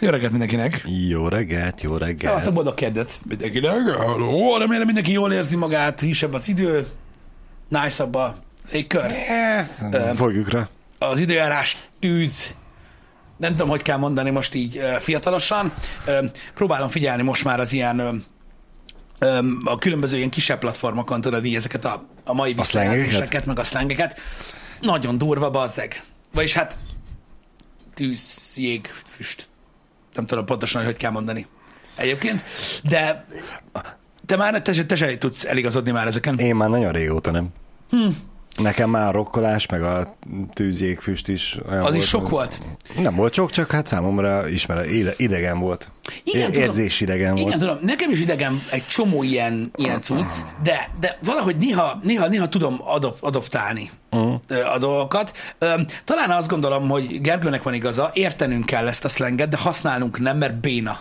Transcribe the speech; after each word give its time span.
Jó 0.00 0.10
reggelt 0.10 0.30
mindenkinek! 0.30 0.82
Jó 1.08 1.28
reggelt, 1.28 1.80
jó 1.80 1.96
Szevasztok, 1.96 2.22
reggelt. 2.22 2.52
boldog 2.52 2.74
kedvet 2.74 3.20
mindenkinek! 3.28 3.90
Halló, 3.90 4.56
remélem 4.56 4.84
mindenki 4.86 5.12
jól 5.12 5.32
érzi 5.32 5.56
magát, 5.56 6.00
hűsebb 6.00 6.32
az 6.32 6.48
idő, 6.48 6.86
nice 7.68 8.02
a 8.02 8.36
légkör, 8.72 9.12
Fogjuk 10.14 10.50
rá. 10.50 10.68
az 10.98 11.18
időjárás 11.18 11.76
tűz, 11.98 12.54
nem 13.36 13.50
tudom, 13.50 13.68
hogy 13.68 13.82
kell 13.82 13.96
mondani 13.96 14.30
most 14.30 14.54
így 14.54 14.80
fiatalosan. 14.98 15.72
Próbálom 16.54 16.88
figyelni 16.88 17.22
most 17.22 17.44
már 17.44 17.60
az 17.60 17.72
ilyen 17.72 18.24
a 19.64 19.78
különböző 19.78 20.16
ilyen 20.16 20.30
kisebb 20.30 20.58
platformokon, 20.58 21.20
tudod, 21.20 21.44
így 21.44 21.54
ezeket 21.54 21.84
a, 21.84 22.06
a 22.24 22.32
mai 22.32 22.52
visszajelzéseket, 22.54 23.46
meg 23.46 23.58
a 23.58 23.64
szlengeket. 23.64 24.20
Nagyon 24.80 25.18
durva, 25.18 25.50
bazzeg. 25.50 26.02
Vagyis 26.34 26.52
hát 26.52 26.78
tűz, 27.94 28.52
jég, 28.56 28.86
füst. 29.08 29.48
Nem 30.18 30.26
tudom 30.26 30.44
pontosan, 30.44 30.82
hogy 30.82 30.90
hogy 30.90 31.00
kell 31.00 31.10
mondani. 31.10 31.46
Egyébként. 31.96 32.42
De 32.82 33.26
te 34.26 34.36
már 34.36 34.62
te, 34.62 34.84
te 34.84 34.96
se 34.96 35.18
tudsz 35.18 35.44
eligazodni 35.44 35.90
már 35.90 36.06
ezeken. 36.06 36.38
Én 36.38 36.56
már 36.56 36.68
nagyon 36.68 36.92
régóta 36.92 37.30
nem. 37.30 37.48
Hm. 37.90 38.08
Nekem 38.58 38.90
már 38.90 39.06
a 39.06 39.10
rokkolás, 39.10 39.66
meg 39.66 39.82
a 39.82 40.14
tűzjégfüst 40.52 41.28
is 41.28 41.56
olyan 41.68 41.78
Az 41.82 41.84
volt, 41.90 41.96
is 42.02 42.08
sok 42.08 42.28
volt. 42.28 42.58
Nem 43.02 43.14
volt 43.14 43.34
sok, 43.34 43.50
csak 43.50 43.70
hát 43.70 43.86
számomra 43.86 44.48
ismer, 44.48 44.90
ide, 44.90 45.12
idegen 45.16 45.58
volt. 45.58 45.90
Igen, 46.24 46.40
É- 46.40 46.46
tudom. 46.46 46.62
Érzés 46.62 47.00
idegen 47.00 47.36
Igen, 47.36 47.48
volt. 47.48 47.58
tudom, 47.58 47.78
nekem 47.82 48.10
is 48.10 48.20
idegen 48.20 48.62
egy 48.70 48.86
csomó 48.86 49.22
ilyen, 49.22 49.70
ilyen 49.74 50.00
cucc, 50.00 50.30
de, 50.62 50.90
de 51.00 51.18
valahogy 51.24 51.56
néha, 51.56 51.98
néha, 52.02 52.26
néha 52.28 52.48
tudom 52.48 52.76
adop, 52.84 53.16
adoptálni 53.20 53.90
Mhm. 54.10 54.20
uh. 54.20 54.72
a 54.74 54.78
dolgokat. 54.78 55.32
Talán 56.04 56.30
azt 56.30 56.48
gondolom, 56.48 56.88
hogy 56.88 57.20
Gergőnek 57.20 57.62
van 57.62 57.74
igaza, 57.74 58.10
értenünk 58.14 58.66
kell 58.66 58.88
ezt 58.88 59.04
a 59.04 59.08
szlenget, 59.08 59.48
de 59.48 59.56
használnunk 59.56 60.18
nem, 60.20 60.36
mert 60.38 60.54
béna. 60.60 60.98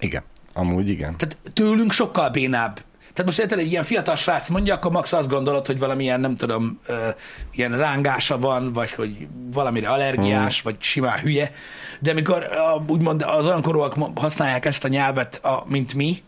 Igen. 0.00 0.22
Amúgy 0.52 0.88
igen. 0.88 1.16
Tehát 1.16 1.38
tőlünk 1.52 1.92
sokkal 1.92 2.30
bénább. 2.30 2.80
Tehát 3.20 3.38
most 3.38 3.50
érted, 3.50 3.66
egy 3.66 3.70
ilyen 3.72 3.84
fiatal 3.84 4.16
srác 4.16 4.48
mondja, 4.48 4.74
akkor 4.74 4.90
max 4.90 5.12
azt 5.12 5.28
gondolod, 5.28 5.66
hogy 5.66 5.78
valamilyen, 5.78 6.20
nem 6.20 6.36
tudom, 6.36 6.78
ö, 6.86 7.08
ilyen 7.52 7.76
rángása 7.76 8.38
van, 8.38 8.72
vagy 8.72 8.90
hogy 8.90 9.28
valamire 9.52 9.88
allergiás, 9.88 10.62
vagy 10.62 10.76
simán 10.78 11.18
hülye. 11.18 11.50
De 11.98 12.10
amikor 12.10 12.42
a, 12.42 12.84
úgymond 12.88 13.22
az 13.22 13.46
olyan 13.46 13.62
korúak 13.62 13.96
használják 14.14 14.64
ezt 14.64 14.84
a 14.84 14.88
nyelvet, 14.88 15.44
a, 15.44 15.64
mint 15.66 15.94
mi, 15.94 16.22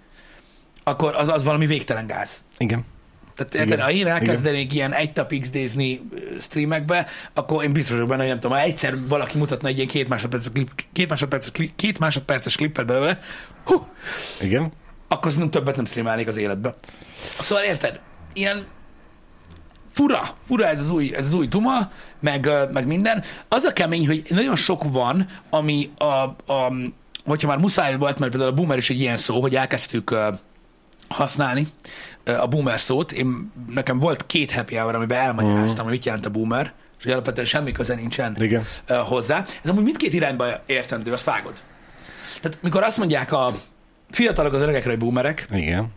akkor 0.83 1.15
az, 1.15 1.29
az 1.29 1.43
valami 1.43 1.67
végtelen 1.67 2.07
gáz. 2.07 2.43
Igen. 2.59 2.85
Tehát 3.37 3.55
érted, 3.55 3.73
Igen. 3.73 3.85
ha 3.85 3.91
én 3.91 4.07
elkezdenék 4.07 4.75
ilyen 4.75 4.95
egy 4.95 5.13
tap 5.13 5.35
XD-zni 5.41 6.01
streamekbe, 6.41 7.07
akkor 7.35 7.65
én 7.65 7.73
biztos 7.73 7.93
vagyok 7.93 8.09
benne, 8.09 8.20
hogy 8.20 8.31
nem 8.31 8.41
tudom, 8.41 8.57
ha 8.57 8.63
egyszer 8.63 9.09
valaki 9.09 9.39
mutatna 9.39 9.69
egy 9.69 9.77
ilyen 9.77 9.89
két 9.89 10.09
másodperces, 10.09 10.53
klip, 10.53 10.70
két 10.93 11.09
másodperces, 11.09 11.53
klip, 11.53 11.77
két 11.77 11.98
másodperces 11.98 12.57
klippet 12.57 12.87
belőle, 12.87 13.19
hú, 13.65 13.87
Igen. 14.41 14.73
Akkor 15.13 15.33
nem 15.37 15.51
többet 15.51 15.77
nem 15.77 15.85
streamálnék 15.85 16.27
az 16.27 16.37
életbe. 16.37 16.75
Szóval 17.19 17.65
érted? 17.65 18.01
Ilyen 18.33 18.67
fura, 19.93 20.23
fura 20.47 20.67
ez 20.67 20.81
az 20.81 20.91
új, 20.91 21.15
ez 21.15 21.27
az 21.27 21.35
új 21.35 21.47
Duma, 21.47 21.91
meg, 22.21 22.51
meg 22.73 22.87
minden. 22.87 23.23
Az 23.49 23.65
a 23.65 23.73
kemény, 23.73 24.07
hogy 24.07 24.23
nagyon 24.29 24.57
sok 24.57 24.83
van, 24.91 25.27
ami 25.51 25.91
a, 25.99 26.05
a 26.53 26.73
hogyha 27.25 27.49
már 27.49 27.59
muszáj 27.59 27.97
volt, 27.97 28.19
mert 28.19 28.31
például 28.31 28.53
a 28.53 28.55
boomer 28.55 28.79
is 28.79 28.91
egy 28.91 29.01
ilyen 29.01 29.17
szó, 29.17 29.41
hogy 29.41 29.57
elkezdtük 29.57 30.17
használni 31.09 31.67
a 32.25 32.47
boomer 32.47 32.81
szót. 32.81 33.13
Én, 33.13 33.51
nekem 33.69 33.99
volt 33.99 34.27
két 34.27 34.53
happy 34.53 34.75
hour, 34.75 34.95
amiben 34.95 35.19
elmagyaráztam, 35.19 35.85
hogy 35.85 35.93
mit 35.93 36.05
jelent 36.05 36.27
a 36.27 36.31
boomer, 36.31 36.73
és 36.99 37.05
hogy 37.05 37.13
alapvetően 37.13 37.47
semmi 37.47 37.73
köze 37.73 37.95
nincsen 37.95 38.37
Igen. 38.39 38.65
ö, 38.87 38.95
hozzá. 38.95 39.45
Ez 39.63 39.71
amúgy 39.71 39.85
mindkét 39.85 40.13
irányba 40.13 40.47
értendő, 40.67 41.13
azt 41.13 41.25
vágod. 41.25 41.63
Tehát 42.41 42.59
mikor 42.63 42.83
azt 42.83 42.99
mondják 42.99 43.33
a 43.33 43.53
fiatalok 44.13 44.53
az 44.53 44.61
öregekre, 44.61 44.91
hogy 44.91 44.99
boomerek, 44.99 45.47
Igen. 45.51 45.93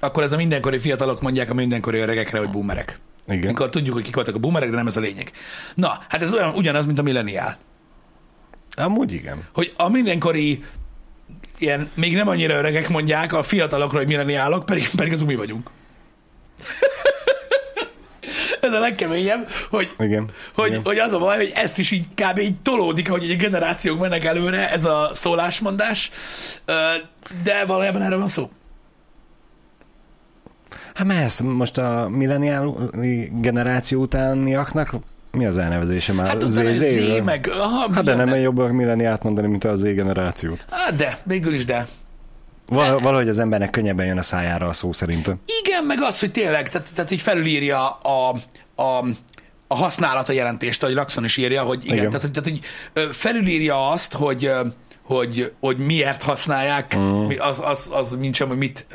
akkor 0.00 0.22
ez 0.22 0.32
a 0.32 0.36
mindenkori 0.36 0.78
fiatalok 0.78 1.20
mondják 1.20 1.50
a 1.50 1.54
mindenkori 1.54 1.98
öregekre, 1.98 2.38
hogy 2.38 2.50
boomerek. 2.50 3.00
Igen. 3.26 3.44
Amikor 3.44 3.68
tudjuk, 3.68 3.94
hogy 3.94 4.04
kik 4.04 4.14
voltak 4.14 4.34
a 4.34 4.38
boomerek, 4.38 4.70
de 4.70 4.76
nem 4.76 4.86
ez 4.86 4.96
a 4.96 5.00
lényeg. 5.00 5.32
Na, 5.74 5.98
hát 6.08 6.22
ez 6.22 6.32
olyan, 6.32 6.54
ugyanaz, 6.54 6.86
mint 6.86 6.98
a 6.98 7.02
milleniál. 7.02 7.58
Amúgy 8.70 9.12
igen. 9.12 9.48
Hogy 9.52 9.72
a 9.76 9.88
mindenkori 9.88 10.64
ilyen, 11.58 11.90
még 11.94 12.14
nem 12.14 12.28
annyira 12.28 12.54
öregek 12.54 12.88
mondják 12.88 13.32
a 13.32 13.42
fiatalokra, 13.42 13.98
hogy 13.98 14.06
milleniálok, 14.06 14.66
pedig, 14.66 14.88
pedig 14.96 15.12
az 15.12 15.22
mi 15.22 15.34
vagyunk. 15.34 15.70
ez 18.68 18.72
a 18.72 18.78
legkeményebb, 18.78 19.48
hogy, 19.70 19.94
Igen. 19.98 20.30
hogy, 20.54 20.68
igen. 20.68 20.80
hogy 20.84 20.98
az 20.98 21.12
a 21.12 21.18
baj, 21.18 21.36
hogy 21.36 21.52
ezt 21.54 21.78
is 21.78 21.90
így 21.90 22.06
kb. 22.14 22.38
így 22.38 22.60
tolódik, 22.62 23.08
hogy 23.10 23.30
egy 23.30 23.36
generációk 23.36 23.98
mennek 24.00 24.24
előre, 24.24 24.70
ez 24.70 24.84
a 24.84 25.10
szólásmondás, 25.12 26.10
de 27.42 27.64
valójában 27.66 28.02
erről 28.02 28.18
van 28.18 28.28
szó. 28.28 28.50
Hát 30.94 31.06
mert 31.06 31.42
most 31.42 31.78
a 31.78 32.08
milleniál 32.10 32.74
generáció 33.40 34.00
utániaknak 34.00 34.94
mi 35.30 35.46
az 35.46 35.58
elnevezése 35.58 36.12
már? 36.12 36.26
Hát 36.26 36.40
Z- 36.48 36.74
Z- 36.74 36.76
Z, 36.76 37.20
meg... 37.24 37.50
Aha, 37.52 37.94
Hát 37.94 38.04
de 38.04 38.14
nem 38.14 38.28
meg- 38.28 38.40
jobb 38.40 38.58
a 38.58 38.66
milleniát 38.72 39.22
mondani, 39.22 39.46
mint 39.48 39.64
az 39.64 39.80
Z 39.80 39.82
generáció. 39.82 40.56
Hát 40.70 40.96
de, 40.96 41.18
végül 41.24 41.54
is 41.54 41.64
de. 41.64 41.86
Val- 42.66 43.00
valahogy 43.00 43.28
az 43.28 43.38
embernek 43.38 43.70
könnyebben 43.70 44.06
jön 44.06 44.18
a 44.18 44.22
szájára 44.22 44.68
a 44.68 44.72
szó 44.72 44.92
szerintem. 44.92 45.40
Igen, 45.64 45.84
meg 45.84 46.02
az, 46.02 46.20
hogy 46.20 46.30
tényleg, 46.30 46.68
tehát, 46.68 46.90
tehát 46.94 47.10
így 47.10 47.22
felülírja 47.22 47.90
a, 47.90 48.34
a, 48.74 49.04
a 49.66 49.74
használata 49.76 50.32
jelentést, 50.32 50.82
ahogy 50.82 50.94
Laxon 50.94 51.24
is 51.24 51.36
írja, 51.36 51.62
hogy 51.62 51.84
igen, 51.84 51.96
Igen. 51.96 52.10
tehát, 52.10 52.30
tehát 52.30 52.58
ö, 52.92 53.06
felülírja 53.12 53.88
azt, 53.88 54.12
hogy 54.12 54.50
hogy, 55.02 55.52
hogy 55.60 55.78
miért 55.78 56.22
használják, 56.22 56.96
mm. 56.96 57.28
az, 57.38 57.60
az, 57.64 57.88
az 57.90 58.16
sem, 58.32 58.48
hogy 58.48 58.56
mit 58.56 58.86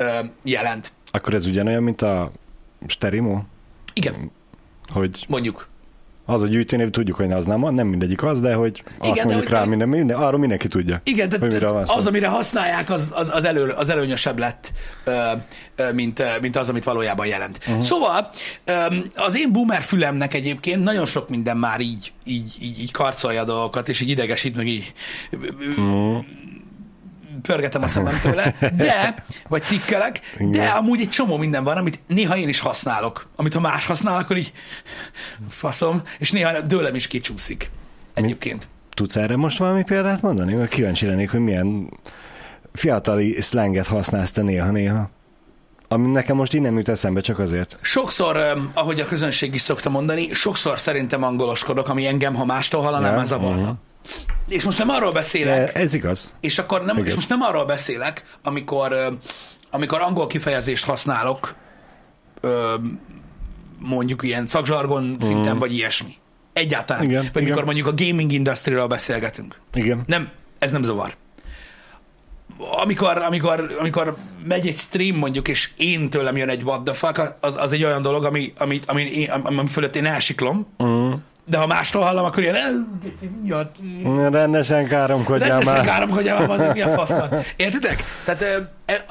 jelent. 0.44 0.92
Akkor 1.10 1.34
ez 1.34 1.46
ugyanolyan, 1.46 1.82
mint 1.82 2.02
a 2.02 2.32
sterimo? 2.86 3.42
Igen, 3.92 4.30
Hogy 4.92 5.24
mondjuk. 5.28 5.68
Az 6.30 6.42
a 6.42 6.46
gyűjtőnév, 6.46 6.90
tudjuk, 6.90 7.16
hogy 7.16 7.32
az 7.32 7.46
nem, 7.46 7.74
nem 7.74 7.86
mindegyik 7.86 8.22
az, 8.22 8.40
de 8.40 8.54
hogy 8.54 8.82
azt 8.98 9.10
Igen, 9.10 9.14
de 9.14 9.22
mondjuk 9.24 9.48
hogy- 9.48 9.58
rá, 9.58 9.64
minden, 9.64 9.88
minden, 9.88 10.16
arról 10.16 10.38
mindenki 10.40 10.66
tudja. 10.66 11.00
Igen, 11.04 11.32
miről 11.40 11.72
van 11.72 11.84
szó. 11.84 11.94
az, 11.96 12.06
amire 12.06 12.28
használják, 12.28 12.90
az, 12.90 13.12
az, 13.14 13.30
az, 13.34 13.44
elő, 13.44 13.68
az 13.68 13.88
előnyösebb 13.90 14.38
lett, 14.38 14.72
mint, 15.92 16.22
mint 16.40 16.56
az, 16.56 16.68
amit 16.68 16.84
valójában 16.84 17.26
jelent. 17.26 17.58
Uh-huh. 17.66 17.82
Szóval 17.82 18.30
az 19.14 19.36
én 19.38 19.52
boomer 19.52 19.82
fülemnek 19.82 20.34
egyébként 20.34 20.82
nagyon 20.82 21.06
sok 21.06 21.28
minden 21.28 21.56
már 21.56 21.80
így, 21.80 22.12
így, 22.24 22.56
így, 22.60 22.80
így 22.80 22.90
karcolja 22.92 23.40
a 23.40 23.44
dolgokat, 23.44 23.88
és 23.88 24.00
így 24.00 24.08
idegesít, 24.08 24.56
meg 24.56 24.66
így 24.66 24.92
uh-huh. 25.76 26.24
Pörgetem 27.42 27.82
a 27.82 27.86
szemem 27.86 28.18
tőle, 28.20 28.54
de, 28.76 29.14
vagy 29.48 29.62
tikkelek, 29.62 30.20
de 30.38 30.68
amúgy 30.68 31.00
egy 31.00 31.08
csomó 31.08 31.36
minden 31.36 31.64
van, 31.64 31.76
amit 31.76 32.00
néha 32.06 32.36
én 32.36 32.48
is 32.48 32.58
használok. 32.60 33.26
Amit 33.36 33.54
ha 33.54 33.60
más 33.60 33.86
használ, 33.86 34.18
akkor 34.18 34.36
így 34.36 34.52
faszom, 35.48 36.02
és 36.18 36.30
néha 36.30 36.60
dőlem 36.60 36.94
is 36.94 37.06
kicsúszik. 37.06 37.70
Egyébként. 38.14 38.68
Tudsz 38.94 39.16
erre 39.16 39.36
most 39.36 39.58
valami 39.58 39.84
példát 39.84 40.22
mondani? 40.22 40.54
Mert 40.54 40.70
kíváncsi 40.70 41.06
lennék, 41.06 41.30
hogy 41.30 41.40
milyen 41.40 41.90
fiatali 42.72 43.40
szlenget 43.40 43.86
használsz 43.86 44.30
te 44.30 44.42
néha-néha. 44.42 45.10
Ami 45.88 46.06
nekem 46.12 46.36
most 46.36 46.54
így 46.54 46.60
nem 46.60 46.76
jut 46.76 46.88
eszembe, 46.88 47.20
csak 47.20 47.38
azért. 47.38 47.78
Sokszor, 47.82 48.58
ahogy 48.74 49.00
a 49.00 49.06
közönség 49.06 49.54
is 49.54 49.60
szokta 49.60 49.90
mondani, 49.90 50.34
sokszor 50.34 50.78
szerintem 50.80 51.22
angoloskodok, 51.22 51.88
ami 51.88 52.06
engem, 52.06 52.34
ha 52.34 52.44
mástól 52.44 52.82
hallanám, 52.82 53.10
Ja, 53.10 53.16
már 53.16 53.24
zavarna. 53.26 53.60
mhm. 53.62 53.70
És 54.48 54.64
most 54.64 54.78
nem 54.78 54.88
arról 54.88 55.12
beszélek, 55.12 55.72
De 55.72 55.80
ez 55.80 55.94
igaz. 55.94 56.34
és 56.40 56.58
akkor 56.58 56.84
nem, 56.84 56.96
és 56.96 57.02
Igen. 57.02 57.14
most 57.14 57.28
nem 57.28 57.40
arról 57.40 57.64
beszélek, 57.64 58.24
amikor, 58.42 59.18
amikor 59.70 60.00
angol 60.00 60.26
kifejezést 60.26 60.84
használok, 60.84 61.54
mondjuk 63.78 64.22
ilyen 64.22 64.46
szakzsargon 64.46 65.16
szinten, 65.20 65.58
vagy 65.58 65.72
ilyesmi. 65.74 66.16
Egyáltalán. 66.52 67.02
Igen, 67.02 67.22
vagy 67.32 67.42
igen. 67.42 67.44
mikor 67.44 67.64
mondjuk 67.64 67.86
a 67.86 67.92
gaming 67.96 68.32
industry 68.32 68.74
beszélgetünk. 68.88 69.60
Igen. 69.74 70.02
Nem, 70.06 70.30
ez 70.58 70.72
nem 70.72 70.82
zavar. 70.82 71.14
Amikor, 72.82 73.16
amikor, 73.18 73.76
amikor 73.78 74.16
megy 74.44 74.66
egy 74.66 74.78
stream 74.78 75.16
mondjuk, 75.16 75.48
és 75.48 75.70
én 75.76 76.10
tőlem 76.10 76.36
jön 76.36 76.48
egy 76.48 76.62
what 76.62 76.84
the 76.84 76.94
fuck, 76.94 77.34
az, 77.40 77.56
az 77.56 77.72
egy 77.72 77.84
olyan 77.84 78.02
dolog, 78.02 78.24
ami, 78.24 78.52
ami, 78.58 78.80
ami, 78.86 79.02
én, 79.02 79.30
ami 79.30 79.66
fölött 79.68 79.96
én 79.96 80.04
elsiklom, 80.04 80.66
Mm. 80.82 80.97
De 81.48 81.56
ha 81.56 81.66
mástól 81.66 82.02
hallom, 82.02 82.24
akkor 82.24 82.42
ilyen, 82.42 82.54
"Eh, 82.54 82.62
geci, 83.02 83.30
mi 83.42 83.50
a- 83.50 84.28
Rendesen 84.30 84.86
káromkodjál 84.86 85.48
rendesen 85.48 85.74
már. 85.74 85.84
károm, 85.84 86.10
hogy 86.10 86.24
már 86.24 86.50
az, 86.50 86.72
mi 86.72 86.80
a 86.80 86.88
fasz 86.88 87.08
van. 87.08 87.30
Értitek? 87.56 88.04
Tehát 88.24 88.42
e- 88.86 89.04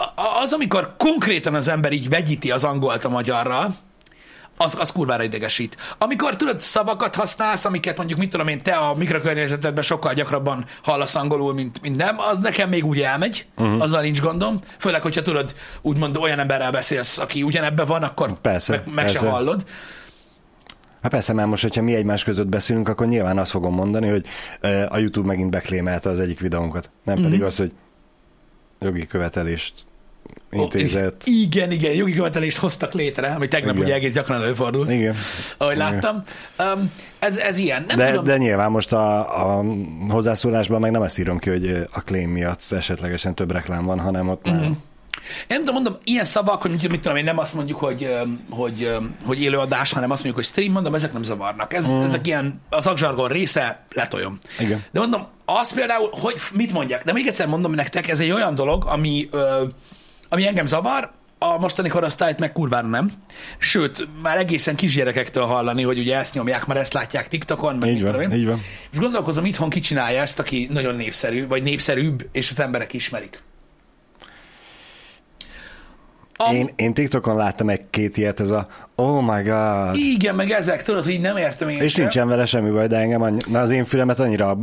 az, 0.44 0.54
amikor 0.54 0.94
konkrétan 0.98 1.54
az 1.56 1.68
ember 1.68 1.92
így 1.92 2.10
vegyíti 2.10 2.52
az 2.52 2.64
angolt 2.64 3.06
a 3.06 3.10
magyarra, 3.10 3.76
az, 4.60 4.76
az 4.80 4.92
kurvára 4.92 5.24
idegesít. 5.24 5.78
Amikor 5.98 6.36
tudod, 6.36 6.60
szavakat 6.60 7.16
használsz, 7.16 7.66
amiket 7.66 7.98
mondjuk, 7.98 8.20
mit 8.20 8.30
tudom 8.30 8.48
én, 8.48 8.58
te 8.58 8.72
a 8.76 8.96
mikrokörnyezetedben 8.96 9.84
sokkal 9.84 10.14
gyakrabban 10.14 10.66
hallasz 10.84 11.16
angolul, 11.16 11.54
mint, 11.54 11.82
mint 11.82 11.96
nem, 11.98 12.16
az 12.20 12.40
nekem 12.40 12.70
még 12.70 12.86
úgy 12.86 13.02
elmegy, 13.02 13.46
uh-huh. 13.58 13.82
azzal 13.82 14.02
nincs 14.02 14.22
gondom. 14.22 14.60
Főleg, 14.80 15.02
hogyha 15.02 15.22
tudod, 15.22 15.56
úgymond 15.82 16.18
olyan 16.18 16.40
emberrel 16.40 16.72
beszélsz, 16.72 17.18
aki 17.18 17.44
ugyanebben 17.44 17.86
van, 17.86 18.04
akkor 18.04 18.40
Persze, 18.42 18.72
meg, 18.86 18.94
meg 18.94 19.08
se 19.08 19.14
persze. 19.14 19.30
hallod. 19.30 19.64
Hát 21.02 21.12
persze, 21.12 21.34
mert 21.34 21.48
most, 21.48 21.62
hogyha 21.62 21.82
mi 21.82 21.96
egymás 21.96 22.24
között 22.24 22.48
beszélünk, 22.48 22.90
akkor 22.90 23.08
nyilván 23.08 23.38
azt 23.38 23.52
fogom 23.52 23.74
mondani, 23.74 24.08
hogy 24.10 24.26
a 24.90 24.98
YouTube 24.98 25.28
megint 25.28 25.50
beklémelte 25.52 26.10
az 26.10 26.20
egyik 26.20 26.40
videónkat. 26.40 26.90
Nem 27.04 27.16
Mhm. 27.16 27.24
pedig 27.24 27.44
az, 27.44 27.58
hogy 27.58 27.72
jogi 28.80 29.08
követelést 29.08 29.74
intézett. 30.52 31.24
Ó, 31.28 31.32
igen, 31.32 31.72
igen, 31.72 31.94
jogi 31.94 32.14
követelést 32.14 32.58
hoztak 32.58 32.94
létre, 32.94 33.28
ami 33.28 33.48
tegnap 33.48 33.74
Igen. 33.76 33.86
ugye 33.86 33.94
egész 33.96 34.14
gyakran 34.14 34.42
előfordult, 34.42 34.92
Igen. 34.92 35.14
ahogy 35.58 35.76
Igen. 35.76 35.92
láttam. 35.92 36.24
Um, 36.76 36.92
ez, 37.20 37.38
ez 37.38 37.58
ilyen. 37.58 37.84
Nem 37.88 37.98
De, 37.98 38.10
tudom, 38.10 38.24
de 38.24 38.38
nyilván 38.38 38.72
most 38.72 38.94
a, 38.94 39.20
a 39.60 39.64
hozzászólásban 40.10 40.80
meg 40.80 40.92
nem 40.92 41.02
ezt 41.02 41.20
írom 41.20 41.38
ki, 41.38 41.50
hogy 41.50 41.88
a 41.92 42.02
claim 42.02 42.30
miatt 42.30 42.64
esetlegesen 42.72 43.36
több 43.36 43.52
reklám 43.52 43.86
van, 43.86 44.00
hanem 44.00 44.30
ott 44.30 44.46
Mhm. 44.50 44.56
már 44.56 44.70
Nem 45.48 45.60
tudom, 45.60 45.74
mondom, 45.74 45.98
ilyen 46.04 46.26
szavak, 46.26 46.62
hogy 46.62 46.72
mit 46.90 47.02
tudom 47.02 47.18
én, 47.18 47.24
nem 47.24 47.38
azt 47.38 47.54
mondjuk, 47.54 47.80
hogy, 47.80 48.16
hogy, 48.50 48.92
hogy 49.26 49.42
élőadás, 49.42 49.94
hanem 49.94 50.12
azt 50.12 50.24
mondjuk, 50.24 50.46
hogy 50.46 50.54
stream, 50.54 50.72
mondom, 50.72 50.96
ezek 50.96 51.14
nem 51.14 51.24
zavarnak. 51.24 51.74
Ez, 51.74 51.88
mm. 51.88 52.02
Ezek 52.02 52.28
ilyen, 52.28 52.62
a 52.70 52.82
szakzsargon 52.82 53.28
része, 53.28 53.86
letoljom. 53.94 54.38
Igen. 54.60 54.84
De 54.92 55.00
mondom, 55.00 55.28
az 55.46 55.74
például, 55.74 56.10
hogy 56.12 56.36
mit 56.54 56.74
mondjak, 56.74 57.04
de 57.04 57.14
még 57.14 57.28
egyszer 57.28 57.48
mondom 57.48 57.74
nektek, 57.74 58.08
ez 58.08 58.20
egy 58.20 58.32
olyan 58.32 58.56
dolog, 58.56 58.86
ami, 58.86 59.28
ö, 59.32 59.64
ami 60.30 60.48
engem 60.48 60.66
zavar, 60.66 61.12
a 61.40 61.58
mostani 61.58 61.90
korosztályt 61.90 62.40
meg 62.40 62.52
kurvára 62.52 62.88
nem. 62.88 63.12
Sőt, 63.58 64.08
már 64.22 64.38
egészen 64.38 64.76
kisgyerekektől 64.76 65.46
hallani, 65.46 65.84
hogy 65.84 66.00
ugye 66.00 66.18
ezt 66.18 66.34
nyomják, 66.34 66.66
mert 66.66 66.80
ezt 66.80 66.94
látják 66.94 67.28
TikTokon, 67.28 67.76
meg 67.76 67.90
így 67.90 68.02
van, 68.02 68.22
én. 68.22 68.32
így 68.32 68.46
van. 68.46 68.62
És 68.92 68.98
gondolkozom, 68.98 69.46
itthon 69.46 69.70
ki 69.70 69.80
csinálja 69.80 70.22
ezt, 70.22 70.40
aki 70.40 70.68
nagyon 70.72 70.96
népszerű, 70.96 71.48
vagy 71.48 71.64
népszerűbb, 71.64 72.30
és 72.32 72.50
az 72.50 72.60
emberek 72.60 72.94
ismerik. 72.94 73.44
A, 76.38 76.52
Én, 76.54 76.70
én 76.76 76.94
TikTokon 76.94 77.36
láttam 77.36 77.70
egy-két 77.70 78.18
ilyet, 78.18 78.40
ez 78.40 78.52
a 78.52 78.68
oh 78.96 79.36
my 79.36 79.44
god, 79.44 79.96
Igen, 79.96 80.36
meg 80.36 80.52
ezek, 80.52 80.84
tudod, 80.84 81.04
hogy 81.04 81.20
nem 81.20 81.38
értem 81.38 81.70
én 81.70 81.80
és 81.80 81.92
sem. 81.92 82.02
nincsen 82.02 82.28
vele 82.28 82.46
semmi 82.46 82.70
baj, 82.70 82.88
de 82.88 82.98
engem 82.98 83.22
annyi, 83.22 83.40
na 83.48 83.60
az 83.60 83.72
én 83.72 83.86
fülemet 83.86 84.20
annyira 84.20 84.58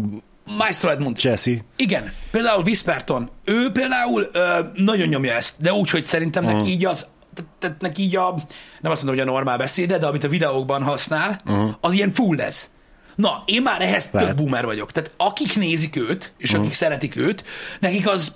Maestro 0.58 0.90
Edmund. 0.90 1.16
cseszi. 1.16 1.62
Igen, 1.76 2.12
például 2.30 2.62
Whisperton, 2.62 3.30
ő 3.44 3.70
például 3.72 4.28
ö, 4.32 4.58
nagyon 4.74 5.08
nyomja 5.08 5.32
ezt, 5.34 5.54
de 5.58 5.72
úgy, 5.72 5.90
hogy 5.90 6.04
szerintem 6.04 6.44
neki 6.44 6.70
így 6.70 6.84
az, 6.84 7.06
te- 7.34 7.42
tehát 7.58 7.80
neki 7.80 8.02
így 8.02 8.16
a, 8.16 8.34
nem 8.80 8.92
azt 8.92 9.02
mondom, 9.02 9.20
hogy 9.20 9.28
a 9.28 9.32
normál 9.32 9.56
beszéde, 9.58 9.98
de 9.98 10.06
amit 10.06 10.24
a 10.24 10.28
videókban 10.28 10.82
használ, 10.82 11.40
az 11.80 11.92
ilyen 11.92 12.12
full 12.12 12.40
ez. 12.40 12.70
Na, 13.14 13.42
én 13.46 13.62
már 13.62 13.82
ehhez 13.82 14.08
Lehet. 14.12 14.36
boomer 14.36 14.64
vagyok. 14.64 14.92
Tehát 14.92 15.12
akik 15.16 15.56
nézik 15.56 15.96
őt, 15.96 16.32
és 16.38 16.54
akik 16.54 16.72
szeretik 16.72 17.16
őt, 17.16 17.44
nekik 17.80 18.08
az, 18.08 18.32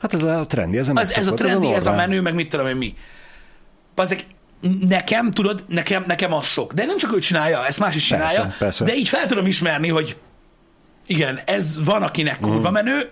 Hát 0.00 0.14
ez 0.14 0.22
a 0.22 0.44
trendi, 0.46 0.78
ez 0.78 0.88
a 0.88 0.92
az 0.92 1.00
ez 1.00 1.10
a 1.10 1.14
megszokott, 1.16 1.38
trendi, 1.38 1.72
ez 1.72 1.86
a 1.86 1.94
menő, 1.94 2.20
meg 2.20 2.34
mit 2.34 2.48
tudom 2.48 2.66
én 2.66 2.76
mi. 2.76 2.94
Azek, 3.94 4.24
nekem, 4.88 5.30
tudod, 5.30 5.64
nekem, 5.68 6.04
nekem 6.06 6.32
az 6.32 6.44
sok. 6.46 6.72
De 6.72 6.84
nem 6.84 6.98
csak 6.98 7.14
ő 7.16 7.18
csinálja, 7.18 7.66
ezt 7.66 7.78
más 7.78 7.94
is 7.94 8.04
csinálja, 8.06 8.40
Persze, 8.42 8.56
persze. 8.58 8.84
de 8.84 8.94
így 8.94 9.08
fel 9.08 9.26
tudom 9.26 9.46
ismerni, 9.46 9.88
hogy 9.88 10.16
igen, 11.06 11.40
ez 11.44 11.84
van, 11.84 12.02
akinek 12.02 12.40
Mhm. 12.40 12.50
kurva 12.50 12.70
menő, 12.70 13.10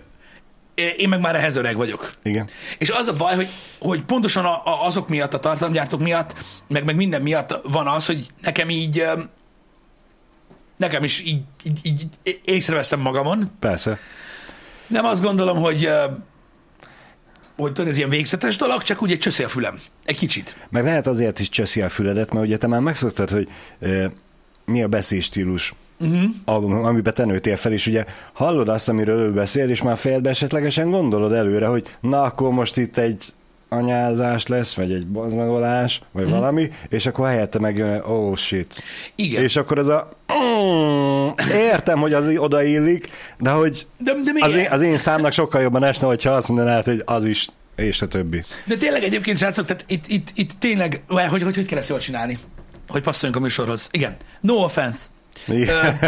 én 0.97 1.09
meg 1.09 1.19
már 1.19 1.35
ehhez 1.35 1.55
öreg 1.55 1.75
vagyok. 1.75 2.11
Igen. 2.23 2.49
És 2.77 2.89
az 2.89 3.07
a 3.07 3.13
baj, 3.13 3.35
hogy, 3.35 3.47
hogy 3.79 4.01
pontosan 4.01 4.45
a, 4.45 4.53
a, 4.65 4.85
azok 4.85 5.07
miatt, 5.09 5.33
a 5.33 5.39
tartalomgyártók 5.39 6.01
miatt, 6.01 6.33
meg, 6.67 6.85
meg 6.85 6.95
minden 6.95 7.21
miatt 7.21 7.59
van 7.63 7.87
az, 7.87 8.05
hogy 8.05 8.27
nekem 8.41 8.69
így, 8.69 9.05
nekem 10.77 11.03
is 11.03 11.19
így, 11.19 11.41
így, 11.63 11.79
így 11.83 12.07
észreveszem 12.45 12.99
magamon. 12.99 13.51
Persze. 13.59 13.99
Nem 14.87 15.05
azt 15.05 15.21
gondolom, 15.21 15.57
hogy, 15.57 15.89
hogy 17.57 17.73
tudod, 17.73 17.89
ez 17.89 17.97
ilyen 17.97 18.09
végzetes 18.09 18.57
dolog, 18.57 18.81
csak 18.81 19.01
úgy 19.01 19.11
egy 19.11 19.19
csöszi 19.19 19.43
a 19.43 19.47
fülem. 19.47 19.79
Egy 20.05 20.17
kicsit. 20.17 20.55
Meg 20.69 20.83
lehet 20.83 21.07
azért 21.07 21.39
is 21.39 21.49
cseszi 21.49 21.81
a 21.81 21.89
füledet, 21.89 22.33
mert 22.33 22.45
ugye 22.45 22.57
te 22.57 22.67
már 22.67 22.81
megszoktad, 22.81 23.29
hogy 23.29 23.47
e, 23.79 24.11
mi 24.65 24.83
a 24.83 24.87
beszélstílus, 24.87 25.73
Uh-huh. 25.99 26.23
uh-huh. 26.45 26.85
amiben 26.85 27.13
te 27.13 27.25
nőttél 27.25 27.55
fel, 27.55 27.71
és 27.71 27.87
ugye 27.87 28.05
hallod 28.33 28.69
azt, 28.69 28.89
amiről 28.89 29.19
ő 29.19 29.33
beszél, 29.33 29.69
és 29.69 29.81
már 29.81 29.97
fejedbe 29.97 30.29
esetlegesen 30.29 30.89
gondolod 30.89 31.33
előre, 31.33 31.67
hogy 31.67 31.87
na, 32.01 32.21
akkor 32.21 32.51
most 32.51 32.77
itt 32.77 32.97
egy 32.97 33.33
anyázás 33.69 34.47
lesz, 34.47 34.73
vagy 34.73 34.91
egy 34.91 35.07
bazmegolás, 35.07 36.01
vagy 36.11 36.23
uh-huh. 36.23 36.39
valami, 36.39 36.69
és 36.89 37.05
akkor 37.05 37.27
helyette 37.27 37.59
megjön, 37.59 38.01
oh 38.01 38.35
shit. 38.35 38.83
Igen. 39.15 39.43
És 39.43 39.55
akkor 39.55 39.79
az 39.79 39.87
a 39.87 40.09
mm, 40.33 41.27
értem, 41.51 41.99
hogy 41.99 42.13
az 42.13 42.29
odaillik, 42.37 43.09
de 43.39 43.49
hogy 43.49 43.87
De, 43.97 44.13
de, 44.13 44.45
az 44.45 44.55
én, 44.55 44.67
az 44.71 44.81
én 44.81 44.97
számnak 44.97 45.31
sokkal 45.31 45.61
jobban 45.61 45.83
esne, 45.83 46.07
hogyha 46.07 46.31
azt 46.31 46.47
mondanád, 46.47 46.85
hogy 46.85 47.01
az 47.05 47.25
is, 47.25 47.47
és 47.75 48.01
a 48.01 48.07
többi. 48.07 48.43
de 48.65 48.75
tényleg 48.75 49.03
egyébként, 49.03 49.37
srácok, 49.37 49.65
tehát 49.65 49.85
itt, 49.87 50.07
itt, 50.07 50.27
itt 50.35 50.51
tényleg, 50.59 51.03
hogy, 51.07 51.41
hogy, 51.41 51.55
hogy 51.55 51.65
kell 51.65 51.77
ezt 51.77 51.89
jól 51.89 51.99
csinálni? 51.99 52.37
Hogy 52.87 53.01
passzoljunk 53.01 53.41
a 53.41 53.43
műsorhoz. 53.43 53.87
Igen. 53.91 54.15
No 54.41 54.53
offense. 54.53 54.99
Igen. 55.47 55.99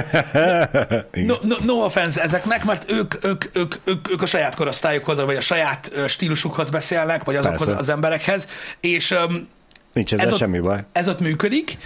No, 1.11 1.35
no, 1.41 1.55
no 1.65 1.73
offense 1.73 2.21
ezeknek, 2.21 2.65
mert 2.65 2.91
ők, 2.91 3.23
ők, 3.25 3.45
ők, 3.53 3.75
ők, 3.83 4.11
ők 4.11 4.21
a 4.21 4.25
saját 4.25 4.55
korosztályukhoz, 4.55 5.19
vagy 5.19 5.35
a 5.35 5.41
saját 5.41 5.91
stílusukhoz 6.07 6.69
beszélnek, 6.69 7.23
vagy 7.23 7.35
azokhoz 7.35 7.65
Persze. 7.65 7.79
az 7.79 7.89
emberekhez, 7.89 8.47
és 8.79 9.11
um, 9.11 9.47
Nincs 9.93 10.13
ezzel 10.13 10.25
Ez 10.25 10.31
ott- 10.31 10.39
semmi 10.39 10.59
baj. 10.59 10.83
ez 10.91 11.07
ott 11.09 11.19
működik. 11.19 11.77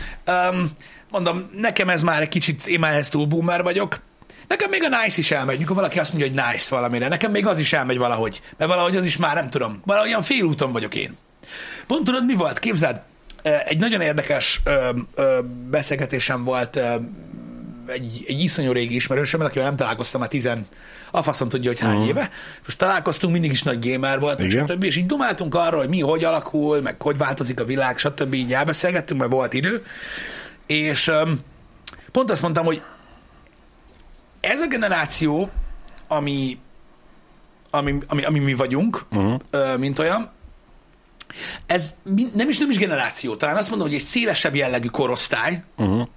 Um, 0.52 0.72
mondom, 1.12 1.50
nekem 1.58 1.90
ez 1.90 2.04
már 2.04 2.22
egy 2.22 2.28
kicsit, 2.30 2.68
én 2.68 2.80
már 2.80 2.92
ehhez 2.92 3.10
túl 3.10 3.26
boomer 3.26 3.64
vagyok. 3.64 4.00
Nekem 4.48 4.70
még 4.70 4.84
a 4.84 4.88
nice 5.04 5.20
is 5.20 5.32
elmegy, 5.32 5.58
mikor 5.60 5.76
valaki 5.76 6.00
azt 6.00 6.14
mondja, 6.14 6.32
hogy 6.32 6.52
nice 6.54 6.76
valamire. 6.76 7.08
Nekem 7.08 7.32
még 7.32 7.46
az 7.48 7.60
is 7.60 7.74
elmegy 7.74 7.98
valahogy, 7.98 8.42
mert 8.58 8.72
valahogy 8.72 8.96
az 8.96 9.06
is 9.06 9.18
már 9.18 9.36
nem 9.36 9.50
tudom. 9.50 9.82
Valahogyan 9.86 10.22
félúton 10.22 10.72
vagyok 10.72 10.96
én. 10.96 11.18
Pont 11.88 12.04
tudod, 12.04 12.26
mi 12.26 12.34
volt? 12.36 12.60
Képzeld, 12.60 13.02
egy 13.44 13.78
nagyon 13.80 14.02
érdekes 14.02 14.62
ö, 14.64 14.90
ö, 15.16 15.40
beszélgetésem 15.70 16.44
volt 16.44 16.76
ö, 16.76 16.96
egy, 17.88 18.24
egy 18.28 18.40
iszonyú 18.40 18.72
régi 18.72 18.96
ismerősömmel, 18.96 19.48
akivel 19.48 19.68
nem 19.68 19.76
találkoztam 19.76 20.20
már 20.20 20.30
tizen, 20.30 20.68
a 21.12 21.22
faszom 21.22 21.50
tudja, 21.50 21.70
hogy 21.70 21.80
hány 21.80 22.08
éve. 22.08 22.30
Most 22.64 22.78
találkoztunk, 22.78 23.34
mindig 23.34 23.52
is 23.52 23.64
nagy 23.64 23.90
gamer 23.92 24.20
volt, 24.20 24.40
Igen. 24.40 24.68
stb. 24.68 24.84
És 24.84 24.96
így 24.96 25.06
dumáltunk 25.06 25.56
arról, 25.56 25.80
hogy 25.80 25.90
mi, 25.90 26.00
hogy 26.02 26.24
alakul, 26.24 26.82
meg 26.82 27.02
hogy 27.02 27.18
változik 27.18 27.60
a 27.60 27.66
világ, 27.66 27.98
stb. 27.98 28.34
Így 28.34 28.54
elbeszélgettünk, 28.54 29.20
mert 29.20 29.32
volt 29.32 29.54
idő. 29.54 29.86
És 30.66 31.08
um, 31.08 31.40
pont 32.12 32.32
azt 32.32 32.42
mondtam, 32.42 32.66
hogy 32.66 32.82
ez 34.40 34.62
a 34.62 34.68
generáció, 34.68 35.50
ami, 36.08 36.58
ami, 37.70 37.98
ami, 38.08 38.24
ami 38.24 38.40
mi 38.40 38.54
vagyunk, 38.54 39.06
Uh-huh. 39.12 39.78
mint 39.78 40.00
olyan, 40.00 40.32
ez 41.66 41.96
nem 42.34 42.50
is, 42.50 42.58
nem 42.58 42.70
is 42.70 42.78
generáció, 42.78 43.36
talán 43.36 43.58
azt 43.58 43.70
mondom, 43.70 43.88
hogy 43.88 43.96
egy 43.96 44.04
szélesebb 44.04 44.56
jellegű 44.56 44.88
korosztály, 44.88 45.64
Uh-huh. 45.78 46.08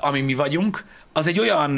ami 0.00 0.20
mi 0.20 0.34
vagyunk, 0.34 0.84
az 1.12 1.26
egy 1.26 1.38
olyan, 1.38 1.70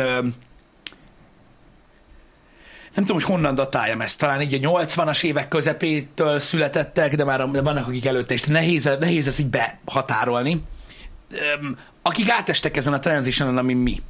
nem 2.95 3.05
tudom, 3.05 3.17
hogy 3.17 3.25
honnan 3.25 3.55
datáljam 3.55 4.01
ezt, 4.01 4.19
talán 4.19 4.41
így 4.41 4.65
a 4.65 4.81
80-as 4.81 5.23
évek 5.23 5.49
közepétől 5.49 6.39
születettek, 6.39 7.15
de 7.15 7.25
már 7.25 7.47
vannak, 7.47 7.87
akik 7.87 8.07
előtte, 8.07 8.35
és 8.35 8.43
nehéz, 8.43 8.85
nehéz 8.99 9.27
ezt 9.27 9.39
így 9.39 9.51
behatárolni, 9.85 10.63
akik 12.03 12.31
átestek 12.31 12.77
ezen 12.77 12.93
a 12.93 12.99
transitionen, 12.99 13.59
ami 13.59 13.75
mi. 13.75 14.03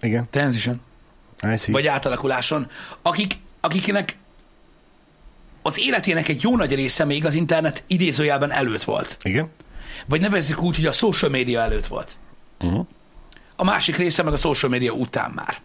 Igen, 0.00 0.26
Transition. 0.30 0.80
Vagy 1.66 1.86
átalakuláson, 1.86 2.70
akik, 3.02 3.32
akiknek 3.60 4.16
az 5.68 5.78
életének 5.78 6.28
egy 6.28 6.42
jó 6.42 6.56
nagy 6.56 6.74
része 6.74 7.04
még 7.04 7.24
az 7.24 7.34
internet 7.34 7.84
idézőjelben 7.86 8.52
előtt 8.52 8.84
volt. 8.84 9.16
Igen. 9.22 9.50
Vagy 10.06 10.20
nevezzük 10.20 10.62
úgy, 10.62 10.76
hogy 10.76 10.86
a 10.86 10.92
social 10.92 11.30
media 11.30 11.60
előtt 11.60 11.86
volt. 11.86 12.18
Uh-huh. 12.60 12.86
A 13.56 13.64
másik 13.64 13.96
része 13.96 14.22
meg 14.22 14.32
a 14.32 14.36
social 14.36 14.70
media 14.70 14.92
után 14.92 15.30
már. 15.34 15.60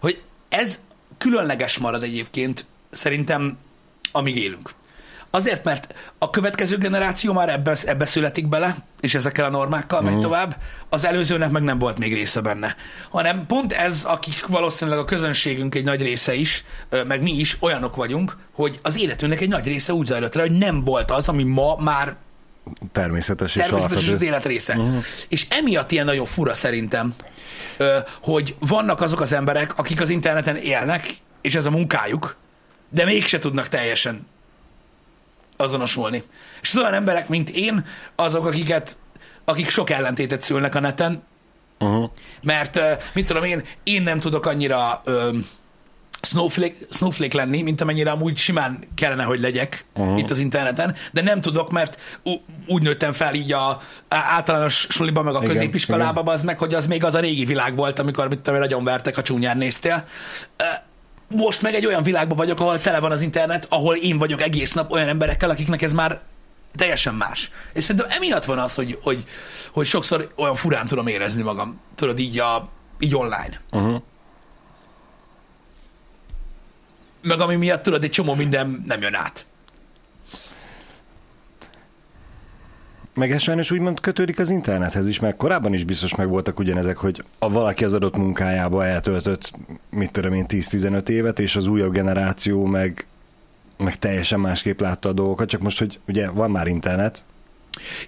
Hogy 0.00 0.22
ez 0.48 0.80
különleges 1.18 1.78
marad 1.78 2.02
egyébként 2.02 2.66
szerintem, 2.90 3.58
amíg 4.12 4.36
élünk. 4.36 4.70
Azért, 5.34 5.64
mert 5.64 5.94
a 6.18 6.30
következő 6.30 6.78
generáció 6.78 7.32
már 7.32 7.48
ebbe, 7.48 7.76
ebbe 7.84 8.06
születik 8.06 8.48
bele, 8.48 8.76
és 9.00 9.14
ezekkel 9.14 9.44
a 9.44 9.48
normákkal 9.48 10.00
megy 10.00 10.20
tovább, 10.20 10.56
az 10.88 11.06
előzőnek 11.06 11.50
meg 11.50 11.62
nem 11.62 11.78
volt 11.78 11.98
még 11.98 12.14
része 12.14 12.40
benne. 12.40 12.76
Hanem 13.10 13.46
pont 13.46 13.72
ez, 13.72 14.04
akik 14.04 14.46
valószínűleg 14.46 14.98
a 14.98 15.04
közönségünk 15.04 15.74
egy 15.74 15.84
nagy 15.84 16.02
része 16.02 16.34
is, 16.34 16.64
meg 17.06 17.22
mi 17.22 17.30
is 17.30 17.56
olyanok 17.60 17.96
vagyunk, 17.96 18.36
hogy 18.52 18.78
az 18.82 18.98
életünknek 18.98 19.40
egy 19.40 19.48
nagy 19.48 19.66
része 19.66 19.92
úgy 19.92 20.06
zajlott 20.06 20.34
le, 20.34 20.42
hogy 20.42 20.58
nem 20.58 20.84
volt 20.84 21.10
az, 21.10 21.28
ami 21.28 21.42
ma 21.42 21.76
már 21.76 22.16
Természetes 22.92 23.54
és 23.54 23.62
természetesen 23.62 23.98
az 23.98 24.04
alapvető. 24.04 24.26
élet 24.26 24.44
része. 24.44 24.74
Uh-huh. 24.76 25.04
És 25.28 25.46
emiatt 25.50 25.90
ilyen 25.90 26.04
nagyon 26.04 26.24
fura 26.24 26.54
szerintem, 26.54 27.14
hogy 28.22 28.54
vannak 28.58 29.00
azok 29.00 29.20
az 29.20 29.32
emberek, 29.32 29.78
akik 29.78 30.00
az 30.00 30.10
interneten 30.10 30.56
élnek, 30.56 31.08
és 31.40 31.54
ez 31.54 31.66
a 31.66 31.70
munkájuk, 31.70 32.36
de 32.88 33.04
mégse 33.04 33.38
tudnak 33.38 33.68
teljesen 33.68 34.26
azonosulni. 35.56 36.22
És 36.62 36.70
az 36.70 36.76
olyan 36.76 36.94
emberek, 36.94 37.28
mint 37.28 37.50
én, 37.50 37.84
azok, 38.14 38.46
akiket, 38.46 38.98
akik 39.44 39.70
sok 39.70 39.90
ellentétet 39.90 40.40
szülnek 40.40 40.74
a 40.74 40.80
neten, 40.80 41.22
Uh-huh. 41.78 42.10
mert 42.42 42.80
mit 43.12 43.26
tudom 43.26 43.44
én, 43.44 43.62
én 43.82 44.02
nem 44.02 44.20
tudok 44.20 44.46
annyira 44.46 45.00
ö, 45.04 45.30
snowflake, 46.24 46.74
snowflake 46.90 47.36
lenni, 47.36 47.62
mint 47.62 47.80
amennyire 47.80 48.10
amúgy 48.10 48.36
simán 48.36 48.84
kellene, 48.94 49.22
hogy 49.22 49.40
legyek 49.40 49.84
uh-huh. 49.94 50.18
itt 50.18 50.30
az 50.30 50.38
interneten, 50.38 50.94
de 51.12 51.22
nem 51.22 51.40
tudok, 51.40 51.70
mert 51.70 51.98
ú- 52.22 52.42
úgy 52.66 52.82
nőttem 52.82 53.12
fel 53.12 53.34
így 53.34 53.52
a 53.52 53.80
általános 54.08 54.86
suliba, 54.88 55.22
meg 55.22 55.34
a 55.34 55.38
Igen, 55.38 55.50
középiskolába, 55.50 56.20
az 56.20 56.42
meg, 56.42 56.58
hogy 56.58 56.74
az 56.74 56.86
még 56.86 57.04
az 57.04 57.14
a 57.14 57.20
régi 57.20 57.44
világ 57.44 57.76
volt, 57.76 57.98
amikor 57.98 58.28
mit 58.28 58.38
tudom, 58.38 58.54
én, 58.54 58.60
nagyon 58.60 58.84
vertek, 58.84 59.16
a 59.16 59.22
csúnyán 59.22 59.56
néztél. 59.56 60.04
Most 61.34 61.62
meg 61.62 61.74
egy 61.74 61.86
olyan 61.86 62.02
világban 62.02 62.36
vagyok, 62.36 62.60
ahol 62.60 62.80
tele 62.80 63.00
van 63.00 63.12
az 63.12 63.20
internet, 63.20 63.66
ahol 63.68 63.96
én 63.96 64.18
vagyok 64.18 64.42
egész 64.42 64.72
nap 64.72 64.90
olyan 64.90 65.08
emberekkel, 65.08 65.50
akiknek 65.50 65.82
ez 65.82 65.92
már 65.92 66.20
teljesen 66.76 67.14
más. 67.14 67.50
És 67.72 67.84
szerintem 67.84 68.10
emiatt 68.10 68.44
van 68.44 68.58
az, 68.58 68.74
hogy, 68.74 68.98
hogy, 69.02 69.24
hogy 69.72 69.86
sokszor 69.86 70.32
olyan 70.36 70.54
furán 70.54 70.86
tudom 70.86 71.06
érezni 71.06 71.42
magam, 71.42 71.80
tudod, 71.94 72.18
így, 72.18 72.38
a, 72.38 72.68
így 72.98 73.16
online. 73.16 73.60
Uh-huh. 73.70 74.02
Meg 77.22 77.40
ami 77.40 77.56
miatt, 77.56 77.82
tudod, 77.82 78.04
egy 78.04 78.10
csomó 78.10 78.34
minden 78.34 78.84
nem 78.86 79.00
jön 79.00 79.14
át. 79.14 79.46
Meg 83.14 83.32
ez 83.32 83.42
sajnos 83.42 83.70
úgymond 83.70 84.00
kötődik 84.00 84.38
az 84.38 84.50
internethez 84.50 85.08
is, 85.08 85.18
mert 85.18 85.36
korábban 85.36 85.74
is 85.74 85.84
biztos 85.84 86.14
meg 86.14 86.28
voltak 86.28 86.58
ugyanezek, 86.58 86.96
hogy 86.96 87.24
a 87.38 87.48
valaki 87.48 87.84
az 87.84 87.92
adott 87.92 88.16
munkájába 88.16 88.84
eltöltött, 88.84 89.52
mit 89.90 90.10
tudom 90.10 90.32
én, 90.32 90.44
10-15 90.48 91.08
évet, 91.08 91.38
és 91.38 91.56
az 91.56 91.66
újabb 91.66 91.92
generáció 91.92 92.64
meg, 92.64 93.06
meg 93.76 93.98
teljesen 93.98 94.40
másképp 94.40 94.80
látta 94.80 95.08
a 95.08 95.12
dolgokat, 95.12 95.48
csak 95.48 95.60
most, 95.60 95.78
hogy 95.78 96.00
ugye 96.06 96.30
van 96.30 96.50
már 96.50 96.66
internet, 96.66 97.24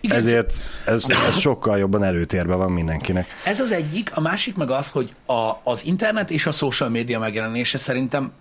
Igen, 0.01 0.17
ezért 0.17 0.65
ez, 0.87 1.05
ez 1.29 1.39
sokkal 1.39 1.79
jobban 1.79 2.03
előtérben 2.03 2.59
van 2.59 2.73
mindenkinek. 2.73 3.27
Ez 3.45 3.61
az 3.61 3.73
egyik, 3.73 4.17
a 4.17 4.21
másik 4.21 4.57
meg 4.57 4.71
az, 4.71 4.91
hogy 4.91 5.15
a, 5.27 5.53
az 5.63 5.85
internet 5.85 6.31
és 6.31 6.47
a 6.47 6.53
social 6.53 6.89
media 6.89 7.19
megjelenése 7.19 7.79
szerintem 7.79 8.33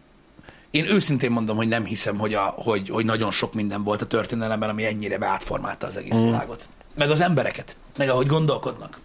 én 0.75 0.85
őszintén 0.89 1.31
mondom, 1.31 1.55
hogy 1.55 1.67
nem 1.67 1.85
hiszem, 1.85 2.17
hogy, 2.17 2.33
a, 2.33 2.41
hogy, 2.41 2.89
hogy 2.89 3.05
nagyon 3.05 3.31
sok 3.31 3.53
minden 3.53 3.83
volt 3.83 4.01
a 4.01 4.05
történelemben, 4.05 4.69
ami 4.69 4.85
ennyire 4.85 5.17
beátformálta 5.17 5.87
az 5.87 5.97
egész 5.97 6.15
mm. 6.15 6.23
világot. 6.23 6.69
Meg 6.95 7.09
az 7.09 7.21
embereket, 7.21 7.77
meg 7.97 8.09
ahogy 8.09 8.27
gondolkodnak. 8.27 8.99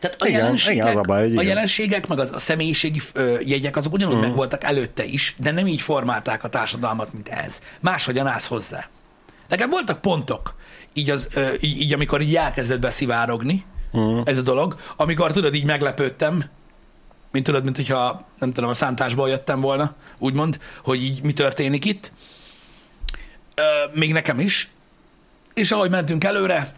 Tehát 0.00 0.22
a, 0.22 0.26
Igen, 0.26 0.40
jelenségek, 0.40 0.74
igen, 0.74 0.86
az 0.88 0.96
a 0.96 1.00
baj, 1.00 1.20
hogy 1.20 1.28
a 1.30 1.32
igen. 1.32 1.44
jelenségek, 1.44 2.06
meg 2.06 2.18
az, 2.18 2.30
a 2.32 2.38
személyiségi 2.38 3.00
ö, 3.12 3.38
jegyek, 3.40 3.76
azok 3.76 3.92
ugyanúgy 3.92 4.16
mm. 4.16 4.20
megvoltak 4.20 4.64
előtte 4.64 5.04
is, 5.04 5.34
de 5.38 5.50
nem 5.50 5.66
így 5.66 5.80
formálták 5.80 6.44
a 6.44 6.48
társadalmat, 6.48 7.12
mint 7.12 7.28
ez. 7.28 7.60
Máshogyan 7.80 8.26
állsz 8.26 8.48
hozzá. 8.48 8.88
Nekem 9.48 9.70
voltak 9.70 10.00
pontok, 10.00 10.54
így, 10.92 11.10
az, 11.10 11.28
ö, 11.34 11.52
így, 11.60 11.80
így 11.80 11.92
amikor 11.92 12.20
így 12.20 12.36
elkezdett 12.36 12.80
beszivárogni 12.80 13.64
mm. 13.98 14.20
ez 14.24 14.38
a 14.38 14.42
dolog, 14.42 14.76
amikor 14.96 15.32
tudod, 15.32 15.54
így 15.54 15.64
meglepődtem, 15.64 16.44
mint 17.30 17.44
tudod, 17.44 17.64
mint 17.64 17.76
hogyha 17.76 18.26
nem 18.38 18.52
tudom, 18.52 18.70
a 18.70 18.74
szántásból 18.74 19.28
jöttem 19.28 19.60
volna, 19.60 19.94
úgymond, 20.18 20.58
hogy 20.84 21.02
így 21.02 21.22
mi 21.22 21.32
történik 21.32 21.84
itt. 21.84 22.12
Ö, 23.54 23.62
még 23.92 24.12
nekem 24.12 24.40
is. 24.40 24.70
És 25.54 25.70
ahogy 25.70 25.90
mentünk 25.90 26.24
előre, 26.24 26.72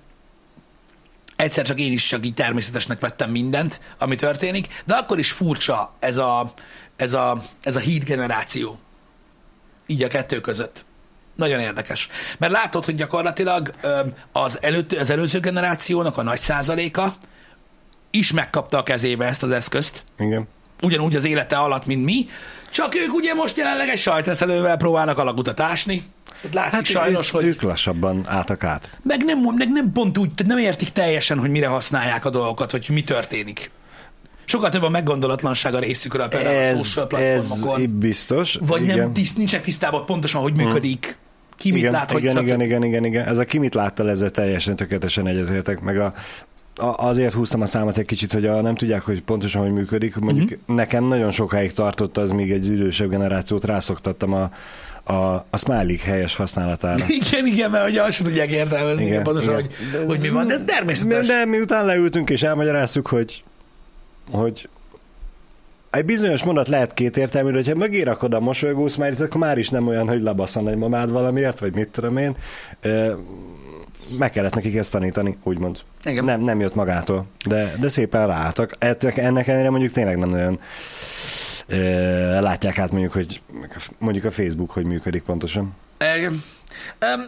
egyszer 1.37 1.65
csak 1.65 1.81
én 1.81 1.93
is 1.93 2.07
csak 2.07 2.27
így 2.27 2.35
természetesnek 2.35 3.01
vettem 3.01 3.31
mindent, 3.31 3.81
ami 3.99 4.15
történik, 4.15 4.83
de 4.85 4.95
akkor 4.95 5.19
is 5.19 5.33
furcsa 5.33 5.93
ez 5.99 6.17
a, 6.17 6.53
ez 6.97 7.13
a, 7.13 7.43
ez 7.63 7.77
a 7.77 7.81
híd 7.81 8.05
generáció. 8.05 8.79
Így 9.87 10.03
a 10.03 10.09
kettő 10.09 10.41
között. 10.41 10.85
Nagyon 11.37 11.61
érdekes. 11.61 12.09
Mert 12.39 12.53
látod, 12.53 12.85
hogy 12.85 12.95
gyakorlatilag 12.95 13.71
az, 14.33 14.63
előtt, 14.63 14.93
az 14.93 15.11
előző 15.11 15.41
generációnak 15.41 16.19
a 16.19 16.23
nagy 16.23 16.39
százaléka 16.39 17.15
is 18.12 18.33
megkapta 18.33 18.78
a 18.78 18.83
kezébe 18.83 19.26
ezt 19.26 19.42
az 19.42 19.50
eszközt, 19.50 20.04
Igen. 20.19 20.49
ugyanúgy 20.83 21.16
az 21.16 21.25
élete 21.25 21.57
alatt, 21.57 21.87
mint 21.87 22.04
mi, 22.04 22.26
csak 22.71 22.95
ők 22.95 23.14
ugye 23.14 23.35
most 23.35 23.57
jelenleg 23.57 23.88
egy 23.88 23.99
sajteszelővel 23.99 24.76
próbálnak 24.76 25.19
alagutat 25.19 25.61
ásni. 25.61 26.02
Tehát 26.40 26.54
látszik 26.54 26.97
hát 26.97 27.04
sajnos, 27.04 27.26
ők, 27.26 27.35
hogy... 27.35 27.45
ők 27.45 27.62
lassabban 27.62 28.25
álltak 28.26 28.64
át. 28.64 28.90
Meg 29.02 29.25
nem, 29.25 29.38
meg 29.57 29.69
nem 29.73 29.92
pont 29.92 30.19
úgy, 30.19 30.31
nem 30.47 30.59
értik 30.59 30.88
teljesen, 30.88 31.38
hogy 31.38 31.50
mire 31.50 31.66
használják 31.66 32.25
a 32.25 32.31
dolgokat, 32.31 32.73
vagy 32.73 32.87
mi 32.88 33.02
történik. 33.04 33.71
Sokkal 34.45 34.71
több 34.71 34.83
a 34.83 34.88
meggondolatlanság 34.88 35.75
a 35.75 35.78
részükről 35.78 36.28
például 36.28 36.57
a 36.57 36.61
Ez, 36.61 36.87
social 36.87 37.21
ez 37.21 37.49
platformokon. 37.49 37.99
biztos. 37.99 38.59
Vagy 38.61 38.83
igen. 38.83 38.99
nem 38.99 39.12
tiszt, 39.12 39.37
nincsenek 39.37 39.64
tisztában 39.64 40.07
pontosan, 40.07 40.42
hogy 40.42 40.57
működik, 40.57 41.16
ki 41.57 41.71
mit 41.71 41.78
igen, 41.78 41.92
lát, 41.92 42.11
hogy 42.11 42.23
igen, 42.23 42.38
igen, 42.38 42.61
igen, 42.61 42.85
igen, 42.85 43.04
igen. 43.04 43.26
Ez 43.26 43.38
a 43.38 43.45
ki 43.45 43.59
mit 43.59 43.75
láttal, 43.75 44.11
ezzel 44.11 44.31
teljesen 44.31 44.76
tökéletesen 44.76 45.26
egyetértek, 45.26 45.81
meg 45.81 45.99
a, 45.99 46.04
a, 46.04 46.52
azért 46.76 47.33
húztam 47.33 47.61
a 47.61 47.67
számot 47.67 47.97
egy 47.97 48.05
kicsit, 48.05 48.33
hogy 48.33 48.47
a, 48.47 48.61
nem 48.61 48.75
tudják, 48.75 49.02
hogy 49.02 49.23
pontosan 49.23 49.62
hogy 49.62 49.73
működik. 49.73 50.17
Mondjuk 50.17 50.50
uh-huh. 50.50 50.76
nekem 50.76 51.05
nagyon 51.05 51.31
sokáig 51.31 51.73
tartott 51.73 52.17
az, 52.17 52.31
míg 52.31 52.50
egy 52.50 52.67
idősebb 52.67 53.11
generációt 53.11 53.64
rászoktattam 53.64 54.33
a, 54.33 54.50
a, 55.12 55.35
a 55.50 55.57
smiley 55.57 55.97
helyes 56.05 56.35
használatára. 56.35 57.05
Igen, 57.23 57.47
igen, 57.47 57.71
mert 57.71 57.88
ugye 57.88 58.02
azt 58.02 58.23
tudják 58.23 58.50
értelmezni, 58.50 59.05
igen, 59.05 59.23
pontosan, 59.23 59.55
Hogy, 59.55 59.71
hogy 60.07 60.21
mi 60.21 60.29
van, 60.29 60.47
de 60.47 60.55
ez 60.55 60.62
természetes. 60.67 61.26
De, 61.26 61.35
de 61.35 61.45
miután 61.45 61.85
leültünk 61.85 62.31
és 62.31 62.43
elmagyaráztuk, 62.43 63.07
hogy, 63.07 63.45
hogy 64.31 64.69
egy 65.91 66.05
bizonyos 66.05 66.45
mondat 66.45 66.69
lehet 66.69 66.95
kétértelmű, 66.95 67.50
de 67.50 67.71
ha 67.71 67.79
mögé 67.79 68.02
rakod 68.02 68.35
a 68.35 68.41
mosolygó 68.41 68.88
smiley 68.88 69.23
akkor 69.23 69.41
már 69.41 69.59
is 69.59 69.69
nem 69.69 69.87
olyan, 69.87 70.09
hogy 70.09 70.21
lebasszan 70.21 70.69
egy 70.69 70.76
mamád 70.76 71.11
valamiért, 71.11 71.59
vagy 71.59 71.75
mit 71.75 71.88
tudom 71.88 72.17
én. 72.17 72.37
Meg 74.19 74.31
kellett 74.31 74.55
nekik 74.55 74.77
ezt 74.77 74.93
tanítani, 74.93 75.37
úgymond. 75.43 75.79
Igen. 76.05 76.25
Nem, 76.25 76.41
nem 76.41 76.61
jött 76.61 76.75
magától, 76.75 77.27
de, 77.47 77.75
de 77.81 77.89
szépen 77.89 78.27
ráálltak. 78.27 78.77
Ennek 78.79 79.47
ellenére 79.49 79.71
mondjuk 79.71 79.93
tényleg 79.93 80.19
nem 80.19 80.29
nagyon 80.29 80.61
ö, 81.67 82.41
látják 82.41 82.79
át 82.79 82.91
mondjuk, 82.91 83.13
hogy 83.13 83.43
mondjuk 83.99 84.25
a 84.25 84.31
Facebook, 84.31 84.71
hogy 84.71 84.85
működik 84.85 85.23
pontosan. 85.23 85.75
Igen. 86.17 86.43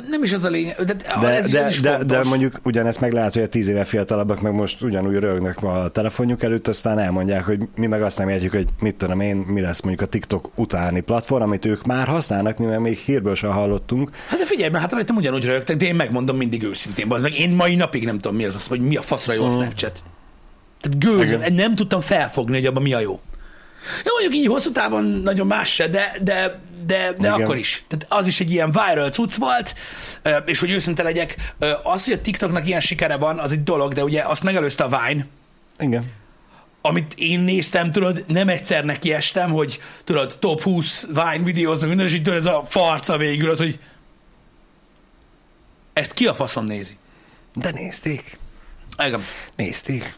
Nem 0.08 0.22
is 0.22 0.32
az 0.32 0.44
a 0.44 0.48
lényeg, 0.48 0.76
de, 0.76 0.94
de, 1.20 1.28
ez, 1.28 1.50
de, 1.50 1.64
ez 1.64 1.80
de, 1.80 2.04
de 2.04 2.22
mondjuk 2.24 2.60
ugyanezt 2.64 3.00
meg 3.00 3.12
lehet, 3.12 3.32
hogy 3.32 3.42
a 3.42 3.48
tíz 3.48 3.68
éve 3.68 3.84
fiatalabbak 3.84 4.40
meg 4.40 4.52
most 4.52 4.82
ugyanúgy 4.82 5.16
rögnek 5.16 5.62
a 5.62 5.88
telefonjuk 5.92 6.42
előtt, 6.42 6.68
aztán 6.68 6.98
elmondják, 6.98 7.44
hogy 7.44 7.58
mi 7.76 7.86
meg 7.86 8.02
azt 8.02 8.18
nem 8.18 8.28
értjük, 8.28 8.52
hogy 8.52 8.66
mit 8.80 8.94
tudom 8.94 9.20
én, 9.20 9.36
mi 9.36 9.60
lesz 9.60 9.80
mondjuk 9.80 10.08
a 10.08 10.10
TikTok 10.10 10.50
utáni 10.54 11.00
platform, 11.00 11.42
amit 11.42 11.64
ők 11.64 11.84
már 11.84 12.06
használnak, 12.06 12.58
mi 12.58 12.64
meg 12.66 12.80
még 12.80 12.98
hírből 12.98 13.34
sem 13.34 13.50
hallottunk. 13.50 14.10
Hát 14.28 14.38
de 14.38 14.46
figyelj, 14.46 14.70
mert 14.70 14.82
hát 14.82 14.92
rajtam 14.92 15.16
ugyanúgy 15.16 15.44
rögtek, 15.44 15.76
de 15.76 15.86
én 15.86 15.94
megmondom 15.94 16.36
mindig 16.36 16.62
őszintén, 16.62 17.12
az 17.12 17.22
meg 17.22 17.38
én 17.38 17.50
mai 17.50 17.74
napig 17.74 18.04
nem 18.04 18.18
tudom 18.18 18.36
mi 18.36 18.44
az, 18.44 18.54
az 18.54 18.66
hogy 18.66 18.80
mi 18.80 18.96
a 18.96 19.02
faszra 19.02 19.32
jó 19.32 19.44
a 19.44 19.50
Snapchat. 19.50 20.02
Tehát 20.80 20.98
gőzöm, 20.98 21.54
nem 21.54 21.74
tudtam 21.74 22.00
felfogni, 22.00 22.54
hogy 22.54 22.66
abban 22.66 22.82
mi 22.82 22.92
a 22.92 23.00
jó. 23.00 23.20
Jó, 24.04 24.12
mondjuk 24.12 24.42
így 24.42 24.46
hosszú 24.46 24.72
távon 24.72 25.04
nagyon 25.04 25.46
más 25.46 25.74
se, 25.74 25.88
de, 25.88 26.16
de, 26.22 26.60
de, 26.86 27.12
de 27.18 27.28
Igen. 27.28 27.32
akkor 27.32 27.56
is. 27.56 27.84
Tehát 27.88 28.06
az 28.08 28.26
is 28.26 28.40
egy 28.40 28.50
ilyen 28.50 28.70
viral 28.70 29.10
cucc 29.10 29.34
volt, 29.34 29.74
és 30.44 30.60
hogy 30.60 30.70
őszinte 30.70 31.02
legyek, 31.02 31.54
az, 31.82 32.04
hogy 32.04 32.12
a 32.12 32.20
TikToknak 32.20 32.66
ilyen 32.66 32.80
sikere 32.80 33.16
van, 33.16 33.38
az 33.38 33.52
egy 33.52 33.62
dolog, 33.62 33.92
de 33.92 34.04
ugye 34.04 34.22
azt 34.22 34.42
megelőzte 34.42 34.84
a 34.84 34.88
Vine, 34.88 35.26
Igen. 35.78 36.12
amit 36.80 37.14
én 37.16 37.40
néztem, 37.40 37.90
tudod, 37.90 38.24
nem 38.28 38.48
egyszer 38.48 38.84
neki 38.84 39.12
estem, 39.12 39.50
hogy 39.50 39.80
tudod, 40.04 40.36
top 40.38 40.60
20 40.60 41.06
Vine 41.06 41.44
videóz, 41.44 41.78
meg 41.80 41.88
minden, 41.88 42.06
és 42.06 42.14
így 42.14 42.22
tudod, 42.22 42.38
ez 42.38 42.46
a 42.46 42.64
farca 42.68 43.16
végül, 43.16 43.50
ott, 43.50 43.58
hogy 43.58 43.78
ezt 45.92 46.12
ki 46.12 46.26
a 46.26 46.34
faszom 46.34 46.64
nézi? 46.64 46.96
De 47.54 47.70
nézték. 47.70 48.38
Igen. 49.06 49.24
Nézték. 49.56 50.14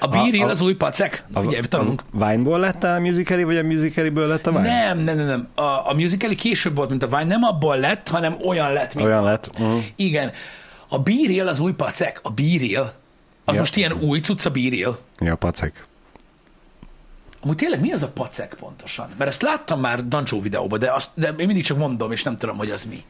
A 0.00 0.06
Bíril 0.06 0.44
a- 0.44 0.50
az 0.50 0.60
új 0.60 0.74
pacek? 0.74 1.24
Figyelj, 1.34 1.60
tanulunk. 1.60 2.02
A 2.12 2.26
Vine-ból 2.28 2.58
lett 2.58 2.84
a 2.84 3.00
musicali, 3.00 3.44
vagy 3.44 3.56
a 3.56 3.62
musicaliből 3.62 4.26
lett 4.28 4.46
a 4.46 4.50
Vine? 4.50 4.62
Nem, 4.62 4.98
nem, 4.98 5.16
nem, 5.16 5.26
nem. 5.26 5.48
A, 5.54 5.90
a 5.90 5.92
musical 5.94 6.34
később 6.34 6.76
volt, 6.76 6.90
mint 6.90 7.02
a 7.02 7.06
Vine. 7.06 7.24
Nem 7.24 7.42
abból 7.42 7.76
lett, 7.78 8.08
hanem 8.08 8.36
olyan 8.46 8.72
lett, 8.72 8.94
mint 8.94 9.06
Olyan 9.06 9.22
a... 9.22 9.24
lett. 9.26 9.50
Uh-huh. 9.58 9.82
Igen. 9.96 10.32
A 10.88 10.98
Bíril 10.98 11.48
az 11.48 11.60
új 11.60 11.72
pacek. 11.72 12.20
A 12.22 12.30
Bíril. 12.30 12.92
Az 13.44 13.54
Ja. 13.54 13.60
most 13.60 13.76
ilyen 13.76 13.92
új 13.92 14.18
cucc 14.20 14.44
a 14.44 14.50
Bíril. 14.50 14.98
Ja, 15.18 15.34
pacek. 15.36 15.86
Amúgy 17.40 17.56
tényleg 17.56 17.80
mi 17.80 17.92
az 17.92 18.02
a 18.02 18.08
pacek 18.08 18.54
pontosan? 18.54 19.08
Mert 19.18 19.30
ezt 19.30 19.42
láttam 19.42 19.80
már 19.80 20.08
Dancsó 20.08 20.40
videóban, 20.40 20.78
de, 20.78 20.92
azt, 20.92 21.10
de 21.14 21.28
én 21.28 21.46
mindig 21.46 21.64
csak 21.64 21.78
mondom, 21.78 22.12
és 22.12 22.22
nem 22.22 22.36
tudom, 22.36 22.56
hogy 22.56 22.70
az 22.70 22.84
mi. 22.84 23.02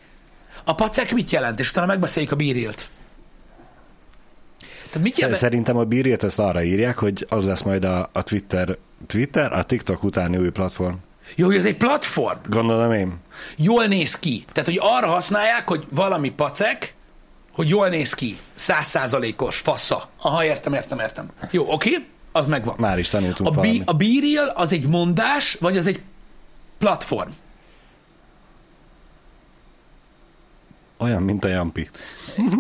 A 0.65 0.75
pacek 0.75 1.13
mit 1.13 1.31
jelent? 1.31 1.59
És 1.61 1.71
utána 1.71 1.87
megbeszéljük 1.87 2.33
a 2.33 2.37
Bírilt. 2.37 2.91
Tehát 4.97 5.11
mit 5.11 5.19
jelent? 5.19 5.39
Szerintem 5.39 5.77
a 5.77 5.85
bírjét 5.85 6.25
ezt 6.25 6.39
arra 6.39 6.63
írják, 6.63 6.99
hogy 6.99 7.27
az 7.29 7.45
lesz 7.45 7.63
majd 7.63 7.85
a, 7.85 8.09
a 8.13 8.23
Twitter, 8.23 8.77
Twitter, 9.07 9.53
a 9.53 9.63
TikTok 9.63 10.03
utáni 10.03 10.37
új 10.37 10.51
platform. 10.51 10.95
Jó, 11.35 11.47
hogy 11.47 11.57
ez 11.57 11.65
egy 11.65 11.77
platform. 11.77 12.39
Gondolom 12.49 12.93
én. 12.93 13.17
Jól 13.57 13.87
néz 13.87 14.19
ki. 14.19 14.43
Tehát, 14.53 14.69
hogy 14.69 14.79
arra 14.83 15.07
használják, 15.07 15.69
hogy 15.69 15.87
valami 15.91 16.31
pacek, 16.31 16.95
hogy 17.53 17.69
jól 17.69 17.89
néz 17.89 18.15
ki. 18.15 18.37
Százszázalékos, 18.55 19.59
fassa. 19.59 20.09
Aha, 20.23 20.45
értem, 20.45 20.73
értem, 20.73 20.99
értem. 20.99 21.29
Jó, 21.51 21.73
oké, 21.73 22.07
az 22.33 22.47
megvan. 22.47 22.75
Már 22.79 22.99
is 22.99 23.09
tanultunk 23.09 23.57
A, 23.57 23.61
bí, 23.61 23.83
a 23.85 23.93
bíril 23.93 24.53
az 24.55 24.73
egy 24.73 24.89
mondás, 24.89 25.57
vagy 25.61 25.77
az 25.79 25.87
egy 25.87 26.01
platform? 26.79 27.31
Olyan, 31.07 31.23
mint 31.23 31.45
a 31.45 31.49
Jampi. 31.49 31.91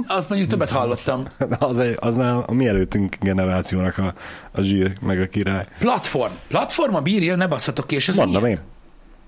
Azt 0.06 0.28
mondjuk 0.28 0.50
többet 0.50 0.70
hallottam. 0.70 1.24
Az, 1.58 1.78
egy- 1.78 1.96
az 2.00 2.16
már 2.16 2.34
a 2.46 2.52
mi 2.52 2.68
előttünk 2.68 3.16
generációnak 3.20 3.98
a, 3.98 4.14
a 4.52 4.60
zsír, 4.60 4.92
meg 5.00 5.20
a 5.20 5.26
király. 5.26 5.66
Platform. 5.78 6.32
Platform 6.48 6.94
a 6.94 7.00
bíril, 7.00 7.36
ne 7.36 7.46
basszatok 7.46 7.86
ki, 7.86 7.94
és 7.94 8.08
ez 8.08 8.16
Mondom 8.16 8.42
milyen? 8.42 8.58
én. 8.58 8.64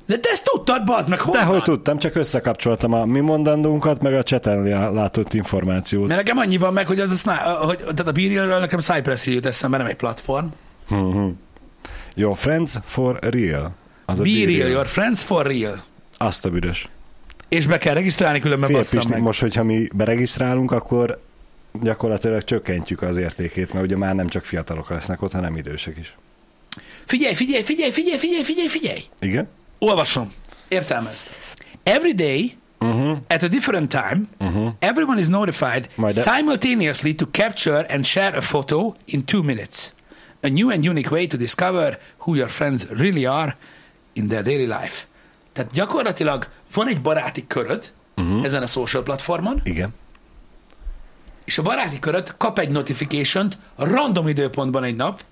De 0.07 0.19
te 0.19 0.29
ezt 0.33 0.45
tudtad, 0.45 0.85
bazd 0.85 1.09
meg, 1.09 1.21
honnan? 1.21 1.41
Dehogy 1.45 1.63
tudtam, 1.63 1.99
csak 1.99 2.15
összekapcsoltam 2.15 2.93
a 2.93 3.05
mi 3.05 3.21
mondandónkat, 3.21 4.03
meg 4.03 4.15
a 4.15 4.23
cseten 4.23 4.63
látott 4.93 5.35
információt. 5.35 6.07
Mert 6.07 6.19
nekem 6.25 6.37
annyi 6.39 6.57
van 6.57 6.73
meg, 6.73 6.87
hogy 6.87 7.01
az 7.01 7.11
a, 7.11 7.15
sná- 7.17 7.43
hogy, 7.57 7.77
tehát 7.79 8.09
a 8.09 8.13
bírilről 8.13 8.59
nekem 8.59 8.79
Cypress 8.79 9.27
jut 9.27 9.47
eszembe, 9.47 9.77
nem 9.77 9.87
egy 9.87 9.97
platform. 9.97 10.47
Your 12.15 12.37
friends 12.37 12.77
for 12.85 13.19
real. 13.21 13.75
Az 14.05 14.21
a 14.21 14.23
Be 14.23 14.29
Be 14.31 14.45
real, 14.57 14.69
your 14.69 14.87
friends 14.87 15.23
for 15.23 15.47
real. 15.47 15.83
Azt 16.17 16.45
a 16.45 16.51
büdös. 16.51 16.89
És 17.49 17.67
be 17.67 17.79
kell 17.79 17.95
regisztrálni, 17.95 18.39
különben 18.39 18.69
Fél 18.71 18.79
Pisti, 18.79 19.09
meg. 19.09 19.23
most, 19.23 19.41
hogyha 19.41 19.63
mi 19.65 19.87
beregisztrálunk, 19.95 20.71
akkor 20.73 21.21
gyakorlatilag 21.83 22.45
csökkentjük 22.45 23.03
az 23.03 23.17
értékét, 23.17 23.73
mert 23.73 23.85
ugye 23.85 23.97
már 23.97 24.15
nem 24.15 24.29
csak 24.29 24.45
fiatalok 24.45 24.91
lesznek 24.91 25.23
ott, 25.23 25.33
hanem 25.33 25.57
idősek 25.57 25.97
is. 25.99 26.15
Figyelj, 27.05 27.35
figyelj, 27.35 27.63
figyelj, 27.63 27.91
figyelj, 27.91 28.19
figyelj, 28.19 28.43
figyelj, 28.43 28.69
figyelj. 28.69 29.05
Igen? 29.21 29.49
Olvasom. 29.79 30.33
Értelmezd. 30.69 31.27
Every 31.83 32.15
day, 32.15 32.57
Uh-huh. 32.81 33.17
at 33.27 33.43
a 33.43 33.49
different 33.49 33.89
time, 33.91 34.21
Uh-huh. 34.39 34.73
everyone 34.79 35.21
is 35.21 35.27
notified 35.27 35.89
Majd 35.95 36.15
de- 36.15 36.23
simultaneously 36.23 37.15
to 37.15 37.27
capture 37.31 37.87
and 37.89 38.05
share 38.05 38.37
a 38.37 38.41
photo 38.41 38.95
in 39.05 39.25
two 39.25 39.43
minutes. 39.43 39.95
A 40.43 40.49
new 40.49 40.71
and 40.71 40.85
unique 40.85 41.11
way 41.11 41.27
to 41.27 41.37
discover 41.37 41.99
who 42.19 42.37
your 42.37 42.49
friends 42.49 42.87
really 42.91 43.27
are 43.27 43.57
in 44.13 44.29
their 44.29 44.43
daily 44.43 44.67
life. 44.67 45.07
Tehát 45.59 45.73
gyakorlatilag 45.73 46.49
van 46.75 46.89
egy 46.89 47.01
baráti 47.01 47.47
köröd 47.47 47.93
uh-huh. 48.17 48.45
ezen 48.45 48.63
a 48.63 48.67
social 48.67 49.03
platformon, 49.03 49.61
Igen. 49.65 49.95
és 51.45 51.59
a 51.59 51.63
baráti 51.63 51.99
köröd 51.99 52.35
kap 52.37 52.59
egy 52.59 52.71
notification-t 52.71 53.59
random 53.77 54.29
időpontban 54.29 54.85
egy 54.85 54.97
nap, 54.97 55.23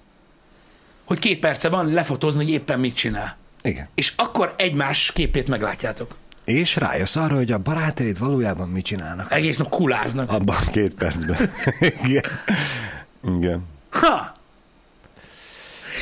hogy 1.04 1.18
két 1.18 1.38
perce 1.38 1.68
van 1.68 1.92
lefotózni, 1.92 2.44
hogy 2.44 2.52
éppen 2.52 2.80
mit 2.80 2.94
csinál. 2.94 3.36
Igen. 3.62 3.88
És 3.94 4.12
akkor 4.16 4.54
egymás 4.56 5.12
képét 5.12 5.48
meglátjátok. 5.48 6.16
És 6.44 6.76
rájössz 6.76 7.16
arra, 7.16 7.34
hogy 7.34 7.52
a 7.52 7.58
barátaid 7.58 8.18
valójában 8.18 8.68
mit 8.68 8.84
csinálnak. 8.84 9.32
Egész 9.32 9.58
nap 9.58 9.68
kuláznak. 9.68 10.30
Abban 10.30 10.56
két 10.72 10.94
percben. 10.94 11.50
Igen. 12.04 12.24
Igen. 13.24 13.64
Ha! 13.90 14.34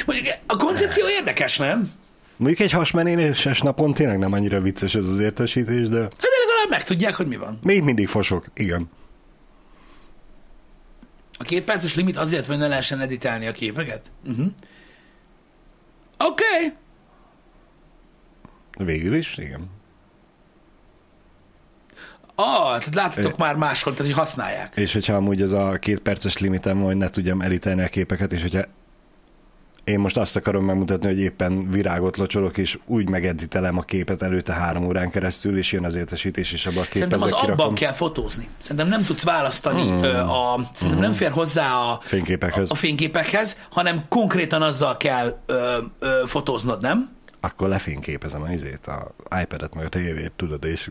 Mondjuk 0.07 0.27
a 0.47 0.57
koncepció 0.57 1.09
érdekes, 1.09 1.57
nem? 1.57 1.93
Mondjuk 2.37 2.61
egy 2.61 2.71
hasmenéses 2.71 3.61
napon 3.61 3.95
tényleg 3.95 4.19
nem 4.19 4.33
annyira 4.33 4.61
vicces 4.61 4.95
ez 4.95 5.07
az 5.07 5.19
értesítés, 5.19 5.89
de 5.89 6.01
Hát 6.01 6.11
de 6.11 6.27
legalább 6.47 6.71
megtudják, 6.71 7.15
hogy 7.15 7.27
mi 7.27 7.37
van. 7.37 7.59
még 7.63 7.83
mindig 7.83 8.09
fosok. 8.09 8.47
Igen. 8.55 8.91
A 11.39 11.45
két 11.45 11.65
perces 11.65 11.95
limit 11.95 12.17
azért, 12.17 12.47
hogy 12.47 12.59
ne 12.59 12.67
lehessen 12.69 13.01
editálni 13.01 13.47
a 13.47 13.53
képeket? 13.53 14.13
Uh-huh. 14.25 14.47
Oké. 16.19 16.45
Okay. 16.55 16.73
Végül 18.87 19.15
is, 19.15 19.37
igen. 19.37 19.71
Ah, 22.35 22.79
tehát 22.79 22.95
láthatok 22.95 23.37
már 23.37 23.55
máshol, 23.55 23.95
tehát 23.95 24.13
hogy 24.13 24.21
használják. 24.21 24.73
És 24.77 24.93
hogyha 24.93 25.15
amúgy 25.15 25.43
ez 25.43 25.53
a 25.53 25.77
két 25.81 25.99
perces 25.99 26.39
limitem, 26.39 26.83
hogy 26.83 26.97
ne 26.97 27.09
tudjam 27.09 27.41
elítélni 27.41 27.83
a 27.83 27.89
képeket, 27.89 28.33
és 28.33 28.43
hogyha 28.43 28.63
én 29.85 29.99
most 29.99 30.17
azt 30.17 30.37
akarom 30.37 30.65
megmutatni, 30.65 31.07
hogy 31.07 31.19
éppen 31.19 31.71
virágot 31.71 32.17
locsolok, 32.17 32.59
és 32.59 32.79
úgy 32.87 33.09
megeditelem 33.09 33.79
a 33.79 33.83
képet 33.83 34.23
előtte 34.23 34.53
három 34.53 34.85
órán 34.85 35.11
keresztül, 35.11 35.59
és 35.59 35.73
jön 35.73 35.85
az 35.85 35.97
értesítés, 35.97 36.53
és 36.53 36.67
abban 36.67 36.83
a 36.83 36.85
Szerintem 36.93 37.19
képet 37.19 37.23
az 37.23 37.33
abban 37.33 37.45
kirakom 37.45 37.75
kell 37.75 37.93
fotózni. 37.93 38.49
Szerintem 38.59 38.89
nem 38.89 39.03
tudsz 39.03 39.23
választani, 39.23 39.89
hmm. 39.89 40.03
ö, 40.03 40.19
a, 40.19 40.61
szerintem 40.73 41.03
nem 41.03 41.13
fér 41.13 41.31
hozzá 41.31 41.73
a, 41.73 41.99
fényképekhez. 42.03 42.71
a, 42.71 42.73
a 42.73 42.77
fényképekhez, 42.77 43.59
hanem 43.71 44.05
konkrétan 44.09 44.63
azzal 44.63 44.97
kell 44.97 45.39
ö, 45.47 45.79
ö, 45.99 46.23
fotóznod, 46.27 46.81
nem? 46.81 47.13
Akkor 47.41 47.69
lefényképezem 47.69 48.43
a 48.43 48.51
izét, 48.51 48.87
a 48.87 49.15
iPad-et, 49.41 49.75
meg 49.75 49.85
a 49.85 49.89
tévét, 49.89 50.33
tudod, 50.37 50.65
és 50.65 50.91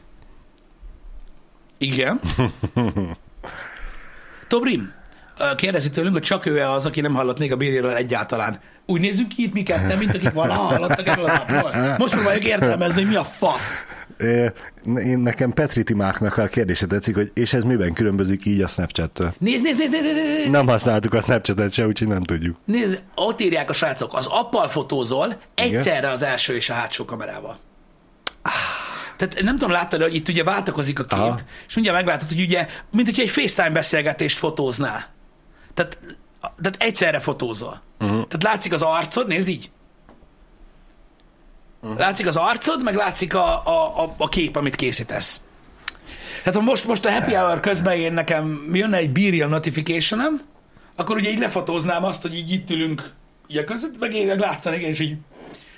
Igen. 1.77 2.19
Tobrim, 4.47 4.93
kérdezi 5.55 5.89
tőlünk, 5.89 6.13
hogy 6.13 6.23
csak 6.23 6.45
ő 6.45 6.59
az, 6.59 6.85
aki 6.85 7.01
nem 7.01 7.13
hallott 7.13 7.39
még 7.39 7.51
a 7.51 7.55
bírjáról 7.55 7.95
egyáltalán. 7.95 8.59
Úgy 8.85 9.01
nézzünk 9.01 9.27
ki 9.27 9.43
itt 9.43 9.53
mi 9.53 9.63
ketten, 9.63 9.97
mint 9.97 10.15
akik 10.15 10.31
valaha 10.31 10.61
hallottak 10.61 11.07
erről 11.07 11.25
az 11.25 11.37
appról. 11.39 11.95
Most 11.97 12.13
próbáljuk 12.13 12.43
értelmezni, 12.43 13.01
hogy 13.01 13.09
mi 13.09 13.15
a 13.15 13.23
fasz. 13.23 13.85
Én 14.97 15.19
nekem 15.19 15.51
Petri 15.53 15.83
Timáknak 15.83 16.37
a 16.37 16.45
kérdése 16.45 16.85
tetszik, 16.85 17.15
hogy 17.15 17.31
és 17.33 17.53
ez 17.53 17.63
miben 17.63 17.93
különbözik 17.93 18.45
így 18.45 18.61
a 18.61 18.67
Snapchat-től? 18.67 19.33
Nézd, 19.37 19.63
nézd, 19.63 19.77
nézd, 19.77 19.91
nézd, 19.91 20.05
nézd, 20.05 20.37
nézd, 20.37 20.51
Nem 20.51 20.67
használtuk 20.67 21.13
a 21.13 21.21
Snapchat-et 21.21 21.73
se, 21.73 21.87
úgyhogy 21.87 22.07
nem 22.07 22.23
tudjuk. 22.23 22.57
nézd, 22.65 23.01
ott 23.15 23.41
írják 23.41 23.69
a 23.69 23.73
srácok, 23.73 24.13
az 24.13 24.27
appal 24.27 24.67
fotózol 24.67 25.35
egyszerre 25.55 26.09
az 26.09 26.21
első 26.23 26.55
és 26.55 26.69
a 26.69 26.73
hátsó 26.73 27.05
kamerával. 27.05 27.57
Tehát 29.17 29.41
nem 29.41 29.57
tudom, 29.57 29.71
láttad, 29.71 30.01
hogy 30.01 30.15
itt 30.15 30.27
ugye 30.27 30.43
váltakozik 30.43 30.99
a 30.99 31.03
kép, 31.03 31.19
Aha. 31.19 31.39
és 31.67 31.73
mindjárt 31.73 31.97
meglátod, 31.97 32.27
hogy 32.27 32.41
ugye, 32.41 32.67
mint 32.91 33.07
hogyha 33.07 33.21
egy 33.21 33.29
FaceTime 33.29 33.69
beszélgetést 33.69 34.37
fotóznál. 34.37 35.12
Tehát, 35.73 35.97
tehát 36.39 36.75
egyszerre 36.77 37.19
fotózol. 37.19 37.81
Uh-huh. 37.99 38.27
Tehát 38.27 38.43
látszik 38.43 38.73
az 38.73 38.81
arcod, 38.81 39.27
nézd 39.27 39.47
így. 39.47 39.71
Uh-huh. 41.81 41.99
Látszik 41.99 42.27
az 42.27 42.35
arcod, 42.35 42.83
meg 42.83 42.95
látszik 42.95 43.33
a, 43.33 43.65
a, 43.65 44.03
a, 44.03 44.13
a 44.17 44.29
kép, 44.29 44.55
amit 44.55 44.75
készítesz. 44.75 45.41
Tehát 46.43 46.59
ha 46.59 46.65
most, 46.65 46.85
most 46.85 47.05
a 47.05 47.11
happy 47.11 47.33
hour 47.33 47.59
közben 47.59 47.97
én 47.97 48.13
nekem 48.13 48.69
jönne 48.73 48.97
egy 48.97 49.11
bírjel 49.11 49.47
notification 49.47 50.41
akkor 50.95 51.15
ugye 51.15 51.29
így 51.29 51.39
lefotóznám 51.39 52.03
azt, 52.03 52.21
hogy 52.21 52.35
így 52.35 52.51
itt 52.51 52.69
ülünk 52.69 53.11
így 53.47 53.57
a 53.57 53.63
között, 53.63 53.99
meg 53.99 54.13
én 54.13 54.35
látszanék, 54.35 54.81
és 54.81 54.99
így 54.99 55.17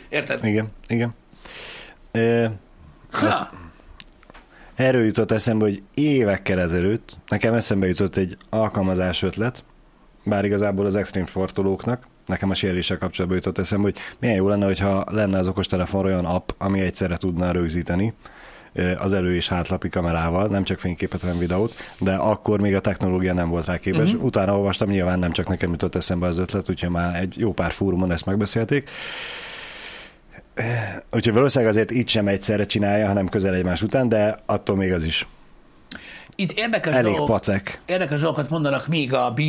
Érted? 0.09 0.45
Igen, 0.45 0.67
igen. 0.87 1.15
E, 2.11 2.51
Ha, 3.11 3.49
erről 4.75 5.03
jutott 5.03 5.31
eszembe, 5.31 5.63
hogy 5.63 5.83
évekkel 5.93 6.59
ezelőtt 6.59 7.17
nekem 7.27 7.53
eszembe 7.53 7.87
jutott 7.87 8.15
egy 8.15 8.37
alkalmazás 8.49 9.23
ötlet, 9.23 9.63
bár 10.25 10.45
igazából 10.45 10.85
az 10.85 10.95
extrém 10.95 11.25
sportolóknak, 11.25 12.07
nekem 12.25 12.49
a 12.49 12.53
séréssel 12.53 12.97
kapcsolatban 12.97 13.37
jutott 13.37 13.57
eszembe, 13.57 13.83
hogy 13.83 13.97
milyen 14.19 14.35
jó 14.35 14.47
lenne, 14.47 14.65
hogyha 14.65 15.03
lenne 15.11 15.37
az 15.37 15.47
okostelefonra 15.47 16.07
olyan 16.07 16.25
app, 16.25 16.49
ami 16.57 16.79
egyszerre 16.79 17.17
tudna 17.17 17.51
rögzíteni 17.51 18.13
az 18.97 19.13
elő- 19.13 19.35
és 19.35 19.47
hátlapi 19.47 19.89
kamerával, 19.89 20.47
nem 20.47 20.63
csak 20.63 20.79
fényképet, 20.79 21.21
hanem 21.21 21.37
videót, 21.37 21.73
de 21.99 22.13
akkor 22.13 22.59
még 22.59 22.75
a 22.75 22.79
technológia 22.79 23.33
nem 23.33 23.49
volt 23.49 23.65
rá 23.65 23.77
képes. 23.77 24.07
Uh-huh. 24.09 24.23
Utána 24.23 24.57
olvastam, 24.57 24.89
nyilván 24.89 25.19
nem 25.19 25.31
csak 25.31 25.47
nekem 25.47 25.71
jutott 25.71 25.95
eszembe 25.95 26.27
az 26.27 26.37
ötlet, 26.37 26.69
úgyhogy 26.69 26.89
már 26.89 27.15
egy 27.15 27.33
jó 27.37 27.53
pár 27.53 27.71
fórumon 27.71 28.11
ezt 28.11 28.25
megbeszélték. 28.25 28.89
Úgyhogy 31.11 31.33
valószínűleg 31.33 31.73
azért 31.73 31.91
itt 31.91 32.07
sem 32.07 32.27
egyszerre 32.27 32.65
csinálja, 32.65 33.07
hanem 33.07 33.29
közel 33.29 33.53
egymás 33.53 33.81
után, 33.81 34.09
de 34.09 34.39
attól 34.45 34.75
még 34.75 34.93
az 34.93 35.03
is 35.03 35.27
itt 36.35 36.51
érdekes, 36.51 36.93
elég 36.93 37.11
dolgok, 37.11 37.27
pacek. 37.27 37.81
érdekes 37.85 38.21
dolgokat 38.21 38.49
mondanak 38.49 38.87
még 38.87 39.13
a 39.13 39.31
b 39.31 39.41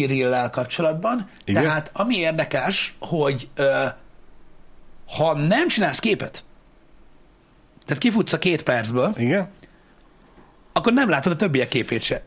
kapcsolatban. 0.51 1.29
Igen? 1.45 1.63
Tehát 1.63 1.91
ami 1.93 2.17
érdekes, 2.17 2.97
hogy 3.01 3.49
ö, 3.55 3.85
ha 5.17 5.35
nem 5.35 5.69
csinálsz 5.69 5.99
képet, 5.99 6.45
tehát 7.87 8.03
kifutsz 8.03 8.33
a 8.33 8.39
két 8.39 8.63
percből, 8.63 9.13
Igen? 9.17 9.49
akkor 10.73 10.93
nem 10.93 11.09
látod 11.09 11.33
a 11.33 11.37
többiek 11.37 11.69
képét 11.69 12.03
se. 12.03 12.23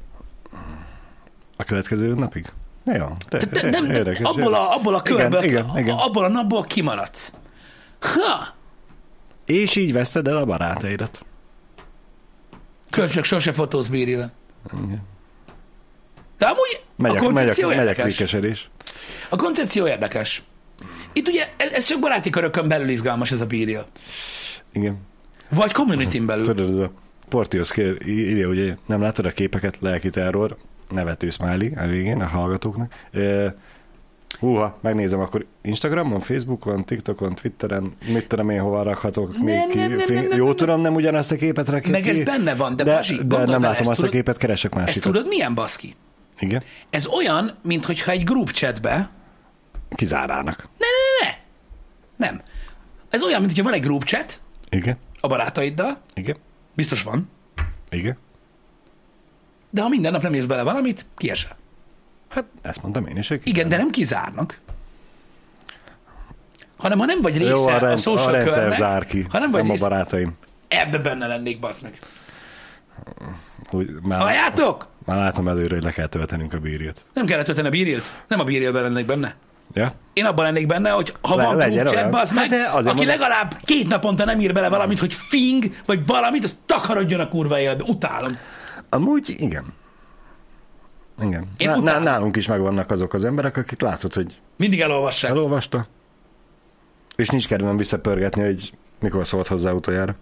A 1.58 1.64
következő 1.64 2.14
napig? 2.14 2.52
Jó, 2.84 3.06
te, 3.28 3.38
Tehát 3.38 3.72
nem, 3.72 3.84
nem, 3.84 3.96
érdekes. 3.96 4.20
abból, 4.20 4.54
a, 4.54 4.76
abból 4.76 4.96
a 4.96 5.02
körből, 5.02 5.44
Igen, 5.44 5.64
igen, 5.66 5.78
igen. 5.78 5.98
abból 5.98 6.26
a 6.26 6.30
napból 6.30 6.64
kimaradsz. 6.64 7.34
Ha! 8.00 8.56
És 9.46 9.76
így 9.76 9.94
veszted 9.94 10.28
el 10.28 10.38
a 10.38 10.46
barátaidat. 10.46 11.26
Kölcsök 12.90 13.24
sose 13.24 13.54
fotóz 13.54 13.90
bírille. 14.72 15.02
De 16.38 16.46
amúgy 16.46 16.82
Megy 16.96 17.16
a 17.18 17.20
koncepció 17.20 17.68
megy 17.68 17.78
a 17.78 17.80
érdekes. 17.82 18.04
klikkesedés. 18.04 18.70
A 19.30 19.36
koncepció 19.36 19.88
érdekes. 19.88 20.44
Itt 21.14 21.28
ugye 21.28 21.48
ez, 21.58 21.72
ez 21.72 21.86
csak 21.86 22.00
baráti 22.00 22.30
körökön 22.30 22.68
belül 22.68 22.90
izgalmas 22.90 23.32
ez 23.32 23.42
a 23.42 23.46
bírja. 23.46 23.86
Igen. 24.74 24.98
Vagy 25.50 25.72
community 25.72 26.20
belül. 26.20 26.46
Tudod, 26.46 26.70
ez 26.70 26.78
a 26.78 26.92
Portios 27.30 27.72
kér, 27.72 27.98
írja, 28.08 28.48
ugye 28.48 28.76
nem 28.86 29.02
látod 29.02 29.26
a 29.26 29.32
képeket, 29.32 29.76
lelki 29.80 30.10
terror, 30.10 30.58
nevető 30.90 31.30
smiley 31.30 31.72
a 31.76 31.88
végén 31.88 32.22
a 32.22 32.28
hallgatóknak. 32.28 32.94
E, 33.12 33.56
húha, 34.40 34.78
megnézem 34.82 35.20
akkor 35.20 35.46
Instagramon, 35.62 36.20
Facebookon, 36.20 36.86
TikTokon, 36.86 37.36
Twitteren, 37.36 37.92
mit 38.08 38.28
tudom 38.28 38.50
én, 38.50 38.60
hova 38.62 38.84
rakhatok 38.84 39.32
Nem, 39.38 39.44
még 39.46 39.68
ki. 39.70 39.78
nem, 39.78 39.90
nem, 39.90 39.98
nem, 40.08 40.14
nem, 40.28 40.38
Jó 40.38 40.46
nem. 40.46 40.56
tudom, 40.56 40.82
nem 40.82 40.96
ugyanazt 40.96 41.32
a 41.32 41.36
képet 41.36 41.68
rakja 41.70 41.92
Meg 41.92 42.02
ki, 42.02 42.10
ez 42.10 42.24
benne 42.24 42.56
van, 42.56 42.76
de 42.76 42.84
de, 42.84 42.94
Bazsi, 42.94 43.16
de 43.16 43.38
nem 43.38 43.46
bele, 43.46 43.58
látom 43.58 43.70
ezt 43.72 43.80
azt 43.80 43.90
a 43.90 43.94
tudod- 43.96 44.12
képet, 44.12 44.38
keresek 44.38 44.72
Ezt 44.76 44.80
másikat. 44.86 45.12
tudod 45.12 45.28
milyen 45.28 45.54
baszki? 45.54 45.96
Igen, 46.40 46.64
Ez 46.90 47.08
olyan, 47.08 47.52
mintha 47.64 48.12
egy 48.12 48.24
group 48.24 48.52
chatbe... 48.52 49.10
kizárának. 49.96 50.70
Ne, 50.78 50.86
ne, 50.86 51.28
ne, 51.28 51.32
ne! 51.32 51.38
Nem. 52.28 52.42
Ez 53.10 53.24
olyan, 53.24 53.42
mintha 53.42 53.64
van 53.64 53.74
egy 53.74 53.82
group 53.82 54.04
chat 54.04 54.42
Igen, 54.70 54.98
a 55.20 55.28
barátaiddal, 55.28 56.02
igen, 56.14 56.36
biztos 56.76 57.04
van, 57.04 57.30
igen. 57.90 58.18
de 59.70 59.82
ha 59.82 59.90
minden 59.90 60.12
nap 60.12 60.22
nem 60.22 60.34
érsz 60.34 60.46
bele 60.46 60.64
valamit, 60.64 61.06
kiesel. 61.18 61.58
Hát 62.30 62.44
ezt 62.62 62.82
mondtam 62.82 63.06
én 63.06 63.18
is. 63.18 63.32
Igen, 63.44 63.70
de 63.70 63.78
nem 63.78 63.90
kizárnak. 63.90 64.60
Hanem 66.78 67.00
ha 67.00 67.06
nem 67.06 67.22
vagy 67.22 67.38
része 67.38 67.50
Jó, 67.50 67.68
a, 67.68 67.74
a, 67.76 67.78
rend, 67.78 67.94
a 67.94 67.98
social 67.98 68.32
rendszer 68.32 68.60
körnek, 68.62 68.78
zár 68.78 69.06
ki, 69.06 69.26
ha 69.30 69.40
nem 69.40 69.52
vagy 69.52 69.62
nem 69.62 69.70
a 69.70 69.74
része, 69.74 69.88
barátaim. 69.90 70.38
ebbe 70.68 70.98
benne 70.98 71.28
lennék, 71.28 71.60
bazd 71.60 71.84
meg. 71.84 72.00
Úgy, 73.72 73.90
már, 74.02 74.20
Halljátok? 74.22 74.88
már 75.06 75.18
látom 75.18 75.48
előre, 75.48 75.74
hogy 75.76 75.84
le 75.84 75.92
kell 75.92 76.06
töltenünk 76.08 76.54
a 76.54 76.60
bírját. 76.60 77.06
Nem 77.14 77.26
kellett 77.26 77.46
tölteni 77.46 77.68
a 77.68 77.72
bírilt? 77.72 78.12
Nem 78.28 78.40
a 78.40 78.44
bírélben 78.44 78.84
lennék 78.84 79.06
benne. 79.06 79.36
Ja? 79.74 79.94
Én 80.14 80.26
abban 80.26 80.46
lennék 80.46 80.68
benne, 80.68 80.90
hogy 80.90 81.14
ha 81.22 81.36
Le- 81.36 81.44
van 81.46 81.56
legyen 81.56 81.84
group 81.86 81.96
olyan. 81.98 82.12
chat, 82.12 82.22
az 82.22 82.32
meg, 82.32 82.52
Hát 82.52 82.74
aki 82.76 82.84
mondom- 82.86 83.06
legalább 83.06 83.58
két 83.64 83.88
naponta 83.88 84.26
nem 84.26 84.40
ír 84.40 84.54
bele 84.54 84.70
valamit, 84.70 85.00
hogy 85.00 85.14
fing, 85.14 85.76
vagy 85.86 86.06
valamit, 86.06 86.44
az 86.44 86.58
takarodjon 86.66 87.20
a 87.20 87.30
kurva 87.30 87.60
életbe. 87.60 87.84
Utálom. 87.88 88.38
Amúgy 88.90 89.36
igen. 89.38 89.74
Igen. 91.22 91.48
Én 91.58 91.68
Ná- 91.70 91.78
utálom. 91.78 92.04
nálunk 92.04 92.36
is 92.36 92.48
megvannak 92.48 92.92
azok 92.92 93.14
az 93.14 93.26
emberek, 93.26 93.58
akik 93.58 93.82
látod, 93.82 94.14
hogy 94.14 94.40
Mindig 94.58 94.80
elolvassák. 94.82 95.32
elolvasta, 95.32 95.88
és 97.16 97.28
nincs 97.30 97.48
kedvem 97.48 97.78
visszapörgetni, 97.78 98.42
hogy 98.44 98.72
mikor 99.00 99.28
szólt 99.28 99.48
hozzá 99.48 99.72
utoljára. 99.72 100.16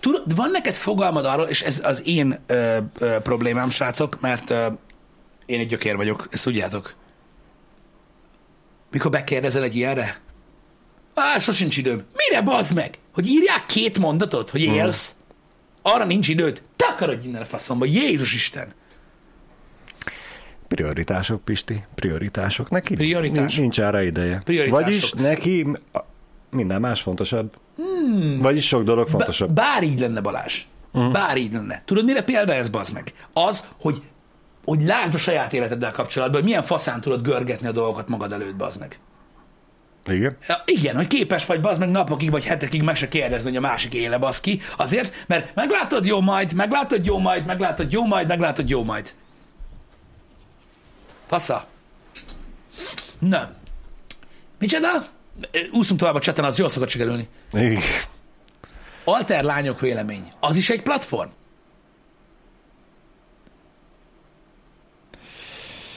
Tudod, 0.00 0.34
van 0.34 0.50
neked 0.50 0.74
fogalmad 0.74 1.24
arról, 1.24 1.46
és 1.46 1.62
ez 1.62 1.80
az 1.84 2.02
én 2.06 2.38
ö, 2.46 2.76
ö, 2.98 3.18
problémám, 3.18 3.70
srácok, 3.70 4.20
mert 4.20 4.50
ö, 4.50 4.66
én 5.46 5.60
egy 5.60 5.66
gyökér 5.68 5.96
vagyok, 5.96 6.26
ezt 6.30 6.44
tudjátok. 6.44 6.94
Mikor 8.90 9.10
bekérdezel 9.10 9.62
egy 9.62 9.76
ilyenre? 9.76 10.20
Á, 11.14 11.38
sosincs 11.38 11.76
időm. 11.76 12.02
Mire 12.16 12.42
bazd 12.42 12.74
meg? 12.74 12.94
Hogy 13.14 13.26
írják 13.26 13.66
két 13.66 13.98
mondatot, 13.98 14.50
hogy 14.50 14.60
élsz? 14.62 15.16
Arra 15.82 16.04
nincs 16.04 16.28
időd. 16.28 16.62
Takarodj 16.76 17.26
innen 17.26 17.42
a 17.42 17.44
faszomba, 17.44 17.84
Jézus 17.84 18.34
Isten! 18.34 18.72
Prioritások, 20.74 21.44
Pisti, 21.44 21.84
prioritások. 21.94 22.70
Neki 22.70 22.94
Prioritások. 22.94 23.60
nincs, 23.60 23.78
arra 23.78 24.02
ideje. 24.02 24.40
Prioritások. 24.44 24.84
Vagyis 24.84 25.12
neki 25.12 25.66
minden 26.50 26.80
más 26.80 27.00
fontosabb. 27.00 27.54
Hmm. 27.76 28.38
Vagyis 28.38 28.66
sok 28.66 28.82
dolog 28.82 29.08
fontosabb. 29.08 29.48
B- 29.50 29.54
bár 29.54 29.82
így 29.82 29.98
lenne, 29.98 30.20
Balázs. 30.20 30.62
Uh-huh. 30.92 31.12
Bár 31.12 31.36
így 31.36 31.52
lenne. 31.52 31.82
Tudod, 31.84 32.04
mire 32.04 32.22
példa 32.22 32.54
ez, 32.54 32.68
bazd 32.68 32.92
meg? 32.92 33.12
Az, 33.32 33.64
hogy, 33.80 34.02
hogy 34.64 34.82
lásd 34.82 35.14
a 35.14 35.18
saját 35.18 35.52
életeddel 35.52 35.90
kapcsolatban, 35.90 36.36
hogy 36.36 36.48
milyen 36.48 36.62
faszán 36.62 37.00
tudod 37.00 37.22
görgetni 37.22 37.66
a 37.66 37.72
dolgokat 37.72 38.08
magad 38.08 38.32
előtt, 38.32 38.56
bazd 38.56 38.80
meg. 38.80 38.98
Igen. 40.06 40.36
Igen, 40.64 40.96
hogy 40.96 41.06
képes 41.06 41.46
vagy 41.46 41.60
bazd 41.60 41.80
meg 41.80 41.90
napokig 41.90 42.30
vagy 42.30 42.44
hetekig 42.44 42.82
meg 42.82 42.96
se 42.96 43.08
kérdezni, 43.08 43.48
hogy 43.48 43.56
a 43.56 43.60
másik 43.60 43.94
éle 43.94 44.18
basz 44.18 44.40
ki, 44.40 44.60
azért, 44.76 45.24
mert 45.26 45.54
meglátod 45.54 46.06
jó 46.06 46.20
majd, 46.20 46.52
meglátod 46.52 47.06
jó 47.06 47.18
majd, 47.18 47.46
meglátod 47.46 47.92
jó 47.92 48.06
majd, 48.06 48.28
meglátod 48.28 48.68
jó 48.68 48.84
majd. 48.84 49.14
Passza. 51.34 51.66
Na. 53.18 53.52
Micsoda? 54.58 54.88
Úszunk 55.72 56.00
tovább 56.00 56.14
a 56.14 56.20
cseten, 56.20 56.44
az 56.44 56.58
jól 56.58 56.68
szokott 56.68 56.88
sikerülni. 56.88 57.28
Igen. 57.52 57.82
Alter 59.04 59.44
lányok 59.44 59.80
vélemény. 59.80 60.32
Az 60.40 60.56
is 60.56 60.70
egy 60.70 60.82
platform? 60.82 61.28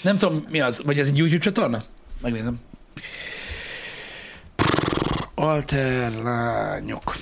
Nem 0.02 0.18
tudom, 0.18 0.46
mi 0.50 0.62
az. 0.62 0.82
Vagy 0.86 1.00
ez 1.00 1.08
egy 1.08 1.18
YouTube 1.18 1.44
csatorna? 1.44 1.82
Megnézem. 2.22 2.60
Alter 5.36 6.14
lányok. 6.14 7.16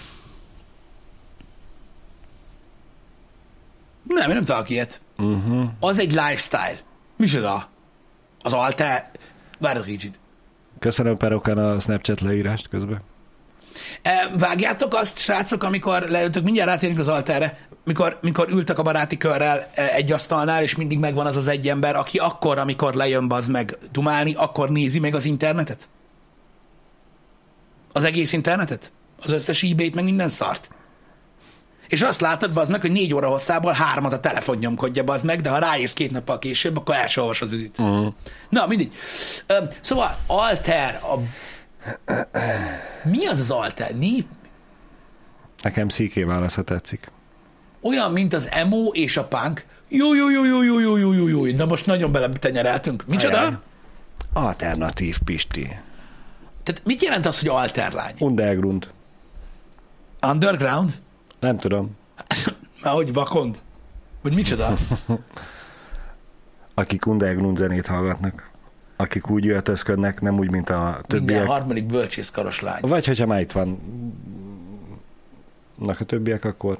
Nem, 4.03 4.29
én 4.29 4.35
nem 4.35 4.43
találok 4.43 4.69
ilyet. 4.69 5.01
Uh-huh. 5.17 5.69
Az 5.79 5.99
egy 5.99 6.11
lifestyle. 6.11 6.79
Micsoda? 7.17 7.73
Az. 8.53 9.11
Várjatok 9.59 9.87
egy 9.87 9.97
kicsit. 9.97 10.19
Köszönöm 10.79 11.17
Perokán 11.17 11.57
a 11.57 11.79
Snapchat 11.79 12.21
leírást 12.21 12.67
közben. 12.67 13.01
E, 14.01 14.31
Vágjátok 14.37 14.93
azt, 14.93 15.17
srácok, 15.17 15.63
amikor 15.63 16.01
leültök, 16.01 16.43
mindjárt 16.43 16.69
rátérünk 16.69 16.99
az 16.99 17.07
alterre, 17.07 17.67
mikor, 17.83 18.17
mikor 18.21 18.49
ültek 18.49 18.79
a 18.79 18.83
baráti 18.83 19.17
körrel 19.17 19.69
e, 19.73 19.93
egy 19.93 20.11
asztalnál, 20.11 20.61
és 20.63 20.75
mindig 20.75 20.99
megvan 20.99 21.25
az 21.25 21.35
az 21.35 21.47
egy 21.47 21.67
ember, 21.67 21.95
aki 21.95 22.17
akkor, 22.17 22.57
amikor 22.57 22.93
lejön 22.93 23.27
bazd 23.27 23.51
meg 23.51 23.77
dumálni, 23.91 24.33
akkor 24.33 24.69
nézi 24.69 24.99
meg 24.99 25.15
az 25.15 25.25
internetet? 25.25 25.87
Az 27.93 28.03
egész 28.03 28.33
internetet? 28.33 28.91
Az 29.23 29.31
összes 29.31 29.63
ebay-t, 29.63 29.95
meg 29.95 30.03
minden 30.03 30.29
szart? 30.29 30.69
És 31.87 32.01
azt 32.01 32.21
látod, 32.21 32.53
bazd 32.53 32.71
meg, 32.71 32.81
hogy 32.81 32.91
négy 32.91 33.13
óra 33.13 33.27
hosszából 33.29 33.71
hármat 33.71 34.13
a 34.13 34.19
telefon 34.19 34.57
nyomkodja, 34.57 35.03
bazd 35.03 35.25
meg, 35.25 35.41
de 35.41 35.49
ha 35.49 35.57
ráérsz 35.57 35.93
két 35.93 36.11
nappal 36.11 36.39
később, 36.39 36.77
akkor 36.77 36.95
el 36.95 37.07
se 37.07 37.21
olvas 37.21 37.41
az 37.41 37.51
üzit. 37.51 37.79
Uh-huh. 37.79 38.13
Na, 38.49 38.67
mindig. 38.67 38.91
Szóval, 39.81 40.17
alter, 40.27 41.01
a... 41.03 41.19
mi 43.09 43.25
az 43.25 43.39
az 43.39 43.51
alter? 43.51 43.93
Mi, 43.95 44.25
Nekem 45.61 45.89
szíké 45.89 46.23
válasz, 46.23 46.55
ha 46.55 46.61
tetszik. 46.61 47.11
olyan, 47.81 48.11
mint 48.11 48.33
az 48.33 48.47
emo 48.51 48.87
és 48.91 49.17
a 49.17 49.23
punk. 49.25 49.65
Jó, 49.87 50.13
jó, 50.13 50.29
jó, 50.29 50.45
jó, 50.45 50.63
jó, 50.63 50.79
jó, 50.79 50.97
jó, 50.97 51.13
jó, 51.13 51.27
jó. 51.27 51.51
De 51.55 51.65
most 51.65 51.85
nagyon 51.85 52.11
beletenyereltünk. 52.11 53.05
Micsoda? 53.07 53.37
Ajaj. 53.37 53.53
Alternatív 54.33 55.17
Pisti. 55.25 55.67
Tehát 56.63 56.81
mit 56.85 57.01
jelent 57.01 57.25
az, 57.25 57.39
hogy 57.39 57.49
alterlány? 57.49 58.13
Underground. 58.19 58.89
Underground? 60.27 60.93
Nem 61.45 61.57
tudom. 61.57 61.97
Már 62.83 62.93
hogy 62.93 63.13
vakond? 63.13 63.59
Vagy 64.21 64.35
micsoda? 64.35 64.73
Akik 66.73 67.05
underground 67.05 67.57
zenét 67.57 67.87
hallgatnak. 67.87 68.49
Akik 68.95 69.29
úgy 69.29 69.47
öltözködnek, 69.47 70.21
nem 70.21 70.39
úgy, 70.39 70.51
mint 70.51 70.69
a 70.69 70.79
Minden 70.83 71.03
többiek. 71.07 71.45
harmadik 71.47 71.85
bölcsészkaros 71.85 72.61
lány. 72.61 72.79
Vagy 72.81 73.05
hogyha 73.05 73.25
már 73.25 73.39
itt 73.39 73.51
van 73.51 73.79
a 75.87 76.03
többiek, 76.05 76.45
akkor 76.45 76.77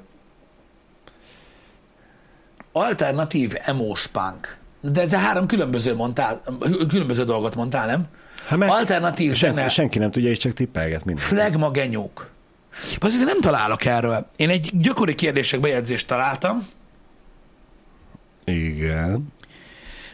Alternatív 2.72 3.52
emos 3.64 4.06
punk. 4.06 4.56
De 4.80 5.00
ez 5.00 5.12
a 5.12 5.18
három 5.18 5.46
különböző, 5.46 5.94
mondtál, 5.94 6.42
különböző 6.88 7.24
dolgot 7.24 7.54
mondtál, 7.54 7.86
nem? 7.86 8.06
Hát 8.46 8.58
mert 8.58 8.72
Alternatív 8.72 9.34
senki, 9.34 9.56
zene, 9.56 9.68
senki 9.68 9.98
nem 9.98 10.10
tudja, 10.10 10.30
és 10.30 10.38
csak 10.38 10.52
tippelget 10.52 11.04
minden. 11.04 11.24
flagma 11.24 11.70
genyók. 11.70 12.28
Azért 12.98 13.24
nem 13.24 13.40
találok 13.40 13.84
erről. 13.84 14.26
Én 14.36 14.48
egy 14.48 14.70
gyakori 14.72 15.14
kérdések 15.14 15.60
bejegyzést 15.60 16.06
találtam. 16.06 16.66
Igen. 18.44 19.26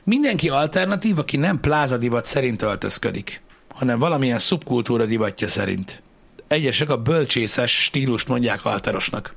Mindenki 0.04 0.48
alternatív, 0.48 1.18
aki 1.18 1.36
nem 1.36 1.60
pláza 1.60 1.96
divat 1.96 2.24
szerint 2.24 2.62
öltözködik, 2.62 3.42
hanem 3.74 3.98
valamilyen 3.98 4.38
szubkultúra 4.38 5.04
divatja 5.04 5.48
szerint. 5.48 6.02
Egyesek 6.48 6.90
a 6.90 6.96
bölcsészes 6.96 7.84
stílust 7.84 8.28
mondják 8.28 8.64
alterosnak. 8.64 9.34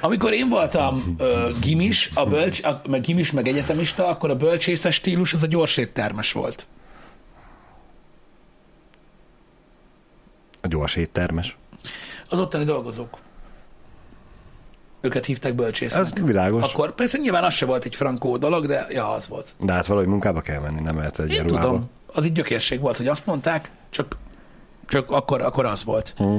Amikor 0.00 0.32
én 0.32 0.48
voltam 0.48 1.14
ö, 1.18 1.48
gimis, 1.60 2.10
a 2.14 2.26
bölcs, 2.26 2.62
a, 2.62 2.82
meg 2.88 3.00
gimis, 3.00 3.32
meg 3.32 3.48
egyetemista, 3.48 4.06
akkor 4.06 4.30
a 4.30 4.36
bölcsészes 4.36 4.94
stílus 4.94 5.32
az 5.32 5.42
a 5.42 5.46
gyors 5.46 5.76
éttermes 5.76 6.32
volt. 6.32 6.66
A 10.68 10.70
gyors 10.70 10.96
éttermes. 10.96 11.56
Az 12.28 12.40
ottani 12.40 12.64
dolgozók. 12.64 13.18
Őket 15.00 15.24
hívták 15.24 15.54
bölcsésznek. 15.54 16.00
Ez 16.00 16.12
világos. 16.12 16.72
Akkor 16.72 16.94
persze 16.94 17.18
nyilván 17.18 17.44
az 17.44 17.54
se 17.54 17.66
volt 17.66 17.84
egy 17.84 17.96
frankó 17.96 18.36
dolog, 18.36 18.66
de 18.66 18.86
ja, 18.90 19.10
az 19.10 19.28
volt. 19.28 19.54
De 19.60 19.72
hát 19.72 19.86
valahogy 19.86 20.08
munkába 20.08 20.40
kell 20.40 20.60
menni, 20.60 20.80
nem 20.80 20.96
lehet 20.96 21.18
egy 21.18 21.32
Én 21.32 21.42
ruhába. 21.42 21.66
tudom, 21.66 21.90
az 22.06 22.24
egy 22.24 22.32
gyökérség 22.32 22.80
volt, 22.80 22.96
hogy 22.96 23.06
azt 23.06 23.26
mondták, 23.26 23.70
csak, 23.90 24.16
csak 24.86 25.10
akkor, 25.10 25.40
akkor 25.40 25.64
az 25.64 25.84
volt. 25.84 26.14
Hm. 26.16 26.38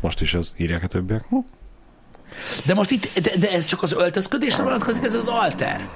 Most 0.00 0.20
is 0.20 0.34
az 0.34 0.54
írják 0.56 0.82
a 0.82 0.86
többiek. 0.86 1.26
Hm. 1.28 1.36
De 2.66 2.74
most 2.74 2.90
itt, 2.90 3.18
de, 3.20 3.36
de 3.36 3.50
ez 3.50 3.64
csak 3.64 3.82
az 3.82 3.92
öltözködésre 3.92 4.62
vonatkozik, 4.62 5.04
ez 5.04 5.14
az 5.14 5.28
alter. 5.28 5.88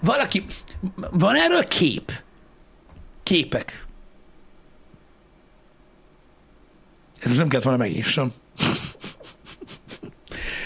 Valaki, 0.00 0.44
van 1.10 1.34
erről 1.36 1.66
kép? 1.66 2.12
Képek. 3.22 3.86
Ez 7.20 7.26
most 7.26 7.38
nem 7.38 7.48
kellett 7.48 7.64
volna 7.64 7.78
megnyissam. 7.78 8.32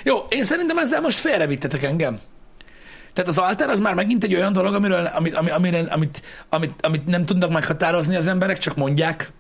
Jó, 0.04 0.18
én 0.28 0.44
szerintem 0.44 0.78
ezzel 0.78 1.00
most 1.00 1.18
félrevittetek 1.18 1.82
engem. 1.82 2.18
Tehát 3.12 3.30
az 3.30 3.38
alter 3.38 3.68
az 3.68 3.80
már 3.80 3.94
megint 3.94 4.24
egy 4.24 4.34
olyan 4.34 4.52
dolog, 4.52 4.74
amiről, 4.74 5.06
amit, 5.06 5.34
ami- 5.34 5.50
amit, 5.88 6.22
amit, 6.48 6.72
amit 6.80 7.06
nem 7.06 7.24
tudnak 7.24 7.50
meghatározni 7.50 8.16
az 8.16 8.26
emberek, 8.26 8.58
csak 8.58 8.76
mondják. 8.76 9.32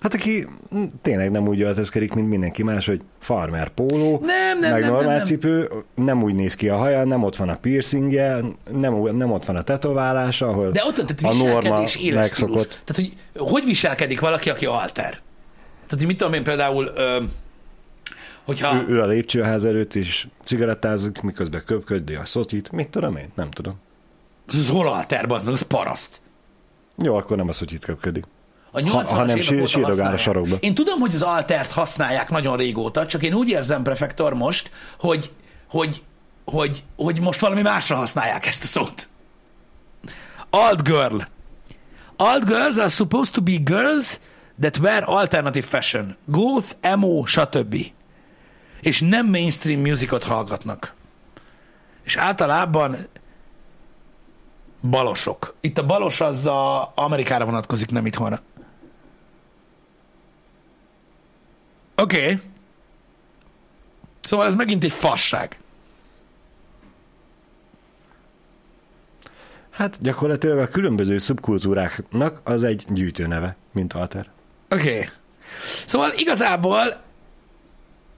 Hát 0.00 0.14
aki 0.14 0.46
tényleg 1.02 1.30
nem 1.30 1.48
úgy 1.48 1.60
öltözkedik, 1.60 2.12
mint 2.12 2.28
mindenki 2.28 2.62
más, 2.62 2.86
hogy 2.86 3.00
farmer 3.18 3.68
póló, 3.68 4.22
Nem, 4.24 4.58
nem, 4.58 4.70
meg 4.70 4.80
nem, 4.80 4.90
normál 4.92 5.16
nem, 5.16 5.24
cipő, 5.24 5.70
nem 5.94 6.22
úgy 6.22 6.34
néz 6.34 6.54
ki 6.54 6.68
a 6.68 6.76
haja, 6.76 7.04
nem 7.04 7.22
ott 7.22 7.36
van 7.36 7.48
a 7.48 7.56
piercingje, 7.56 8.40
nem, 8.70 8.94
nem 8.94 9.32
ott 9.32 9.44
van 9.44 9.56
a 9.56 9.62
tetoválása, 9.62 10.48
ahol 10.48 10.70
De 10.70 10.82
ott 10.84 10.94
tehát 10.94 11.36
a 11.38 11.44
norma 11.44 11.84
megszokott. 12.12 12.80
Tehát, 12.84 12.94
hogy 12.94 13.12
hogy 13.48 13.64
viselkedik 13.64 14.20
valaki, 14.20 14.50
aki 14.50 14.66
alter? 14.66 15.10
Tehát, 15.86 15.98
hogy 15.98 16.06
mit 16.06 16.16
tudom 16.16 16.32
én 16.32 16.42
például, 16.42 16.90
ö, 16.96 17.22
hogyha... 18.44 18.74
Ő, 18.74 18.84
ő 18.88 19.02
a 19.02 19.06
lépcsőház 19.06 19.64
előtt 19.64 19.94
is 19.94 20.28
cigarettázik, 20.44 21.20
miközben 21.20 21.62
köpköddi 21.66 22.14
a 22.14 22.24
szotit. 22.24 22.72
Mit 22.72 22.88
tudom 22.88 23.16
én? 23.16 23.28
Nem 23.34 23.50
tudom. 23.50 23.74
Ez 24.48 24.68
hol 24.68 24.88
alter, 24.88 25.32
az 25.32 25.44
meg, 25.44 25.52
az 25.52 25.62
paraszt. 25.62 26.20
Jó, 27.02 27.16
akkor 27.16 27.36
nem 27.36 27.48
a 27.48 27.52
szotit 27.52 27.84
köpködik. 27.84 28.24
A 28.76 28.80
80-as 28.80 29.08
ha 29.08 29.24
nem 29.24 29.36
évek 29.36 29.66
sí- 29.66 29.84
óta 29.84 30.04
a 30.04 30.16
sarokba. 30.16 30.56
Én 30.60 30.74
tudom, 30.74 31.00
hogy 31.00 31.14
az 31.14 31.22
altert 31.22 31.72
használják 31.72 32.30
nagyon 32.30 32.56
régóta, 32.56 33.06
csak 33.06 33.22
én 33.22 33.34
úgy 33.34 33.48
érzem, 33.48 33.82
prefektor 33.82 34.34
most, 34.34 34.70
hogy, 34.98 35.30
hogy, 35.68 36.02
hogy, 36.44 36.84
hogy 36.96 37.20
most 37.20 37.40
valami 37.40 37.62
másra 37.62 37.96
használják 37.96 38.46
ezt 38.46 38.62
a 38.62 38.66
szót. 38.66 39.08
Alt 40.50 40.82
girl. 40.82 41.18
Alt 42.16 42.44
girls 42.44 42.76
are 42.76 42.88
supposed 42.88 43.34
to 43.34 43.42
be 43.42 43.56
girls 43.64 44.20
that 44.60 44.78
wear 44.78 45.02
alternative 45.06 45.66
fashion. 45.66 46.16
Goth, 46.26 46.70
emo, 46.80 47.24
stb. 47.24 47.76
És 48.80 49.00
nem 49.00 49.26
mainstream 49.26 49.80
musicot 49.80 50.24
hallgatnak. 50.24 50.94
És 52.04 52.16
általában 52.16 53.08
balosok. 54.90 55.54
Itt 55.60 55.78
a 55.78 55.86
balos 55.86 56.20
az 56.20 56.46
a 56.46 56.92
Amerikára 56.94 57.44
vonatkozik, 57.44 57.90
nem 57.90 58.06
itthonra. 58.06 58.40
Oké. 61.96 62.16
Okay. 62.16 62.40
Szóval 64.20 64.46
ez 64.46 64.54
megint 64.54 64.84
egy 64.84 64.92
fasság. 64.92 65.56
Hát 69.70 70.02
gyakorlatilag 70.02 70.58
a 70.58 70.68
különböző 70.68 71.18
szubkultúráknak 71.18 72.40
az 72.44 72.62
egy 72.62 72.84
gyűjtőneve, 72.88 73.56
mint 73.72 73.92
alter. 73.92 74.30
Oké. 74.70 74.90
Okay. 74.90 75.08
Szóval 75.86 76.12
igazából 76.16 77.02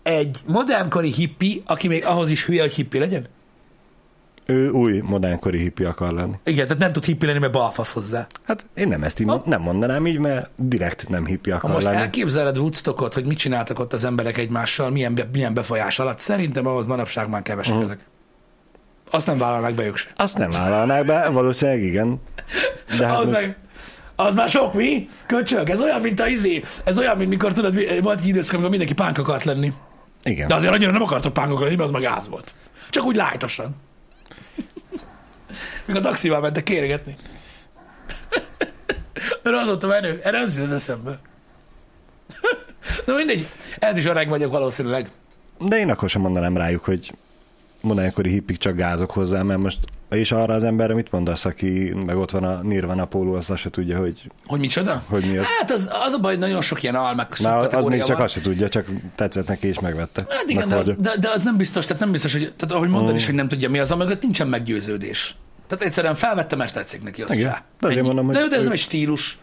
egy 0.03 0.41
modernkori 0.47 1.13
hippi, 1.13 1.63
aki 1.67 1.89
még 1.89 2.05
ahhoz 2.05 2.31
is 2.31 2.45
hülye, 2.45 2.63
hogy 2.63 2.75
hippi 2.75 2.99
legyen. 2.99 3.27
Ő 4.51 4.71
új, 4.71 5.01
modernkori 5.05 5.59
hippi 5.59 5.85
akar 5.85 6.13
lenni. 6.13 6.35
Igen, 6.45 6.67
tehát 6.67 6.83
nem 6.83 6.93
tud 6.93 7.05
hippi 7.05 7.27
lenni, 7.27 7.39
mert 7.39 7.53
balfasz 7.53 7.93
hozzá. 7.93 8.27
Hát 8.45 8.67
én 8.75 8.89
nem 8.89 9.03
ezt 9.03 9.21
így 9.21 9.27
Ha? 9.29 9.43
nem 9.45 9.61
mondanám 9.61 10.07
így, 10.07 10.19
mert 10.19 10.49
direkt 10.57 11.09
nem 11.09 11.27
hippi 11.27 11.51
Ha 11.51 11.57
akar 11.57 11.71
most 11.71 11.85
lenni. 11.85 11.97
elképzeled 11.97 12.59
Woodstockot, 12.59 13.15
hogy 13.15 13.27
mit 13.27 13.39
csináltak 13.39 13.79
ott 13.79 13.93
az 13.93 14.05
emberek 14.05 14.39
egymással, 14.39 14.91
milyen, 14.91 15.15
be, 15.15 15.29
milyen 15.33 15.55
befolyás 15.55 15.99
alatt, 15.99 16.19
szerintem 16.19 16.67
ahhoz 16.67 16.87
manapság 16.87 17.29
már 17.29 17.43
kevesek 17.43 17.75
uh. 17.75 17.83
ezek. 17.83 17.99
Azt 19.11 19.27
nem 19.27 19.39
vállalnák 19.39 19.75
be 19.75 19.85
ők 19.85 19.97
se. 19.97 20.09
Azt 20.17 20.39
nem 20.39 20.51
vállalnák 20.51 21.05
be, 21.07 21.29
valószínűleg 21.29 21.83
igen. 21.83 22.21
De 22.99 23.07
hát 23.07 23.19
az, 23.19 23.25
most, 23.29 23.41
meg, 23.41 23.57
az 24.17 24.35
már 24.35 24.49
sok, 24.49 24.75
mi? 24.75 25.09
Köcsög, 25.27 25.69
ez 25.71 25.81
olyan, 25.81 26.01
mint 26.01 26.21
a 26.21 26.27
izé, 26.27 26.63
ez 26.85 26.99
olyan, 26.99 27.17
mint 27.17 27.29
mikor 27.29 27.53
tudod, 27.53 28.03
volt 28.03 28.21
egy 28.21 28.27
időszak, 28.27 28.53
amikor 28.53 28.71
mindenki 28.71 28.95
pánk 28.95 29.19
akart 29.19 29.45
lenni. 29.45 29.73
igen. 30.23 30.49
De 30.49 30.55
azért 30.55 30.75
annyira 30.75 30.91
nem 30.91 31.03
akartok 31.03 31.33
pánkok 31.33 31.61
lenni, 31.61 31.75
mert 31.75 31.89
az 31.89 31.91
meg 31.91 32.03
gáz 32.03 32.29
volt. 32.29 32.55
Csak 32.91 33.05
úgy 33.05 33.17
lájtosan. 33.17 33.77
Mikor 35.89 36.03
taxival 36.03 36.41
mentek 36.41 36.63
kéregetni. 36.63 37.17
Mert 39.43 39.57
az 39.57 39.67
volt 39.67 39.85
a 39.85 39.87
menő. 39.87 40.21
Erre 40.25 40.41
az 40.41 40.57
az 40.57 40.73
eszembe. 40.73 41.19
Na 43.07 43.15
mindegy, 43.15 43.47
ez 43.79 43.97
is 43.97 44.05
öreg 44.07 44.29
vagyok 44.29 44.53
valószínűleg. 44.53 45.11
De 45.59 45.79
én 45.79 45.91
akkor 45.91 46.09
sem 46.09 46.21
mondanám 46.21 46.57
rájuk, 46.57 46.85
hogy 46.85 47.13
modernkori 47.81 48.31
hippik 48.31 48.57
csak 48.57 48.77
gázok 48.77 49.11
hozzá, 49.11 49.43
mert 49.43 49.61
most 49.61 49.79
és 50.11 50.33
arra 50.33 50.55
az 50.55 50.65
emberre 50.65 50.95
mit 50.95 51.11
mondasz, 51.11 51.45
aki 51.45 51.93
meg 52.07 52.17
ott 52.17 52.31
van 52.31 52.45
a 52.45 52.63
Nirvana 52.63 53.05
póló, 53.05 53.35
azt 53.35 53.51
azt 53.51 53.61
se 53.61 53.71
tudja, 53.71 53.99
hogy 53.99 54.31
Hogy 54.47 54.61
micsoda? 54.61 55.03
Hogy 55.09 55.25
mi 55.31 55.37
az? 55.37 55.45
Hát 55.59 55.71
az, 55.71 55.91
az 56.07 56.13
a 56.13 56.19
baj, 56.19 56.31
hogy 56.33 56.41
nagyon 56.41 56.61
sok 56.61 56.83
ilyen 56.83 56.95
almek 56.95 57.39
már 57.39 57.75
az 57.75 57.85
még 57.85 57.99
csak 57.99 58.17
van. 58.17 58.25
azt 58.25 58.35
se 58.35 58.41
tudja, 58.41 58.69
csak 58.69 58.87
tetszett 59.15 59.47
neki 59.47 59.67
és 59.67 59.81
megvette. 59.81 60.25
Hát 60.29 60.49
igen, 60.49 60.69
de 60.69 60.77
az, 60.77 60.93
de, 60.99 61.17
de 61.17 61.31
az 61.31 61.45
nem 61.45 61.57
biztos, 61.57 61.85
tehát 61.85 62.03
nem 62.03 62.11
biztos, 62.11 62.33
hogy, 62.33 62.53
tehát 62.57 62.75
ahogy 62.75 62.89
mondod 62.89 63.13
Mm. 63.13 63.17
is, 63.17 63.27
hogy 63.27 63.35
nem 63.35 63.49
tudja 63.49 63.71
mi 63.71 63.79
az, 63.79 63.91
amögött 63.91 64.23
nincsen 64.23 64.49
meggyőződés. 64.49 65.37
Tehát 65.69 65.85
egyszerűen 65.85 66.15
felvette, 66.15 66.57
mert 66.57 66.73
tetszik 66.75 67.03
neki, 67.03 67.23
az 67.23 67.33
Igen. 67.37 67.57
De 67.81 67.87
azért 67.87 68.05
mondom, 68.05 68.27
hogy 68.27 68.35
de, 68.35 68.47
de 68.49 68.55
ez 68.55 68.61
ő- 68.61 68.65
nem 68.65 68.73
egy 68.73 68.79
stílus. 68.79 69.39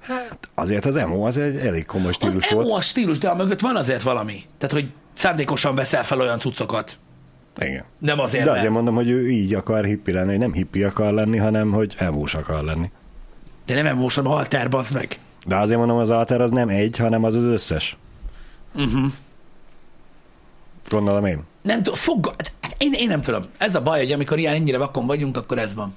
Hát 0.00 0.48
azért 0.54 0.84
az 0.84 0.96
emo 0.96 1.26
az 1.26 1.36
egy 1.38 1.56
elég 1.56 1.86
komoly 1.86 2.08
Az 2.08 2.14
stílus 2.14 2.46
emo 2.46 2.62
volt. 2.62 2.76
a 2.78 2.80
stílus, 2.80 3.18
de 3.18 3.28
a 3.28 3.34
mögött 3.34 3.60
van 3.60 3.76
azért 3.76 4.02
valami. 4.02 4.42
Tehát, 4.58 4.74
hogy 4.74 4.90
szándékosan 5.14 5.74
veszel 5.74 6.02
fel 6.02 6.20
olyan 6.20 6.38
cuccokat. 6.38 6.98
Igen. 7.58 7.84
Nem 7.98 8.20
azért, 8.20 8.44
De 8.44 8.50
azért 8.50 8.70
mondom, 8.72 8.94
hogy 8.94 9.10
ő 9.10 9.28
így 9.30 9.54
akar 9.54 9.84
hippi 9.84 10.12
lenni, 10.12 10.28
hogy 10.30 10.38
nem 10.38 10.52
hippi 10.52 10.82
akar 10.82 11.12
lenni, 11.12 11.36
hanem 11.36 11.70
hogy 11.70 11.94
emós 11.98 12.34
akar 12.34 12.62
lenni. 12.64 12.90
De 13.66 13.74
nem 13.74 13.86
emós, 13.86 14.14
hanem 14.14 14.32
alter, 14.32 14.68
bazd 14.68 14.94
meg. 14.94 15.18
De 15.46 15.56
azért 15.56 15.78
mondom, 15.78 15.96
az 15.96 16.10
alter 16.10 16.40
az 16.40 16.50
nem 16.50 16.68
egy, 16.68 16.96
hanem 16.96 17.24
az 17.24 17.34
az 17.34 17.44
összes. 17.44 17.96
Uh-huh. 18.74 19.12
Gondolom 20.88 21.24
én. 21.24 21.42
Nem 21.62 21.76
tudom, 21.82 21.98
fog... 21.98 22.30
hát 22.80 22.88
Én, 22.88 22.92
én 22.92 23.08
nem 23.08 23.22
tudom. 23.22 23.42
Ez 23.58 23.74
a 23.74 23.82
baj, 23.82 23.98
hogy 23.98 24.12
amikor 24.12 24.38
ilyen 24.38 24.54
ennyire 24.54 24.78
vakon 24.78 25.06
vagyunk, 25.06 25.36
akkor 25.36 25.58
ez 25.58 25.74
van. 25.74 25.96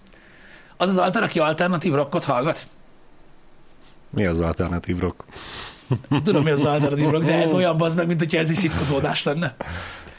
Az 0.78 0.90
az 0.90 0.98
alter, 0.98 1.24
aki 1.24 1.40
alternatív 1.40 1.94
rockot 1.94 2.24
hallgat? 2.24 2.68
Mi 4.10 4.26
az 4.26 4.40
alternatív 4.40 5.00
rock? 5.00 5.24
Tudom, 6.24 6.44
mi 6.44 6.52
az 6.52 6.66
alternatív 6.66 7.10
rock, 7.10 7.26
de 7.26 7.34
ez 7.34 7.54
olyan 7.54 7.78
bazd 7.78 7.98
meg, 7.98 8.08
mint 8.08 8.20
hogyha 8.20 8.38
ez 8.38 8.50
is 8.50 8.58
szitkozódás 8.58 9.24
lenne. 9.24 9.56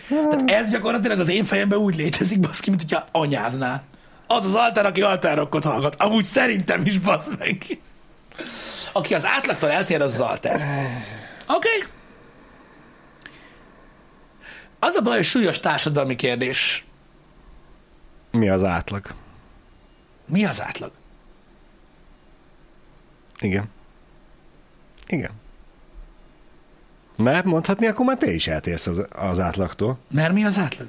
Tehát 0.09 0.51
ez 0.51 0.71
gyakorlatilag 0.71 1.19
az 1.19 1.29
én 1.29 1.45
fejemben 1.45 1.79
úgy 1.79 1.97
létezik, 1.97 2.41
baszki, 2.41 2.71
mint 2.71 2.83
hogyha 2.83 3.05
anyáznál. 3.13 3.83
Az 4.27 4.45
az 4.45 4.55
alter, 4.55 4.87
aki 4.87 5.03
alter 5.03 5.37
rockot 5.37 5.65
hallgat. 5.65 5.95
Amúgy 5.95 6.25
szerintem 6.25 6.87
is, 6.87 6.99
bazd 6.99 7.39
meg. 7.39 7.79
Aki 8.93 9.15
az 9.15 9.27
átlagtól 9.27 9.71
eltér, 9.71 10.01
az 10.01 10.13
az 10.13 10.21
alter. 10.21 10.55
Oké. 10.55 11.69
Okay. 11.79 11.89
Az 14.87 14.95
a 14.95 15.01
baj, 15.01 15.17
hogy 15.17 15.25
súlyos 15.25 15.61
társadalmi 15.61 16.17
kérdés. 16.17 16.85
Mi 18.31 18.49
az 18.49 18.65
átlag? 18.65 19.07
Mi 20.27 20.45
az 20.45 20.63
átlag? 20.63 20.91
Igen. 23.41 23.69
Igen. 25.07 25.31
Mert 27.17 27.45
mondhatni, 27.45 27.87
akkor 27.87 28.07
már 28.07 28.17
te 28.17 28.33
is 28.33 28.47
eltérsz 28.47 28.87
az, 28.87 29.03
az 29.11 29.41
átlagtól. 29.41 29.99
Mert 30.11 30.33
mi 30.33 30.45
az 30.45 30.59
átlag? 30.59 30.89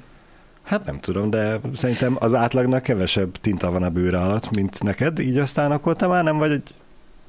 Hát 0.62 0.84
nem 0.84 1.00
tudom, 1.00 1.30
de 1.30 1.60
szerintem 1.74 2.16
az 2.20 2.34
átlagnak 2.34 2.82
kevesebb 2.82 3.36
tinta 3.36 3.70
van 3.70 3.82
a 3.82 3.90
bőre 3.90 4.20
alatt, 4.20 4.50
mint 4.50 4.82
neked, 4.82 5.18
így 5.18 5.38
aztán 5.38 5.70
akkor 5.70 5.96
te 5.96 6.06
már 6.06 6.24
nem 6.24 6.38
vagy 6.38 6.50
egy 6.50 6.74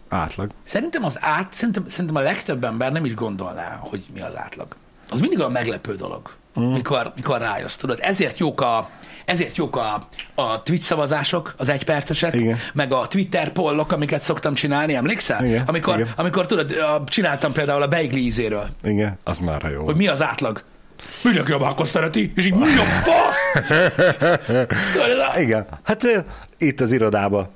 átlag. 0.08 0.51
Szerintem 0.63 1.03
az 1.03 1.17
át, 1.21 1.53
szerintem, 1.53 1.88
szerintem 1.88 2.15
a 2.15 2.21
legtöbb 2.21 2.63
ember 2.63 2.91
nem 2.91 3.06
is 3.06 3.13
gondolná, 3.13 3.77
hogy 3.80 4.06
mi 4.13 4.21
az 4.21 4.38
átlag. 4.38 4.75
Az 5.10 5.19
mindig 5.19 5.39
olyan 5.39 5.51
meglepő 5.51 5.95
dolog, 5.95 6.36
mm. 6.60 6.63
mikor, 6.63 7.12
mikor 7.15 7.39
rájössz, 7.39 7.76
tudod. 7.76 8.00
Ezért 8.02 8.38
jók 8.38 8.62
a, 8.62 8.89
ezért 9.26 9.58
jók 9.58 9.76
a, 9.76 10.08
a 10.36 10.62
Twitch 10.63 10.86
szavazások, 10.86 11.54
az 11.58 11.70
egypercesek, 11.70 12.36
Igen. 12.36 12.58
meg 12.74 12.93
a 12.93 13.08
Twitter 13.08 13.50
pollok, 13.52 13.91
amiket 13.91 14.22
szoktam 14.22 14.54
csinálni, 14.54 14.96
emlékszel? 14.96 15.46
Igen, 15.46 15.63
amikor, 15.67 16.00
igen. 16.00 16.13
amikor 16.15 16.46
tudod, 16.46 16.72
a- 16.72 17.04
csináltam 17.06 17.52
például 17.52 17.82
a 17.82 17.88
beigli 17.88 18.24
ízéről, 18.24 18.67
Igen, 18.84 19.17
az 19.24 19.38
már 19.38 19.70
jó. 19.74 19.84
hogy 19.84 19.96
mi 19.96 20.08
az 20.08 20.22
átlag. 20.22 20.63
Mindenki 21.24 21.52
a 21.52 21.58
mákot 21.58 21.88
szereti, 21.88 22.32
és 22.36 22.46
így 22.46 22.54
mi 22.54 22.65
a 22.78 22.84
fasz? 22.84 23.36
Igen. 25.43 25.65
Hát 25.84 26.26
itt 26.58 26.82
az 26.82 26.91
irodában 26.91 27.50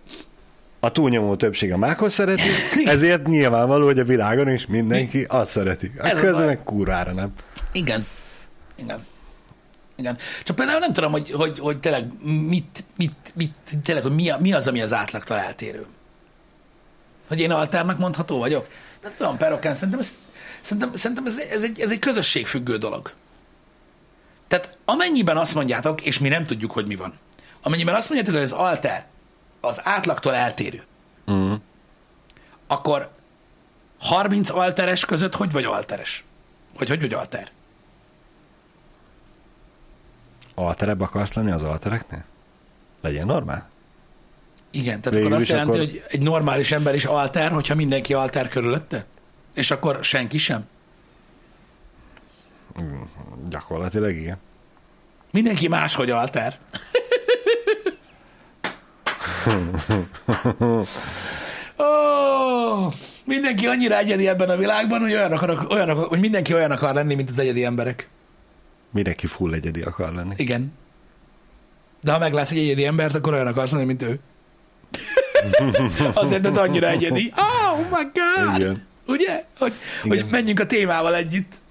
a 0.79 0.89
túlnyomó 0.91 1.35
többség 1.35 1.73
a 1.73 1.77
mákot 1.77 2.09
szereti, 2.09 2.49
ezért 2.85 3.27
nyilvánvaló, 3.27 3.85
hogy 3.85 3.99
a 3.99 4.03
világon 4.03 4.49
is 4.49 4.65
mindenki 4.67 5.25
azt 5.29 5.51
szereti. 5.51 5.91
A 5.97 6.07
Ez 6.07 6.19
közben 6.19 6.45
meg 6.45 6.63
kurvára 6.63 7.11
nem. 7.11 7.33
Igen. 7.71 8.05
Igen. 8.81 9.05
Igen. 9.95 10.17
Csak 10.43 10.55
például 10.55 10.79
nem 10.79 10.93
tudom, 10.93 11.11
hogy, 11.11 11.31
hogy, 11.31 11.59
hogy 11.59 11.79
tényleg 11.79 12.23
mit, 12.23 12.83
mit, 12.97 13.33
mit, 13.35 13.53
tényleg, 13.83 14.03
hogy 14.03 14.15
mi, 14.15 14.29
a, 14.29 14.37
mi 14.39 14.53
az, 14.53 14.67
ami 14.67 14.81
az 14.81 14.93
átlagtól 14.93 15.37
eltérő. 15.37 15.85
Hogy 17.27 17.39
én 17.39 17.51
alternak 17.51 17.97
mondható 17.97 18.37
vagyok? 18.37 18.67
Nem 19.03 19.13
tudom, 19.17 19.37
perokán, 19.37 19.73
szerintem, 19.73 19.99
ez, 19.99 20.19
szerintem, 20.61 20.95
szerintem 20.95 21.25
ez, 21.25 21.37
ez, 21.37 21.63
egy, 21.63 21.79
ez 21.79 21.91
egy 21.91 21.99
közösségfüggő 21.99 22.77
dolog. 22.77 23.13
Tehát 24.47 24.77
amennyiben 24.85 25.37
azt 25.37 25.55
mondjátok, 25.55 26.01
és 26.01 26.19
mi 26.19 26.27
nem 26.27 26.43
tudjuk, 26.43 26.71
hogy 26.71 26.87
mi 26.87 26.95
van, 26.95 27.13
amennyiben 27.61 27.95
azt 27.95 28.09
mondjátok, 28.09 28.35
hogy 28.35 28.43
az 28.43 28.51
alter 28.51 29.05
az 29.61 29.81
átlagtól 29.83 30.35
eltérő, 30.35 30.83
Mm. 31.31 31.53
akkor 32.67 33.11
30 33.99 34.49
alteres 34.49 35.05
között 35.05 35.35
hogy 35.35 35.51
vagy 35.51 35.63
alteres? 35.63 36.23
Vagy 36.77 36.87
hogy 36.87 37.01
vagy 37.01 37.13
alter? 37.13 37.51
Alterebb 40.55 41.01
akarsz 41.01 41.33
lenni 41.33 41.51
az 41.51 41.63
altereknél? 41.63 42.23
Legyen 43.01 43.25
normál. 43.25 43.69
Igen, 44.71 45.01
tehát 45.01 45.17
Végül 45.17 45.25
akkor 45.25 45.39
azt 45.41 45.49
jelenti, 45.49 45.71
akkor- 45.77 45.85
hogy 45.91 46.03
egy 46.07 46.21
normális 46.21 46.71
ember 46.71 46.95
is 46.95 47.05
alter, 47.05 47.51
hogyha 47.51 47.75
mindenki 47.75 48.13
alter 48.13 48.47
körülötte? 48.47 49.05
És 49.53 49.71
akkor 49.71 50.03
senki 50.03 50.37
sem? 50.37 50.67
Gyakorlatilag 53.49 54.15
igen. 54.15 54.37
Mindenki 55.31 55.67
máshogy 55.67 56.09
alter. 56.09 56.57
oh, 61.77 62.93
Mindenki 63.25 63.67
annyira 63.67 63.97
egyedi 63.97 64.27
ebben 64.27 64.49
a 64.49 64.55
világban, 64.55 64.99
hogy, 65.01 65.13
olyan 65.13 65.31
akar, 65.31 65.67
olyan 65.69 65.89
akar, 65.89 66.07
hogy 66.07 66.19
mindenki 66.19 66.53
olyan 66.53 66.71
akar 66.71 66.93
lenni, 66.93 67.15
mint 67.15 67.29
az 67.29 67.39
egyedi 67.39 67.63
emberek. 67.63 68.07
Mindenki 68.91 69.27
full 69.27 69.53
egyedi 69.53 69.81
akar 69.81 70.13
lenni. 70.13 70.33
Igen. 70.37 70.73
De 72.01 72.11
ha 72.11 72.19
meglátsz 72.19 72.51
egy 72.51 72.57
egyedi 72.57 72.85
embert, 72.85 73.15
akkor 73.15 73.33
olyan 73.33 73.47
akarsz 73.47 73.71
lenni, 73.71 73.85
mint 73.85 74.01
ő. 74.01 74.19
Azért, 76.13 76.41
mert 76.41 76.57
annyira 76.57 76.89
egyedi. 76.89 77.33
Oh 77.37 77.79
my 77.79 78.03
god! 78.13 78.59
Igen. 78.59 78.85
Ugye? 79.07 79.45
Hogy, 79.57 79.73
hogy 80.01 80.15
Igen. 80.15 80.27
menjünk 80.27 80.59
a 80.59 80.65
témával 80.65 81.15
együtt. 81.15 81.61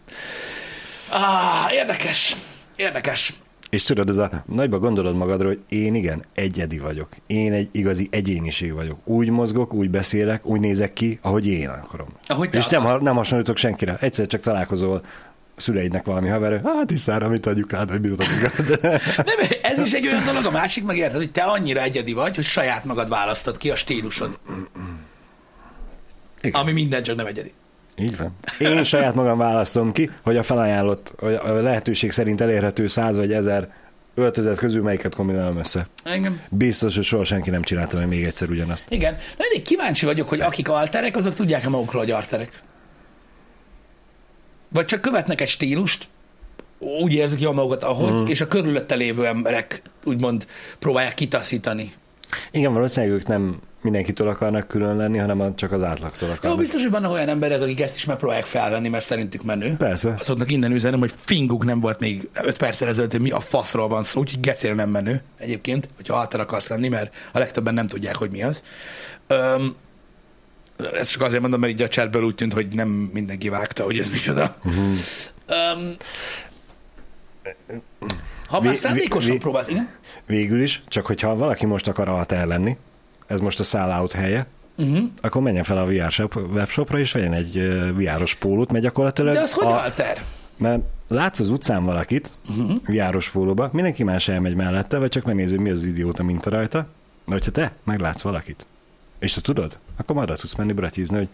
Ah, 1.08 1.72
érdekes. 1.72 2.36
Érdekes. 2.76 3.34
És 3.70 3.82
tudod, 3.82 4.08
ez 4.08 4.16
a 4.16 4.44
nagyba 4.46 4.78
gondolod 4.78 5.16
magadról, 5.16 5.48
hogy 5.48 5.78
én 5.78 5.94
igen, 5.94 6.24
egyedi 6.34 6.78
vagyok. 6.78 7.08
Én 7.26 7.52
egy 7.52 7.68
igazi 7.72 8.08
egyéniség 8.10 8.72
vagyok. 8.72 8.98
Úgy 9.04 9.28
mozgok, 9.28 9.72
úgy 9.72 9.90
beszélek, 9.90 10.46
úgy 10.46 10.60
nézek 10.60 10.92
ki, 10.92 11.18
ahogy 11.22 11.46
én 11.46 11.68
akarom. 11.68 12.08
Ahogy 12.26 12.54
És 12.54 12.66
nem, 12.66 12.98
nem 13.00 13.16
hasonlítok 13.16 13.56
senkire. 13.56 13.96
Egyszer 14.00 14.26
csak 14.26 14.40
találkozol 14.40 15.04
szüleidnek 15.60 16.04
valami 16.04 16.28
haver, 16.28 16.60
hát 16.64 17.28
mit 17.28 17.46
adjuk 17.46 17.72
át, 17.72 17.88
vagy 17.88 18.00
mit 18.00 18.12
adjuk 18.12 18.44
át. 18.44 18.82
Nem, 19.16 19.48
ez 19.62 19.78
is 19.78 19.92
egy 19.92 20.06
olyan 20.06 20.24
dolog, 20.24 20.44
a 20.44 20.50
másik 20.50 20.84
meg 20.84 20.96
érted, 20.96 21.16
hogy 21.16 21.30
te 21.30 21.42
annyira 21.42 21.80
egyedi 21.80 22.12
vagy, 22.12 22.34
hogy 22.34 22.44
saját 22.44 22.84
magad 22.84 23.08
választod 23.08 23.56
ki 23.56 23.70
a 23.70 23.74
stílusod, 23.74 24.38
Igen. 26.40 26.60
ami 26.60 26.72
minden 26.72 27.02
csak 27.02 27.16
nem 27.16 27.26
egyedi. 27.26 27.52
Így 27.98 28.16
van. 28.16 28.36
Én 28.58 28.84
saját 28.84 29.14
magam 29.14 29.38
választom 29.38 29.92
ki, 29.92 30.10
hogy 30.22 30.36
a 30.36 30.42
felajánlott, 30.42 31.14
hogy 31.18 31.34
a 31.34 31.52
lehetőség 31.52 32.12
szerint 32.12 32.40
elérhető 32.40 32.86
száz 32.86 33.16
vagy 33.16 33.32
ezer 33.32 33.68
öltözet 34.14 34.58
közül 34.58 34.82
melyiket 34.82 35.14
kombinálom 35.14 35.58
össze. 35.58 35.86
Engem. 36.04 36.40
Biztos, 36.48 36.94
hogy 36.94 37.04
soha 37.04 37.24
senki 37.24 37.50
nem 37.50 37.62
csinálta 37.62 37.96
meg 37.96 38.08
még 38.08 38.24
egyszer 38.24 38.48
ugyanazt. 38.48 38.84
Igen. 38.88 39.16
Na, 39.38 39.44
én 39.54 39.64
kíváncsi 39.64 40.06
vagyok, 40.06 40.28
hogy 40.28 40.40
akik 40.40 40.68
alterek, 40.68 41.16
azok 41.16 41.34
tudják-e 41.34 41.68
magukról, 41.68 42.02
hogy 42.02 42.10
alterek. 42.10 42.60
Vagy 44.72 44.84
csak 44.84 45.00
követnek 45.00 45.40
egy 45.40 45.48
stílust, 45.48 46.08
úgy 46.78 47.12
érzik 47.12 47.40
jól 47.40 47.54
magukat, 47.54 47.82
ahogy, 47.82 48.12
mm. 48.12 48.26
és 48.26 48.40
a 48.40 48.46
körülötte 48.46 48.94
lévő 48.94 49.26
emberek 49.26 49.82
úgymond 50.04 50.46
próbálják 50.78 51.14
kitaszítani. 51.14 51.92
Igen, 52.50 52.72
valószínűleg 52.72 53.16
ők 53.16 53.26
nem 53.26 53.60
mindenkitől 53.82 54.28
akarnak 54.28 54.68
külön 54.68 54.96
lenni, 54.96 55.18
hanem 55.18 55.56
csak 55.56 55.72
az 55.72 55.82
átlagtól 55.82 56.28
Jó, 56.28 56.34
akarnak. 56.34 56.58
biztos, 56.58 56.82
hogy 56.82 56.90
vannak 56.90 57.12
olyan 57.12 57.28
emberek, 57.28 57.62
akik 57.62 57.80
ezt 57.80 57.94
is 57.94 58.04
megpróbálják 58.04 58.44
felvenni, 58.44 58.88
mert 58.88 59.04
szerintük 59.04 59.42
menő. 59.42 59.74
Persze. 59.76 60.14
Azoknak 60.18 60.50
innen 60.50 60.72
üzenem, 60.72 60.98
hogy 60.98 61.12
finguk 61.16 61.64
nem 61.64 61.80
volt 61.80 62.00
még 62.00 62.28
5 62.32 62.56
perccel 62.56 62.88
ezelőtt, 62.88 63.10
hogy 63.10 63.20
mi 63.20 63.30
a 63.30 63.40
faszról 63.40 63.88
van 63.88 64.02
szó, 64.02 64.20
úgyhogy 64.20 64.40
gecére 64.40 64.74
nem 64.74 64.90
menő 64.90 65.22
egyébként, 65.38 65.88
hogyha 65.96 66.14
alter 66.14 66.40
akarsz 66.40 66.68
lenni, 66.68 66.88
mert 66.88 67.14
a 67.32 67.38
legtöbben 67.38 67.74
nem 67.74 67.86
tudják, 67.86 68.16
hogy 68.16 68.30
mi 68.30 68.42
az. 68.42 68.64
Öm, 69.26 69.76
ezt 70.84 71.10
csak 71.10 71.22
azért 71.22 71.40
mondom, 71.40 71.60
mert 71.60 71.72
így 71.72 71.82
a 71.82 71.88
chatből 71.88 72.22
úgy 72.22 72.34
tűnt, 72.34 72.52
hogy 72.52 72.66
nem 72.66 72.88
mindenki 72.88 73.48
vágta, 73.48 73.84
hogy 73.84 73.98
ez 73.98 74.08
micsoda. 74.08 74.56
Öm, 75.46 75.96
ha 78.46 78.60
már 78.60 78.76
szándékosan 78.76 79.30
vi- 79.30 79.38
próbálsz, 79.38 79.68
igen? 79.68 79.88
Végül 80.26 80.62
is, 80.62 80.82
csak 80.88 81.06
hogyha 81.06 81.36
valaki 81.36 81.66
most 81.66 81.88
akar 81.88 82.08
alter 82.08 82.46
lenni, 82.46 82.76
ez 83.26 83.40
most 83.40 83.60
a 83.60 83.62
sell-out 83.62 84.12
helye, 84.12 84.46
uh-huh. 84.76 85.04
akkor 85.20 85.42
menjen 85.42 85.64
fel 85.64 85.78
a 85.78 85.86
VR 85.86 86.10
shop, 86.10 86.36
webshopra, 86.52 86.98
és 86.98 87.12
vegyen 87.12 87.32
egy 87.32 87.58
VR-os 87.94 88.34
pólót, 88.34 88.72
mert 88.72 88.84
gyakorlatilag... 88.84 89.34
De 89.34 89.40
az 89.40 89.52
hogy 89.52 89.66
a, 89.66 89.82
alter? 89.82 90.24
Mert 90.56 90.82
látsz 91.08 91.38
az 91.38 91.50
utcán 91.50 91.84
valakit, 91.84 92.32
uh-huh. 92.48 92.76
VR-os 92.84 93.30
pólóba, 93.30 93.70
mindenki 93.72 94.02
más 94.02 94.28
elmegy 94.28 94.54
mellette, 94.54 94.98
vagy 94.98 95.08
csak 95.08 95.24
megnézi, 95.24 95.54
hogy 95.54 95.64
mi 95.64 95.70
az, 95.70 95.78
az 95.78 95.84
idióta 95.84 96.22
minta 96.22 96.50
rajta, 96.50 96.78
de 97.26 97.32
hogyha 97.32 97.50
te 97.50 97.72
meglátsz 97.84 98.22
valakit, 98.22 98.66
és 99.20 99.32
te 99.32 99.40
tudod, 99.40 99.78
akkor 99.96 100.16
oda 100.16 100.34
tudsz 100.34 100.54
menni 100.54 100.72
bratyízni, 100.72 101.16
hogy 101.16 101.28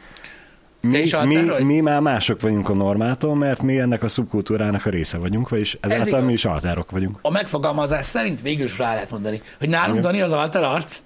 mi, 0.81 0.99
is 0.99 1.17
mi, 1.25 1.45
vagy? 1.45 1.65
mi 1.65 1.81
már 1.81 2.01
mások 2.01 2.41
vagyunk 2.41 2.69
a 2.69 2.75
normától, 2.75 3.35
mert 3.35 3.63
mi 3.63 3.79
ennek 3.79 4.03
a 4.03 4.09
szubkultúrának 4.09 4.87
a 4.87 4.91
része 4.91 5.19
vagyunk, 5.19 5.49
vagyis 5.49 5.77
ezáltal 5.81 6.07
igaz. 6.07 6.25
mi 6.25 6.33
is 6.33 6.45
altárok 6.45 6.91
vagyunk. 6.91 7.19
A 7.23 7.31
megfogalmazás 7.31 8.05
szerint 8.05 8.41
végül 8.41 8.65
is 8.65 8.79
rá 8.79 8.95
lehet 8.95 9.11
mondani, 9.11 9.43
hogy 9.59 9.69
nálunk. 9.69 10.01
Dani 10.01 10.21
az 10.21 10.33
alter 10.33 10.63
arc. 10.63 11.01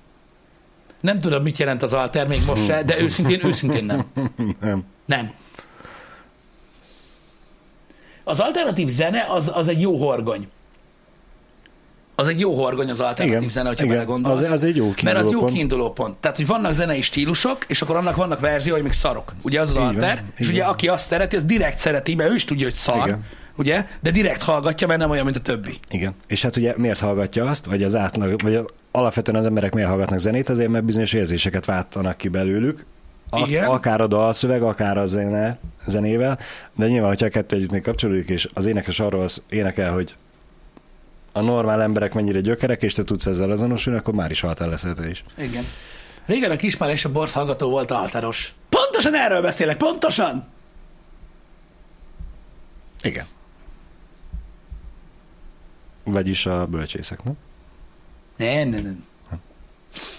Nem 1.01 1.21
tudom, 1.21 1.43
mit 1.43 1.59
jelent 1.59 1.83
az 1.83 1.93
alter, 1.93 2.27
még 2.27 2.45
most 2.47 2.65
se, 2.65 2.83
de 2.83 3.01
őszintén, 3.01 3.41
őszintén 3.45 3.85
nem. 3.85 4.03
Nem. 4.61 4.85
Nem. 5.07 5.33
Az 8.25 8.41
alternatív 8.41 8.89
zene 8.89 9.27
az, 9.31 9.51
az 9.55 9.69
egy 9.69 9.81
jó 9.81 9.97
horgony. 9.97 10.49
Az 12.21 12.29
egy 12.29 12.41
jó 12.41 12.55
horgony 12.55 12.91
az 12.91 13.01
alternatív 13.01 13.39
Igen, 13.41 13.51
zene, 13.51 13.69
hogyha 13.69 13.85
igen. 13.85 13.97
belegondolsz. 13.97 14.41
Az- 14.41 14.51
az 14.51 14.65
egy 14.65 14.77
jó 14.77 14.93
Mert 15.03 15.17
az 15.17 15.31
jó 15.31 15.45
kiinduló 15.45 15.93
pont. 15.93 16.17
Tehát, 16.19 16.37
hogy 16.37 16.47
vannak 16.47 16.73
zenei 16.73 17.03
stílusok, 17.03 17.65
és 17.69 17.83
akkor 17.83 17.97
annak 17.97 18.17
vannak 18.17 18.41
verziói, 18.41 18.81
még 18.81 18.93
szarok. 18.93 19.35
Ugye 19.43 19.61
az 19.61 19.69
az 19.69 19.75
Így 19.75 19.81
van, 19.81 19.95
alter, 19.95 20.23
és 20.37 20.47
így 20.47 20.53
ugye 20.53 20.63
van. 20.63 20.73
aki 20.73 20.89
azt 20.89 21.05
szereti, 21.05 21.37
az 21.37 21.45
direkt 21.45 21.79
szereti, 21.79 22.15
mert 22.15 22.31
ő 22.31 22.35
is 22.35 22.45
tudja, 22.45 22.65
hogy 22.65 22.75
szar, 22.75 23.07
Igen. 23.07 23.25
ugye? 23.57 23.87
De 24.01 24.11
direkt 24.11 24.43
hallgatja, 24.43 24.87
mert 24.87 25.01
nem 25.01 25.11
olyan, 25.11 25.25
mint 25.25 25.37
a 25.37 25.41
többi. 25.41 25.79
Igen. 25.91 26.15
És 26.27 26.43
hát 26.43 26.57
ugye 26.57 26.73
miért 26.77 26.99
hallgatja 27.01 27.47
azt, 27.47 27.65
vagy 27.65 27.83
az 27.83 27.97
átlag, 27.97 28.43
vagy 28.43 28.61
alapvetően 28.91 29.37
az 29.37 29.47
emberek 29.47 29.75
miért 29.75 29.89
hallgatnak 29.89 30.19
zenét, 30.19 30.49
azért 30.49 30.71
mert 30.71 30.85
bizonyos 30.85 31.13
érzéseket 31.13 31.65
váltanak 31.65 32.17
ki 32.17 32.29
belőlük. 32.29 32.85
A, 33.31 33.39
Igen. 33.47 33.65
akár 33.65 34.01
a 34.01 34.07
dalszöveg, 34.07 34.63
akár 34.63 34.99
a 34.99 35.07
zene, 35.07 35.59
zenével, 35.87 36.39
de 36.77 36.87
nyilván, 36.89 37.09
hogyha 37.09 37.27
a 37.27 37.29
kettő 37.29 37.57
együtt 37.57 37.71
még 37.71 37.83
kapcsolódik, 37.83 38.29
és 38.29 38.49
az 38.55 38.67
énekes 38.67 39.01
arról 39.01 39.23
az 39.23 39.43
énekel, 39.49 39.93
hogy 39.93 40.15
a 41.33 41.41
normál 41.41 41.83
emberek 41.83 42.15
mennyire 42.15 42.41
gyökerek, 42.41 42.83
és 42.83 42.93
te 42.93 43.05
tudsz 43.05 43.27
ezzel 43.27 43.51
azonosulni, 43.51 43.99
akkor 43.99 44.15
már 44.15 44.31
is 44.31 44.41
haltál 44.41 44.69
leszel 44.69 44.95
te 44.95 45.09
is. 45.09 45.25
Igen. 45.39 45.65
Régen 46.27 46.51
a 46.51 46.57
Kispár 46.57 46.91
és 46.91 47.05
a 47.05 47.13
Borsz 47.13 47.33
hallgató 47.33 47.71
volt 47.71 47.91
alteros. 47.91 48.55
Pontosan 48.69 49.15
erről 49.15 49.43
beszélek, 49.43 49.77
pontosan! 49.77 50.49
Igen. 53.03 53.27
Vagyis 56.05 56.47
a 56.47 56.67
bölcsészek, 56.67 57.25
nem? 57.25 57.37
Nem, 58.37 58.69
nem, 58.69 58.83
nem. 58.83 59.05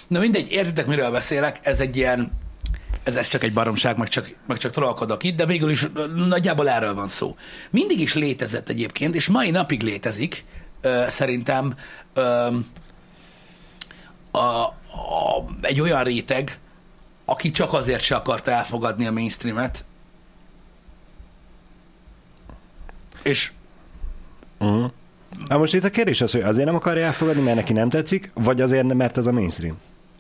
Na 0.08 0.20
mindegy, 0.20 0.52
értitek, 0.52 0.88
miről 0.88 1.12
beszélek, 1.12 1.60
ez 1.62 1.80
egy 1.80 1.98
ilyen, 1.98 2.32
ez, 3.04 3.16
ez 3.16 3.28
csak 3.28 3.44
egy 3.44 3.54
baromság, 3.54 3.98
meg 3.98 4.08
csak, 4.08 4.36
meg 4.48 4.58
csak 4.58 4.72
trollkodok 4.72 5.24
itt, 5.24 5.36
de 5.36 5.46
végül 5.46 5.70
is 5.70 5.88
nagyjából 6.30 6.70
erről 6.70 6.94
van 6.94 7.08
szó. 7.08 7.36
Mindig 7.70 8.00
is 8.00 8.14
létezett 8.14 8.70
egyébként, 8.70 9.16
és 9.16 9.28
mai 9.28 9.50
napig 9.50 9.84
létezik, 9.84 10.46
ö, 10.82 11.04
szerintem 11.10 11.76
ö, 12.14 12.48
a, 14.32 14.40
a, 14.40 14.74
egy 15.62 15.82
olyan 15.82 16.04
réteg, 16.04 16.60
aki 17.26 17.52
csak 17.52 17.74
azért 17.74 18.02
se 18.02 18.16
akarta 18.16 18.52
elfogadni 18.52 19.08
a 19.08 19.12
mainstreamet, 19.12 19.86
és 23.24 23.52
Uh-huh. 24.60 24.92
Na 25.48 25.58
most 25.58 25.74
itt 25.74 25.84
a 25.84 25.90
kérdés 25.90 26.22
az, 26.22 26.32
hogy 26.32 26.42
azért 26.42 26.66
nem 26.66 26.76
akarja 26.76 27.06
elfogadni, 27.06 27.42
mert 27.42 27.56
neki 27.56 27.74
nem 27.74 27.90
tetszik, 27.90 28.32
vagy 28.34 28.62
azért, 28.62 28.94
mert 28.94 29.18
ez 29.18 29.28
a 29.28 29.32
mainstream. 29.32 29.78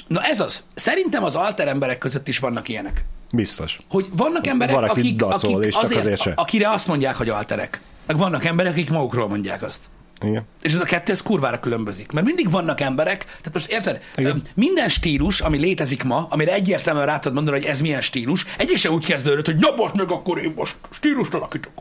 na 0.08 0.21
ez 0.24 0.39
az. 0.39 0.63
Szerintem 0.76 1.24
az 1.24 1.36
alter 1.36 1.67
emberek 1.67 1.97
között 1.97 2.28
is 2.28 2.39
vannak 2.39 2.67
ilyenek. 2.69 3.06
Biztos. 3.32 3.78
Hogy 3.89 4.08
vannak 4.15 4.47
emberek, 4.47 4.76
Valaki 4.76 5.00
akik, 5.00 5.15
dacol, 5.15 5.54
akik 5.54 5.65
és 5.65 5.74
csak 5.74 5.84
azért, 5.84 6.00
azért 6.00 6.19
se. 6.21 6.32
akire 6.36 6.69
azt 6.69 6.88
mondják, 6.88 7.15
hogy 7.15 7.30
alterek. 7.30 7.82
Meg 8.08 8.17
vannak 8.17 8.45
emberek, 8.45 8.71
akik 8.71 8.89
magukról 8.89 9.28
mondják 9.28 9.62
azt. 9.63 9.89
Igen. 10.22 10.44
És 10.62 10.74
ez 10.74 10.80
a 10.80 10.84
kettő, 10.84 11.12
ez 11.12 11.22
kurvára 11.22 11.60
különbözik. 11.60 12.12
Mert 12.12 12.26
mindig 12.26 12.52
vannak 12.52 12.82
emberek, 12.82 13.24
tehát 13.26 13.54
most 13.54 13.72
érted, 13.72 14.02
Igen. 14.16 14.42
Minden 14.54 14.90
stílus, 14.90 15.42
ami 15.42 15.58
létezik 15.58 16.04
ma, 16.04 16.28
amire 16.30 16.54
egyértelműen 16.54 17.06
rá 17.06 17.20
tudod 17.20 17.34
mondani, 17.34 17.58
hogy 17.58 17.68
ez 17.68 17.82
milyen 17.82 18.02
stílus, 18.02 18.46
egyik 18.58 18.78
se 18.78 18.92
úgy 18.92 19.06
kezdődött, 19.06 19.46
hogy 19.46 19.60
na 19.60 19.76
most 19.76 19.96
meg 19.96 20.12
akkor 20.12 20.44
én 20.44 20.54
most 20.56 20.76
stílust 20.90 21.34
alakítok. 21.34 21.72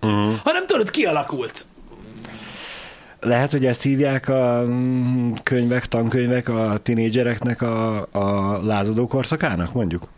Uh-huh. 0.00 0.34
Hanem 0.44 0.66
tudod, 0.66 0.90
kialakult. 0.90 1.66
Lehet, 3.20 3.50
hogy 3.50 3.66
ezt 3.66 3.82
hívják 3.82 4.28
a 4.28 4.62
mm, 4.66 5.32
könyvek, 5.42 5.86
tankönyvek 5.86 6.48
a 6.48 6.78
tinédzsereknek 6.82 7.62
a, 7.62 8.06
a 8.12 8.58
lázadó 8.62 9.06
korszakának, 9.06 9.72
mondjuk? 9.72 10.08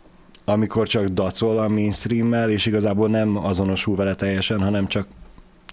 Amikor 0.45 0.87
csak 0.87 1.07
dacol 1.07 1.57
a 1.57 1.67
mainstreammel, 1.67 2.49
és 2.49 2.65
igazából 2.65 3.09
nem 3.09 3.37
azonosul 3.37 3.95
vele 3.95 4.15
teljesen, 4.15 4.59
hanem 4.59 4.87
csak, 4.87 5.07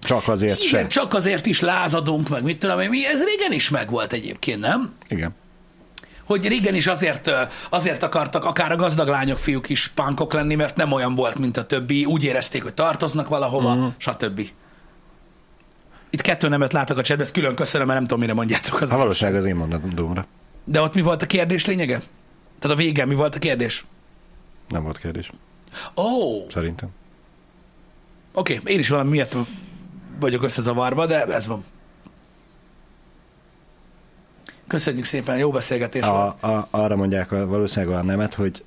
csak 0.03 0.29
azért 0.29 0.59
Igen, 0.59 0.71
sem. 0.71 0.88
csak 0.88 1.15
azért 1.15 1.47
is 1.47 1.61
lázadunk, 1.61 2.29
meg 2.29 2.43
mit 2.43 2.59
tudom 2.59 2.81
én, 2.81 2.88
mi, 2.88 3.07
ez 3.07 3.25
régen 3.25 3.53
is 3.53 3.71
megvolt 3.71 4.12
egyébként, 4.12 4.61
nem? 4.61 4.95
Igen. 5.09 5.35
hogy 6.25 6.49
régen 6.49 6.75
is 6.75 6.87
azért, 6.87 7.31
azért 7.71 8.03
akartak 8.03 8.45
akár 8.45 8.73
a 8.73 8.77
gazdag 8.77 9.09
lányok, 9.09 9.38
fiúk 9.38 9.69
is 9.69 9.88
pánkok 9.88 10.33
lenni, 10.33 10.55
mert 10.55 10.77
nem 10.77 10.93
olyan 10.93 11.15
volt, 11.15 11.38
mint 11.38 11.57
a 11.57 11.65
többi, 11.65 12.05
úgy 12.05 12.25
érezték, 12.25 12.62
hogy 12.62 12.75
tartoznak 12.75 13.29
valahova, 13.29 13.75
mm. 13.75 13.87
stb. 13.97 14.48
Itt 16.11 16.21
kettő 16.21 16.48
nemet 16.48 16.73
látok 16.73 16.98
a 16.98 17.03
csetben, 17.03 17.25
ezt 17.25 17.35
külön 17.35 17.55
köszönöm, 17.55 17.87
mert 17.87 17.98
nem 17.98 18.09
tudom, 18.09 18.23
mire 18.23 18.35
mondjátok 18.35 18.81
az. 18.81 18.92
A 18.92 18.96
valóság 18.96 19.35
az 19.35 19.44
én 19.44 19.55
mondatomra. 19.55 20.27
De 20.65 20.81
ott 20.81 20.94
mi 20.94 21.00
volt 21.00 21.23
a 21.23 21.27
kérdés 21.27 21.67
lényege? 21.67 22.03
Tehát 22.59 22.77
a 22.77 22.81
vége 22.81 23.05
mi 23.05 23.15
volt 23.15 23.35
a 23.35 23.38
kérdés? 23.38 23.85
Nem 24.69 24.83
volt 24.83 24.98
kérdés, 24.98 25.31
Ó, 25.94 26.03
oh, 26.03 26.50
szerintem. 26.50 26.88
oké, 28.33 28.59
okay. 28.59 28.73
én 28.73 28.79
is 28.79 28.88
valami 28.88 29.11
miatt 29.11 29.37
vagyok 30.21 30.42
összezavarva, 30.42 31.06
de 31.06 31.25
ez 31.25 31.46
van. 31.46 31.65
Köszönjük 34.67 35.04
szépen, 35.04 35.38
jó 35.38 35.50
beszélgetés 35.50 36.04
volt. 36.04 36.42
A, 36.42 36.46
a, 36.46 36.69
arra 36.71 36.96
mondják 36.96 37.33
a, 37.33 37.46
valószínűleg 37.46 37.98
a 37.98 38.02
nemet, 38.02 38.35
hogy 38.35 38.65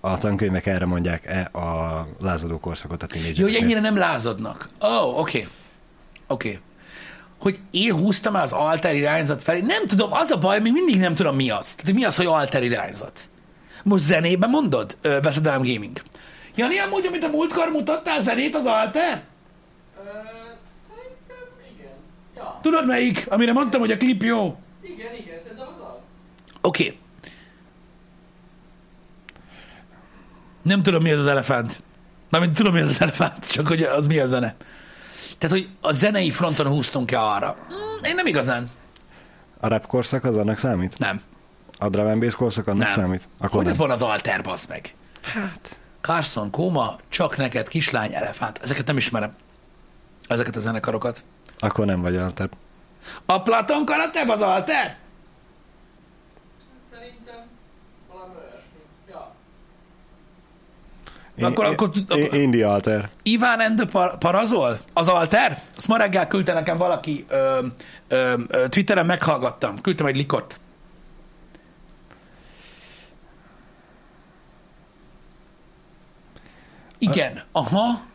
a 0.00 0.18
tankönyvek 0.18 0.66
erre 0.66 0.86
mondják 0.86 1.26
e 1.26 1.58
a 1.58 2.06
lázadó 2.20 2.60
korszakot 2.60 3.02
a 3.02 3.06
Jó, 3.34 3.44
hogy 3.44 3.54
ennyire 3.54 3.80
nem 3.80 3.96
lázadnak. 3.96 4.68
Ó, 4.82 4.86
oh, 4.86 5.18
oké. 5.18 5.38
Okay. 5.38 5.48
Oké. 6.26 6.48
Okay. 6.48 6.60
Hogy 7.38 7.58
én 7.70 7.94
húztam 7.94 8.36
el 8.36 8.42
az 8.42 8.52
alter 8.52 8.94
irányzat 8.94 9.42
felé. 9.42 9.60
Nem 9.60 9.86
tudom, 9.86 10.12
az 10.12 10.30
a 10.30 10.38
baj, 10.38 10.60
még 10.60 10.72
mindig 10.72 10.98
nem 10.98 11.14
tudom 11.14 11.36
mi 11.36 11.50
az. 11.50 11.74
Tehát 11.74 11.94
mi 11.94 12.04
az, 12.04 12.16
hogy 12.16 12.26
alter 12.26 12.62
irányzat? 12.62 13.28
Most 13.82 14.04
zenében 14.04 14.50
mondod? 14.50 14.96
Veszedelem 15.02 15.62
Gaming. 15.62 16.00
Jani, 16.54 16.78
amúgy, 16.78 17.06
amit 17.06 17.24
a 17.24 17.28
múltkor 17.28 17.68
mutattál 17.68 18.20
zenét, 18.20 18.54
az 18.54 18.66
alter? 18.66 19.22
Ö, 19.96 20.08
szerintem 20.88 21.46
igen. 21.74 21.92
Ja, 22.36 22.51
Tudod 22.62 22.86
melyik? 22.86 23.26
Amire 23.30 23.52
mondtam, 23.52 23.80
hogy 23.80 23.90
a 23.90 23.96
klip 23.96 24.22
jó. 24.22 24.56
igen, 24.82 25.14
igen, 25.14 25.38
szerintem 25.42 25.66
az 25.70 25.78
az. 25.78 26.02
Oké. 26.60 26.86
Okay. 26.86 26.98
Nem 30.62 30.82
tudom, 30.82 31.02
mi 31.02 31.10
az 31.10 31.18
az 31.18 31.26
elefánt. 31.26 31.82
Mármint 32.30 32.56
tudom, 32.56 32.72
mi 32.74 32.80
az 32.80 32.88
az 32.88 33.00
elefánt, 33.00 33.46
csak 33.46 33.66
hogy 33.66 33.82
az 33.82 34.06
mi 34.06 34.18
a 34.18 34.26
zene. 34.26 34.54
Tehát, 35.38 35.56
hogy 35.56 35.68
a 35.80 35.92
zenei 35.92 36.30
fronton 36.30 36.66
húztunk-e 36.66 37.20
arra? 37.20 37.56
Mm, 37.72 38.04
én 38.04 38.14
nem 38.14 38.26
igazán. 38.26 38.70
A 39.60 39.68
rap 39.68 39.86
korszak 39.86 40.24
az 40.24 40.36
annak 40.36 40.58
számít? 40.58 40.98
Nem. 40.98 41.20
A 41.78 41.88
drum 41.88 42.06
and 42.06 42.20
bass 42.20 42.34
korszak 42.34 42.66
annak 42.66 42.82
Nem. 42.82 42.92
számít? 42.92 43.28
Akkor 43.38 43.50
Hogy 43.50 43.62
nem. 43.62 43.72
ez 43.72 43.78
van 43.78 43.90
az 43.90 44.02
alter, 44.02 44.42
bazd 44.42 44.68
meg? 44.68 44.94
Hát. 45.22 45.76
Carson, 46.00 46.50
Kóma, 46.50 46.96
csak 47.08 47.36
neked, 47.36 47.68
kislány, 47.68 48.14
elefánt. 48.14 48.58
Ezeket 48.62 48.86
nem 48.86 48.96
ismerem. 48.96 49.34
Ezeket 50.26 50.56
a 50.56 50.60
zenekarokat. 50.60 51.24
Akkor 51.62 51.86
nem 51.86 52.00
vagy 52.00 52.16
alter. 52.16 52.48
A 53.26 53.42
Platon 53.42 53.84
Karateb 53.84 54.28
az 54.30 54.40
alter? 54.40 54.96
Szerintem 56.90 57.44
valami 58.12 58.34
olyasmi. 58.34 58.80
Ja. 59.10 59.34
Én, 61.36 61.44
Akkor- 61.44 61.64
akkor- 61.64 61.96
én, 61.96 62.04
akkor- 62.08 62.34
Indi 62.34 62.62
alter. 62.62 63.10
Iván 63.22 63.76
Par- 63.90 64.18
Parazol? 64.18 64.78
Az 64.92 65.08
alter? 65.08 65.62
Azt 65.76 65.88
ma 65.88 65.96
reggel 65.96 66.26
küldte 66.28 66.52
nekem 66.52 66.76
valaki, 66.76 67.24
ö, 67.28 67.66
ö, 68.08 68.34
ö, 68.48 68.68
Twitteren 68.68 69.06
meghallgattam. 69.06 69.80
Küldtem 69.80 70.06
egy 70.06 70.16
likot. 70.16 70.60
Igen, 76.98 77.42
aha. 77.52 78.10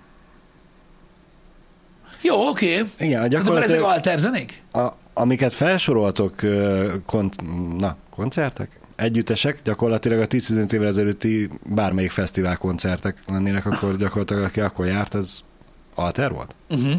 Jó, 2.21 2.47
oké. 2.47 2.79
Okay. 2.79 2.91
Igen, 3.07 3.21
a 3.23 3.27
De 3.27 3.37
akkor 3.37 3.63
ezek 3.63 3.79
gyakorlatilag, 3.79 3.83
alter 3.83 4.17
zenék? 4.19 4.61
a, 4.71 4.87
amiket 5.13 5.53
felsoroltok, 5.53 6.41
ö, 6.41 6.93
kont, 7.05 7.35
na, 7.77 7.95
koncertek? 8.09 8.79
Együttesek, 8.95 9.59
gyakorlatilag 9.63 10.19
a 10.19 10.27
10-15 10.27 10.71
évvel 10.71 10.87
ezelőtti 10.87 11.49
bármelyik 11.65 12.11
fesztivál 12.11 12.57
koncertek 12.57 13.17
lennének, 13.27 13.65
akkor 13.65 13.97
gyakorlatilag 13.97 14.43
aki 14.43 14.59
akkor 14.59 14.85
járt, 14.85 15.13
az 15.13 15.41
alter 15.95 16.31
volt? 16.31 16.55
Uh-huh. 16.69 16.93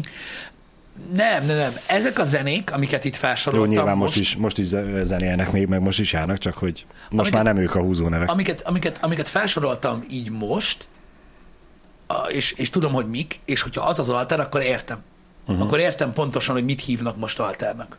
Nem, 1.13 1.45
nem, 1.45 1.57
nem. 1.57 1.71
Ezek 1.87 2.19
a 2.19 2.23
zenék, 2.23 2.71
amiket 2.71 3.05
itt 3.05 3.13
Jó, 3.13 3.19
felsoroltam 3.19 3.69
nyilván 3.69 3.97
most, 3.97 4.17
is, 4.17 4.35
most 4.35 4.57
is 4.57 4.67
zenélnek 5.03 5.51
még, 5.51 5.67
meg 5.67 5.81
most 5.81 5.99
is 5.99 6.13
járnak, 6.13 6.37
csak 6.37 6.53
hogy 6.57 6.85
most 7.09 7.11
Amiket- 7.11 7.33
már 7.33 7.43
nem 7.53 7.63
ők 7.63 7.75
a 7.75 7.79
húzó 7.81 8.07
nevek. 8.07 8.29
amiket, 8.29 8.61
amiket, 8.61 8.97
amiket 9.01 9.27
felsoroltam 9.27 10.05
így 10.09 10.31
most, 10.31 10.87
és, 12.27 12.51
és 12.51 12.69
tudom, 12.69 12.93
hogy 12.93 13.09
mik, 13.09 13.39
és 13.45 13.61
hogyha 13.61 13.85
az 13.85 13.99
az 13.99 14.09
alter, 14.09 14.39
akkor 14.39 14.61
értem. 14.61 15.03
Uh-huh. 15.47 15.65
Akkor 15.65 15.79
értem 15.79 16.13
pontosan, 16.13 16.55
hogy 16.55 16.63
mit 16.63 16.81
hívnak 16.81 17.17
most 17.17 17.39
alternek. 17.39 17.97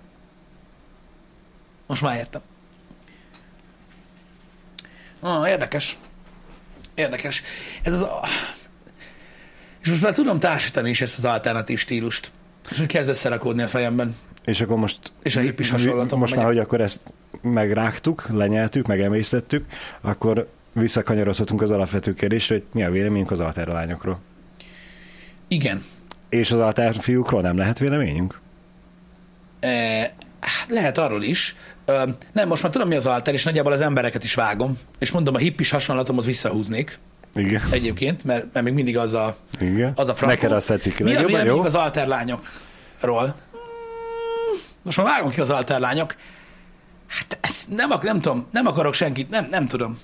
Most 1.86 2.02
már 2.02 2.16
értem. 2.16 2.40
Ah, 5.20 5.48
érdekes. 5.48 5.98
Érdekes. 6.94 7.42
Ez 7.82 7.92
az... 7.92 8.02
A... 8.02 8.20
És 9.80 9.88
most 9.88 10.02
már 10.02 10.14
tudom 10.14 10.38
társítani 10.38 10.90
is 10.90 11.00
ezt 11.00 11.18
az 11.18 11.24
alternatív 11.24 11.78
stílust. 11.78 12.30
És 12.70 12.80
úgy 12.80 12.86
kezd 12.86 13.08
összerakódni 13.08 13.62
a 13.62 13.68
fejemben. 13.68 14.16
És 14.44 14.60
akkor 14.60 14.76
most... 14.76 15.12
És 15.22 15.36
a 15.36 15.40
hippis 15.40 15.70
hasonlatom 15.70 16.18
Most 16.18 16.34
már, 16.34 16.44
megyek. 16.44 16.58
hogy 16.58 16.66
akkor 16.66 16.80
ezt 16.80 17.12
megrágtuk, 17.42 18.26
lenyeltük, 18.32 18.86
megemésztettük, 18.86 19.66
akkor 20.00 20.48
visszakanyarodhatunk 20.72 21.62
az 21.62 21.70
alapvető 21.70 22.14
kérdésre, 22.14 22.54
hogy 22.54 22.64
mi 22.72 22.84
a 22.84 22.90
véleményünk 22.90 23.30
az 23.30 23.40
alter 23.40 23.66
lányokról. 23.68 24.20
Igen. 25.48 25.84
És 26.28 26.50
az 26.50 26.58
alter 26.58 26.94
fiúkról 26.94 27.40
nem 27.40 27.56
lehet 27.56 27.78
véleményünk? 27.78 28.40
E, 29.60 29.68
hát 30.40 30.66
lehet 30.68 30.98
arról 30.98 31.22
is. 31.22 31.56
Ö, 31.84 32.08
nem, 32.32 32.48
most 32.48 32.62
már 32.62 32.72
tudom, 32.72 32.88
mi 32.88 32.94
az 32.94 33.06
alter, 33.06 33.34
és 33.34 33.44
nagyjából 33.44 33.72
az 33.72 33.80
embereket 33.80 34.24
is 34.24 34.34
vágom. 34.34 34.78
És 34.98 35.10
mondom, 35.10 35.34
a 35.34 35.38
hippis 35.38 35.70
hasonlatomhoz 35.70 36.24
visszahúznék 36.24 36.98
Igen. 37.34 37.62
egyébként, 37.70 38.24
mert, 38.24 38.52
mert 38.52 38.64
még 38.64 38.74
mindig 38.74 38.98
az 38.98 39.14
a, 39.14 39.36
Igen. 39.60 39.92
az 39.96 40.08
a 40.08 40.14
frankó. 40.14 40.34
Neked 40.34 40.52
azt 40.52 40.66
tetszik 40.66 40.98
Mi 40.98 41.00
a 41.00 41.04
legjobban, 41.04 41.30
jó? 41.30 41.36
véleményük 41.36 41.64
az 41.66 41.74
alter 41.74 42.06
lányokról? 42.06 43.24
Mm, 43.26 44.58
Most 44.82 44.96
már 44.96 45.06
vágom 45.06 45.30
ki 45.30 45.40
az 45.40 45.50
alter 45.50 45.80
lányok. 45.80 46.14
Hát 47.06 47.38
ez 47.40 47.64
nem, 47.68 47.90
ak- 47.90 48.02
nem 48.02 48.20
tudom, 48.20 48.46
nem 48.52 48.66
akarok 48.66 48.94
senkit, 48.94 49.30
nem, 49.30 49.46
nem 49.50 49.66
tudom. 49.66 49.98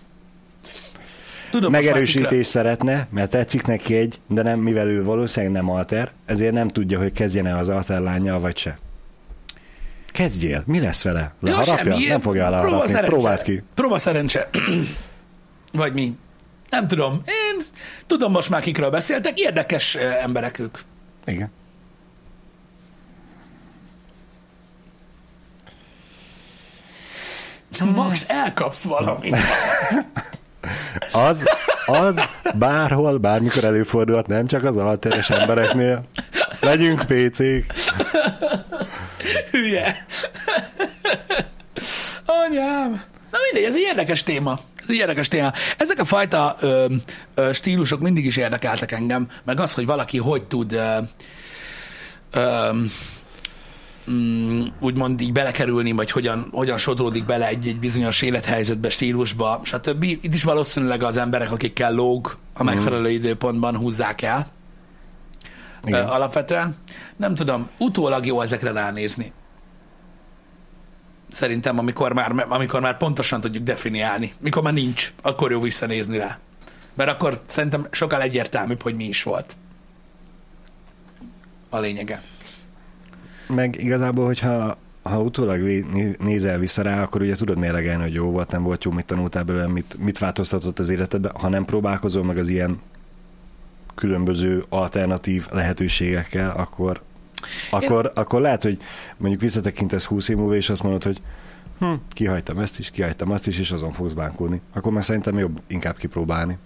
Tudom 1.56 1.70
most 1.72 1.84
már 1.84 1.92
Megerősítés 1.92 2.46
szeretne, 2.46 3.06
mert 3.10 3.30
tetszik 3.30 3.66
neki 3.66 3.94
egy, 3.94 4.20
de 4.28 4.42
nem, 4.42 4.58
mivel 4.58 4.88
ő 4.88 5.04
valószínűleg 5.04 5.54
nem 5.54 5.70
alter, 5.70 6.12
ezért 6.26 6.52
nem 6.52 6.68
tudja, 6.68 6.98
hogy 6.98 7.12
kezdjen-e 7.12 7.58
az 7.58 7.68
alter 7.68 8.00
lányjal, 8.00 8.40
vagy 8.40 8.56
se. 8.56 8.78
Kezdjél, 10.06 10.62
mi 10.66 10.80
lesz 10.80 11.02
vele? 11.02 11.20
Ja, 11.20 11.50
Leharapja? 11.50 11.76
semmi, 11.76 12.06
nem 12.06 12.20
fogja 12.20 12.42
próba 12.42 12.56
leharapni, 12.56 12.88
szerencse. 12.88 13.10
próbáld 13.10 13.42
ki. 13.42 13.62
Próba 13.74 13.98
szerencse. 13.98 14.48
Vagy 15.72 15.92
mi? 15.92 16.16
Nem 16.70 16.86
tudom. 16.86 17.22
Én 17.24 17.64
tudom 18.06 18.32
most 18.32 18.50
már 18.50 18.60
kikről 18.60 18.90
beszéltek. 18.90 19.38
Érdekes 19.38 19.94
emberek 19.94 20.58
ők. 20.58 20.78
Igen. 21.26 21.50
Max, 27.94 28.24
elkapsz 28.28 28.82
valamit. 28.82 29.36
Az, 31.12 31.46
az 31.86 32.20
bárhol, 32.54 33.18
bármikor 33.18 33.64
előfordulhat, 33.64 34.26
nem 34.26 34.46
csak 34.46 34.64
az 34.64 34.76
alteres 34.76 35.30
embereknél. 35.30 36.04
Legyünk 36.60 37.04
PC-k. 37.06 37.72
Hülye. 39.50 40.06
Anyám. 42.24 43.02
Na 43.30 43.38
mindegy, 43.52 43.70
ez 43.70 43.74
egy 43.74 43.86
érdekes 43.88 44.22
téma. 44.22 44.58
Ez 44.82 44.86
egy 44.88 44.96
érdekes 44.96 45.28
téma. 45.28 45.52
Ezek 45.76 45.98
a 45.98 46.04
fajta 46.04 46.56
ö, 46.60 46.86
ö, 47.34 47.52
stílusok 47.52 48.00
mindig 48.00 48.24
is 48.24 48.36
érdekeltek 48.36 48.92
engem, 48.92 49.28
meg 49.44 49.60
az, 49.60 49.74
hogy 49.74 49.86
valaki 49.86 50.18
hogy 50.18 50.46
tud 50.46 50.72
ö, 50.72 50.98
ö, 52.32 52.70
mm, 54.10 54.64
úgymond 54.80 55.20
így 55.20 55.32
belekerülni, 55.32 55.92
vagy 55.92 56.10
hogyan, 56.10 56.48
hogyan 56.52 56.78
sodródik 56.78 57.24
bele 57.24 57.46
egy, 57.46 57.66
egy 57.66 57.78
bizonyos 57.78 58.22
élethelyzetbe, 58.22 58.90
stílusba, 58.90 59.60
stb. 59.62 60.02
Itt 60.02 60.34
is 60.34 60.42
valószínűleg 60.42 61.02
az 61.02 61.16
emberek, 61.16 61.52
akikkel 61.52 61.92
lóg 61.92 62.36
a 62.54 62.62
megfelelő 62.62 63.10
időpontban 63.10 63.76
húzzák 63.76 64.22
el. 64.22 64.46
Ö, 65.84 65.88
Igen. 65.88 66.06
alapvetően. 66.06 66.76
Nem 67.16 67.34
tudom, 67.34 67.68
utólag 67.78 68.26
jó 68.26 68.40
ezekre 68.40 68.72
ránézni. 68.72 69.32
Szerintem, 71.30 71.78
amikor 71.78 72.12
már, 72.12 72.46
amikor 72.48 72.80
már 72.80 72.96
pontosan 72.96 73.40
tudjuk 73.40 73.64
definiálni. 73.64 74.32
Mikor 74.40 74.62
már 74.62 74.72
nincs, 74.72 75.12
akkor 75.22 75.50
jó 75.50 75.60
visszanézni 75.60 76.18
rá. 76.18 76.38
Mert 76.94 77.10
akkor 77.10 77.42
szerintem 77.46 77.86
sokkal 77.90 78.22
egyértelműbb, 78.22 78.82
hogy 78.82 78.94
mi 78.94 79.04
is 79.04 79.22
volt. 79.22 79.56
A 81.68 81.78
lényege. 81.78 82.22
Meg 83.48 83.82
igazából, 83.82 84.26
hogyha 84.26 84.76
ha 85.02 85.22
utólag 85.22 85.84
nézel 86.18 86.58
vissza 86.58 86.82
rá, 86.82 87.02
akkor 87.02 87.20
ugye 87.20 87.34
tudod 87.34 87.58
mérlegelni, 87.58 88.02
hogy 88.02 88.14
jó 88.14 88.30
volt, 88.30 88.50
nem 88.50 88.62
volt 88.62 88.84
jó, 88.84 88.90
mit 88.90 89.04
tanultál 89.04 89.42
belőle, 89.42 89.66
mit, 89.66 89.96
mit 89.98 90.18
változtatott 90.18 90.78
az 90.78 90.88
életedben. 90.88 91.32
Ha 91.34 91.48
nem 91.48 91.64
próbálkozol 91.64 92.24
meg 92.24 92.38
az 92.38 92.48
ilyen 92.48 92.80
különböző 93.94 94.64
alternatív 94.68 95.46
lehetőségekkel, 95.50 96.50
akkor, 96.50 97.02
akkor, 97.70 98.12
akkor 98.14 98.40
lehet, 98.40 98.62
hogy 98.62 98.78
mondjuk 99.16 99.42
visszatekintesz 99.42 100.04
20 100.04 100.28
év 100.28 100.36
múlva, 100.36 100.54
és 100.54 100.70
azt 100.70 100.82
mondod, 100.82 101.02
hogy 101.02 101.20
hm, 101.78 101.92
kihagytam 102.08 102.58
ezt 102.58 102.78
is, 102.78 102.90
kihagytam 102.90 103.30
azt 103.30 103.46
is, 103.46 103.58
és 103.58 103.70
azon 103.70 103.92
fogsz 103.92 104.12
bánkódni. 104.12 104.60
Akkor 104.74 104.92
már 104.92 105.04
szerintem 105.04 105.38
jobb 105.38 105.60
inkább 105.66 105.96
kipróbálni. 105.96 106.58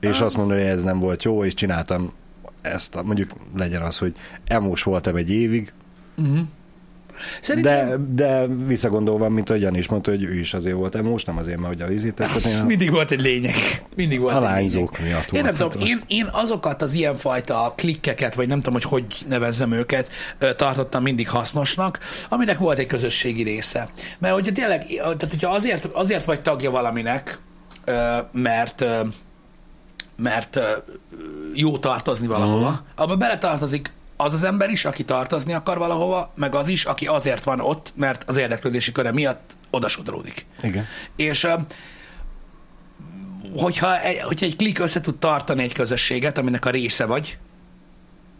És 0.00 0.20
azt 0.20 0.36
mondani, 0.36 0.60
hogy 0.60 0.68
ez 0.68 0.82
nem 0.82 0.98
volt 0.98 1.22
jó, 1.22 1.44
és 1.44 1.54
csináltam 1.54 2.12
ezt, 2.60 3.02
mondjuk 3.02 3.30
legyen 3.56 3.82
az, 3.82 3.98
hogy 3.98 4.14
emós 4.46 4.82
voltam 4.82 5.16
egy 5.16 5.30
évig, 5.30 5.72
Uh-huh. 6.16 6.38
Szerintem 7.40 7.88
de, 7.88 8.24
de 8.24 8.46
visszagondolva, 8.46 9.28
mint 9.28 9.50
ahogy 9.50 9.62
Jani 9.62 9.78
is 9.78 9.88
mondta, 9.88 10.10
hogy 10.10 10.22
ő 10.22 10.34
is 10.34 10.54
azért 10.54 10.76
volt 10.76 10.94
emós, 10.94 11.24
nem 11.24 11.36
azért, 11.36 11.58
mert 11.58 11.80
hogy 11.80 11.82
a 12.18 12.26
hanem 12.26 12.66
mindig 12.66 12.90
volt 12.90 13.10
egy 13.10 13.20
lényeg. 13.20 13.84
Mindig 13.96 14.20
volt 14.20 14.34
a 14.34 14.40
lányzók 14.40 14.98
lényeg. 14.98 15.12
miatt 15.12 15.30
Én 15.30 15.42
nem 15.42 15.54
tudom, 15.54 15.86
én, 15.86 16.00
én 16.06 16.28
azokat 16.32 16.82
az 16.82 16.94
ilyenfajta 16.94 17.72
klikkeket, 17.76 18.34
vagy 18.34 18.48
nem 18.48 18.60
tudom, 18.60 18.72
hogy 18.72 18.84
hogy 18.84 19.04
nevezzem 19.28 19.72
őket, 19.72 20.10
tartottam 20.56 21.02
mindig 21.02 21.28
hasznosnak, 21.28 21.98
aminek 22.28 22.58
volt 22.58 22.78
egy 22.78 22.86
közösségi 22.86 23.42
része. 23.42 23.88
Mert 24.18 24.34
hogyha 24.34 24.52
tényleg, 24.52 24.86
tehát 24.86 25.30
hogyha 25.30 25.50
azért, 25.50 25.84
azért 25.84 26.24
vagy 26.24 26.42
tagja 26.42 26.70
valaminek, 26.70 27.38
mert 28.32 28.84
mert 30.18 30.60
jó 31.54 31.78
tartozni 31.78 32.26
valahova, 32.26 32.68
uh-huh. 32.68 32.78
abba 32.94 33.16
beletartozik 33.16 33.92
az 34.16 34.32
az 34.34 34.44
ember 34.44 34.70
is, 34.70 34.84
aki 34.84 35.04
tartozni 35.04 35.52
akar 35.54 35.78
valahova, 35.78 36.32
meg 36.34 36.54
az 36.54 36.68
is, 36.68 36.84
aki 36.84 37.06
azért 37.06 37.44
van 37.44 37.60
ott, 37.60 37.92
mert 37.96 38.24
az 38.26 38.36
érdeklődési 38.36 38.92
köre 38.92 39.12
miatt 39.12 39.56
odasodródik. 39.70 40.46
Igen. 40.62 40.86
És 41.16 41.46
hogyha, 43.56 44.00
egy- 44.00 44.20
hogyha 44.22 44.46
egy 44.46 44.56
klik 44.56 44.78
össze 44.78 45.00
tud 45.00 45.16
tartani 45.18 45.62
egy 45.62 45.72
közösséget, 45.72 46.38
aminek 46.38 46.64
a 46.66 46.70
része 46.70 47.04
vagy, 47.04 47.38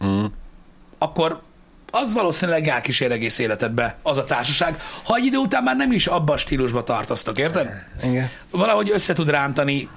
Mm. 0.04 0.24
akkor 0.98 1.40
az 1.90 2.12
valószínűleg 2.12 2.68
elkísér 2.68 3.10
egész 3.10 3.38
életedbe 3.38 3.96
az 4.02 4.16
a 4.18 4.24
társaság, 4.24 4.80
ha 5.04 5.14
egy 5.16 5.24
idő 5.24 5.36
után 5.36 5.62
már 5.62 5.76
nem 5.76 5.92
is 5.92 6.06
abban 6.06 6.34
a 6.34 6.38
stílusban 6.38 6.84
tartoztok, 6.84 7.38
érted? 7.38 7.68
Igen. 8.02 8.28
Valahogy 8.50 8.90
össze 8.90 9.12
tud 9.14 9.28
rántani, 9.30 9.88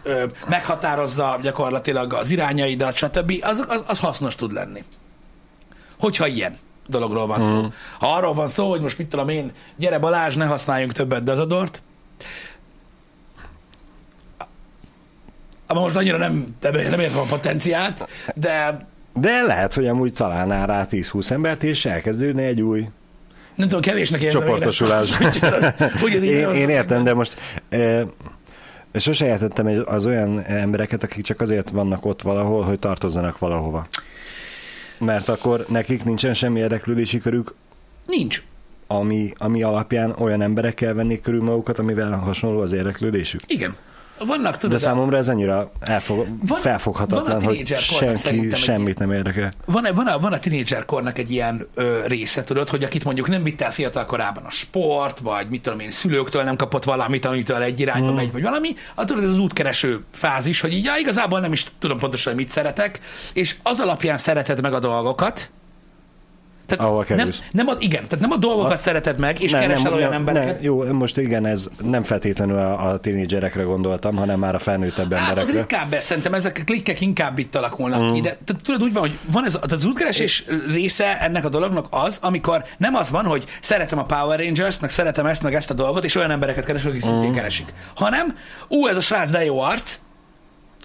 meghatározza 0.47 1.39
gyakorlatilag 1.41 2.13
az 2.13 2.29
irányaidat, 2.31 2.95
stb. 2.95 3.33
Az, 3.41 3.63
az, 3.67 3.83
az 3.87 3.99
hasznos 3.99 4.35
tud 4.35 4.51
lenni. 4.53 4.83
Hogyha 5.99 6.27
ilyen 6.27 6.57
dologról 6.87 7.27
van 7.27 7.39
szó. 7.39 7.67
Ha 7.99 8.15
arról 8.15 8.33
van 8.33 8.47
szó, 8.47 8.69
hogy 8.69 8.81
most 8.81 8.97
mit 8.97 9.07
tudom 9.07 9.29
én, 9.29 9.51
gyere 9.75 9.99
Balázs, 9.99 10.35
ne 10.35 10.45
használjunk 10.45 10.91
többet 10.91 11.23
dezodort, 11.23 11.81
abban 15.67 15.83
most 15.83 15.95
annyira 15.95 16.17
nem, 16.17 16.55
nem 16.61 16.99
értem 16.99 17.19
a 17.19 17.25
potenciált, 17.29 18.07
de 18.35 18.87
De 19.13 19.41
lehet, 19.41 19.73
hogy 19.73 19.87
amúgy 19.87 20.13
találnál 20.13 20.67
rá 20.67 20.85
10-20 20.89 21.29
embert, 21.29 21.63
és 21.63 21.85
elkezdődne 21.85 22.41
egy 22.41 22.61
új 22.61 22.87
nem 23.59 23.67
tudom, 23.67 23.81
kevésnek 23.83 24.21
érzem. 24.21 24.41
Csoportosulás. 24.41 25.17
Hogy 26.01 26.13
ez 26.15 26.23
így 26.23 26.31
én, 26.31 26.49
én 26.49 26.69
értem, 26.69 27.03
de 27.03 27.13
most 27.13 27.37
e, 27.69 28.05
sose 28.93 29.25
értettem 29.25 29.83
az 29.85 30.05
olyan 30.05 30.39
embereket, 30.39 31.03
akik 31.03 31.23
csak 31.23 31.41
azért 31.41 31.69
vannak 31.69 32.05
ott 32.05 32.21
valahol, 32.21 32.63
hogy 32.63 32.79
tartozzanak 32.79 33.39
valahova. 33.39 33.87
Mert 34.99 35.29
akkor 35.29 35.65
nekik 35.67 36.03
nincsen 36.03 36.33
semmi 36.33 36.59
érdeklődési 36.59 37.17
körük, 37.17 37.53
Nincs. 38.05 38.43
ami, 38.87 39.33
ami 39.37 39.63
alapján 39.63 40.15
olyan 40.17 40.41
emberekkel 40.41 40.93
vennék 40.93 41.21
körül 41.21 41.43
magukat, 41.43 41.79
amivel 41.79 42.11
hasonló 42.11 42.59
az 42.59 42.73
érdeklődésük. 42.73 43.41
Igen. 43.47 43.75
Vannak, 44.25 44.51
De 44.51 44.57
tudod, 44.57 44.79
számomra 44.79 45.17
ez 45.17 45.29
annyira 45.29 45.71
elfog, 45.79 46.27
Van- 46.47 46.59
felfoghatatlan, 46.59 47.39
van 47.39 47.47
a 47.47 47.53
hogy 47.53 47.67
senki 47.77 48.45
egy- 48.45 48.55
semmit 48.57 48.99
nem 48.99 49.11
érdekel. 49.11 49.51
van, 49.65 49.87
van, 49.95 50.07
a, 50.07 50.19
van 50.19 50.33
a 50.33 50.39
tinédzserkornak 50.39 51.17
egy 51.17 51.31
ilyen 51.31 51.67
ö, 51.75 51.99
része, 52.07 52.43
tudod, 52.43 52.69
hogy 52.69 52.83
akit 52.83 53.03
mondjuk 53.03 53.27
nem 53.27 53.43
vitt 53.43 53.61
el 53.61 53.71
fiatal 53.71 54.05
korában 54.05 54.43
a 54.43 54.51
sport, 54.51 55.19
vagy 55.19 55.47
mit 55.49 55.61
tudom 55.61 55.79
én, 55.79 55.91
szülőktől 55.91 56.43
nem 56.43 56.55
kapott 56.55 56.83
valamit, 56.83 57.25
amitől 57.25 57.61
egy 57.61 57.79
irányba 57.79 58.13
megy, 58.13 58.31
vagy 58.31 58.41
valami, 58.41 58.69
hát 58.95 59.05
tudod, 59.05 59.23
ez 59.23 59.29
az 59.29 59.39
útkereső 59.39 60.03
fázis, 60.13 60.61
hogy 60.61 60.73
így 60.73 60.83
ja, 60.83 60.93
igazából 60.99 61.39
nem 61.39 61.51
is 61.51 61.65
tudom 61.79 61.97
pontosan, 61.97 62.33
hogy 62.33 62.41
mit 62.41 62.51
szeretek, 62.51 62.99
és 63.33 63.55
az 63.63 63.79
alapján 63.79 64.17
szereted 64.17 64.61
meg 64.61 64.73
a 64.73 64.79
dolgokat, 64.79 65.51
tehát 66.69 66.85
Ahova 66.85 67.05
nem, 67.15 67.29
nem 67.51 67.67
a, 67.67 67.73
igen, 67.79 68.03
tehát 68.03 68.19
nem 68.19 68.31
a 68.31 68.37
dolgokat 68.37 68.77
szereted 68.77 69.19
meg, 69.19 69.41
és 69.41 69.51
Ne, 69.51 69.59
keresel 69.59 69.93
olyan 69.93 70.09
nem, 70.09 70.19
embereket. 70.19 70.59
Ne, 70.59 70.65
jó, 70.65 70.93
most 70.93 71.17
igen, 71.17 71.45
ez 71.45 71.67
nem 71.83 72.03
feltétlenül 72.03 72.57
a, 72.57 72.89
a 72.89 72.97
tínédzserekre 72.99 73.63
gondoltam, 73.63 74.15
hanem 74.15 74.39
már 74.39 74.55
a 74.55 74.59
felnőttebb 74.59 75.13
Hát 75.13 75.29
emberekre. 75.29 75.59
ritkább, 75.59 75.93
ez, 75.93 76.03
szerintem 76.03 76.33
ezek 76.33 76.57
a 76.61 76.63
klikkek 76.63 77.01
inkább 77.01 77.39
itt 77.39 77.55
alakulnak 77.55 78.01
mm. 78.01 78.13
ki, 78.13 78.19
de 78.19 78.37
tehát 78.45 78.63
tudod 78.63 78.83
úgy 78.83 78.93
van, 78.93 79.01
hogy 79.01 79.17
van 79.31 79.45
ez, 79.45 79.55
a- 79.55 79.59
tehát 79.59 79.71
az 79.71 79.85
útkeresés 79.85 80.45
része 80.71 81.19
ennek 81.21 81.45
a 81.45 81.49
dolognak 81.49 81.87
az, 81.89 82.17
amikor 82.21 82.63
nem 82.77 82.95
az 82.95 83.09
van, 83.09 83.25
hogy 83.25 83.43
szeretem 83.61 83.99
a 83.99 84.05
Power 84.05 84.39
Rangers, 84.39 84.79
meg 84.79 84.89
szeretem 84.89 85.25
ezt, 85.25 85.43
meg 85.43 85.53
ezt 85.53 85.69
a 85.69 85.73
dolgot, 85.73 86.03
és 86.05 86.15
olyan 86.15 86.31
embereket 86.31 86.65
keresek, 86.65 86.89
akik 86.89 87.01
szintén 87.01 87.33
keresik. 87.33 87.73
Hanem, 87.95 88.35
ú, 88.67 88.87
ez 88.87 88.97
a 88.97 89.01
srác 89.01 89.29
de 89.31 89.45
jó 89.45 89.59
arc, 89.59 89.99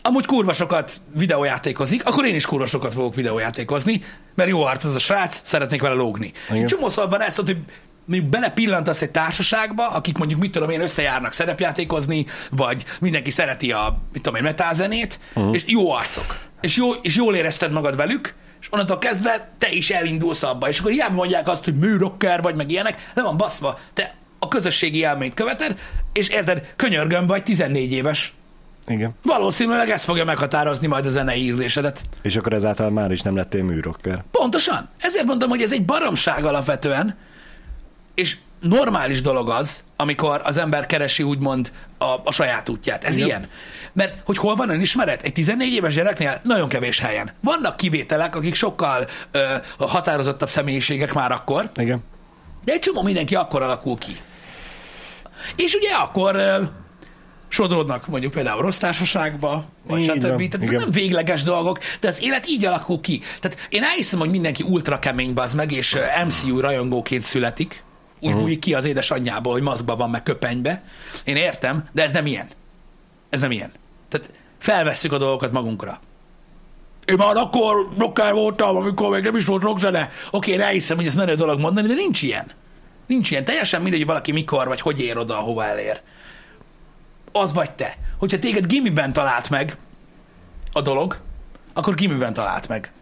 amúgy 0.07 0.27
kurva 0.27 0.53
sokat 0.53 1.01
videójátékozik, 1.15 2.07
akkor 2.07 2.25
én 2.25 2.35
is 2.35 2.47
kurva 2.47 2.67
sokat 2.67 2.95
fogok 2.95 3.15
videójátékozni, 3.15 4.03
mert 4.35 4.51
jó 4.51 4.63
arc 4.63 4.85
az 4.85 4.95
a 4.95 4.99
srác, 4.99 5.41
szeretnék 5.45 5.81
vele 5.81 5.95
lógni. 5.95 6.27
És 6.27 6.51
Igen. 6.51 6.63
egy 6.63 6.69
csomószor 6.69 7.09
van 7.09 7.21
ezt, 7.23 7.37
hogy 7.37 7.57
mondjuk 8.05 8.31
belepillantasz 8.31 9.03
egy 9.03 9.11
társaságba, 9.11 9.89
akik 9.89 10.19
mondjuk, 10.19 10.41
mit 10.41 10.51
tudom 10.53 10.71
én, 10.71 10.81
összejárnak 10.81 11.33
szerepjátékozni, 11.33 12.27
vagy 12.51 12.85
mindenki 13.01 13.31
szereti 13.31 13.73
a, 13.73 14.03
mit 14.13 14.23
tudom 14.23 14.39
én, 14.39 14.45
metálzenét, 14.45 15.19
uh-huh. 15.35 15.55
és 15.55 15.63
jó 15.67 15.91
arcok. 15.91 16.39
És, 16.61 16.77
jó, 16.77 16.93
és 16.93 17.17
jól 17.17 17.35
érezted 17.35 17.73
magad 17.73 17.97
velük, 17.97 18.35
és 18.61 18.67
onnantól 18.71 18.99
kezdve 18.99 19.51
te 19.59 19.71
is 19.71 19.91
elindulsz 19.91 20.43
abba, 20.43 20.69
és 20.69 20.79
akkor 20.79 20.91
hiába 20.91 21.15
mondják 21.15 21.49
azt, 21.49 21.65
hogy 21.65 21.79
műrocker 21.79 22.43
vagy, 22.43 22.55
meg 22.55 22.71
ilyenek, 22.71 23.11
le 23.15 23.23
van 23.23 23.37
baszva. 23.37 23.79
Te 23.93 24.15
a 24.39 24.49
közösségi 24.49 24.99
élményt 24.99 25.35
követed, 25.35 25.79
és 26.13 26.29
érted, 26.29 26.73
könyörgöm 26.77 27.27
vagy 27.27 27.43
14 27.43 27.93
éves. 27.93 28.33
Igen. 28.87 29.15
Valószínűleg 29.23 29.91
ez 29.91 30.05
fogja 30.05 30.25
meghatározni 30.25 30.87
majd 30.87 31.07
a 31.07 31.11
zenei 31.11 31.45
ízlésedet. 31.45 32.03
És 32.23 32.37
akkor 32.37 32.53
ezáltal 32.53 32.91
már 32.91 33.11
is 33.11 33.21
nem 33.21 33.37
lettél 33.37 33.63
műrocker. 33.63 34.25
Pontosan. 34.31 34.89
Ezért 34.99 35.27
mondom, 35.27 35.49
hogy 35.49 35.63
ez 35.63 35.73
egy 35.73 35.85
baromság 35.85 36.45
alapvetően, 36.45 37.17
és 38.15 38.37
normális 38.61 39.21
dolog 39.21 39.49
az, 39.49 39.85
amikor 39.97 40.41
az 40.45 40.57
ember 40.57 40.87
keresi 40.87 41.23
úgymond 41.23 41.73
a, 41.99 42.05
a 42.25 42.33
saját 42.33 42.69
útját. 42.69 43.05
Ez 43.05 43.17
Igen. 43.17 43.27
ilyen. 43.27 43.49
Mert 43.93 44.19
hogy 44.25 44.37
hol 44.37 44.55
van 44.55 44.69
önismeret? 44.69 45.23
Egy 45.23 45.33
14 45.33 45.73
éves 45.73 45.95
gyereknél 45.95 46.41
nagyon 46.43 46.69
kevés 46.69 46.99
helyen. 46.99 47.31
Vannak 47.41 47.77
kivételek, 47.77 48.37
akik 48.37 48.55
sokkal 48.55 49.07
ö, 49.31 49.45
határozottabb 49.79 50.49
személyiségek 50.49 51.13
már 51.13 51.33
akkor, 51.33 51.71
Igen. 51.77 52.05
de 52.65 52.73
egy 52.73 52.81
csomó 52.81 53.03
mindenki 53.03 53.35
akkor 53.35 53.63
alakul 53.63 53.99
ki. 53.99 54.17
És 55.57 55.75
ugye 55.75 55.91
akkor 55.91 56.37
ö, 57.59 57.63
sodródnak 57.63 58.07
mondjuk 58.07 58.33
például 58.33 58.63
rossz 58.63 58.79
társaságba, 58.79 59.65
vagy 59.87 60.01
Így 60.01 60.11
stb. 60.11 60.23
van, 60.23 60.37
Tehát 60.37 60.63
ezek 60.63 60.79
nem 60.79 60.91
végleges 60.91 61.43
dolgok, 61.43 61.79
de 62.01 62.09
az 62.09 62.23
élet 62.23 62.49
így 62.49 62.65
alakul 62.65 63.01
ki. 63.01 63.21
Tehát 63.41 63.67
én 63.69 63.83
elhiszem, 63.83 64.19
hogy 64.19 64.31
mindenki 64.31 64.63
ultra 64.63 64.99
kemény 64.99 65.35
bazd 65.35 65.57
meg, 65.57 65.73
és 65.73 65.97
MCU 66.27 66.61
rajongóként 66.61 67.23
születik, 67.23 67.83
úgy 68.21 68.33
uh-huh. 68.33 68.59
ki 68.59 68.75
az 68.75 68.85
édesanyjából, 68.85 69.53
hogy 69.53 69.63
maszkba 69.63 69.97
van, 69.97 70.11
meg 70.11 70.23
köpenybe. 70.23 70.83
Én 71.25 71.37
értem, 71.37 71.89
de 71.93 72.03
ez 72.03 72.13
nem 72.13 72.27
ilyen. 72.27 72.49
Ez 73.31 73.41
nem 73.41 73.51
ilyen. 73.51 73.73
Tehát 74.09 74.31
felvesszük 74.59 75.13
a 75.13 75.19
dolgokat 75.19 75.53
magunkra. 75.53 76.01
Én 77.05 77.15
már 77.17 77.37
akkor 77.37 77.89
rocker 77.99 78.33
voltam, 78.33 78.77
amikor 78.77 79.11
még 79.11 79.23
nem 79.23 79.37
is 79.37 79.45
volt 79.45 79.63
rockzene. 79.63 80.11
Oké, 80.31 80.53
én 80.53 80.61
elhiszem, 80.61 80.97
hogy 80.97 81.07
ez 81.07 81.15
menő 81.15 81.35
dolog 81.35 81.61
mondani, 81.61 81.87
de 81.87 81.95
nincs 81.95 82.23
ilyen. 82.23 82.51
Nincs 83.07 83.31
ilyen. 83.31 83.45
Teljesen 83.45 83.81
mindegy, 83.81 83.99
hogy 83.99 84.09
valaki 84.09 84.33
mikor 84.33 84.69
vagy 84.69 84.81
hogy 84.81 85.01
ér 85.01 85.19
oda, 85.19 85.39
ahova 85.39 85.65
elér. 85.65 86.01
Az 87.37 87.53
vagy 87.53 87.73
te. 87.73 87.99
Hogyha 88.19 88.39
téged 88.39 88.67
gimiben 88.67 89.13
talált 89.13 89.51
meg 89.51 89.77
a 90.73 90.81
dolog, 90.81 91.21
akkor 91.73 91.95
gimiben 91.95 92.33
talált 92.33 92.69
meg. 92.69 92.93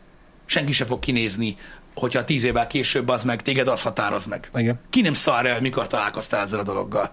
Senki 0.47 0.72
se 0.72 0.85
fog 0.85 0.99
kinézni, 0.99 1.57
hogyha 1.95 2.24
tíz 2.24 2.45
évvel 2.45 2.66
később 2.66 3.09
az 3.09 3.24
meg, 3.24 3.43
téged 3.43 3.68
az 3.68 3.83
határoz 3.83 4.26
meg. 4.26 4.49
Igen. 4.55 4.80
Ki 4.91 5.01
nem 5.01 5.12
szar 5.12 5.47
el, 5.47 5.61
mikor 5.61 5.87
találkoztál 5.87 6.43
ezzel 6.43 6.59
a 6.59 6.62
dologgal. 6.62 7.11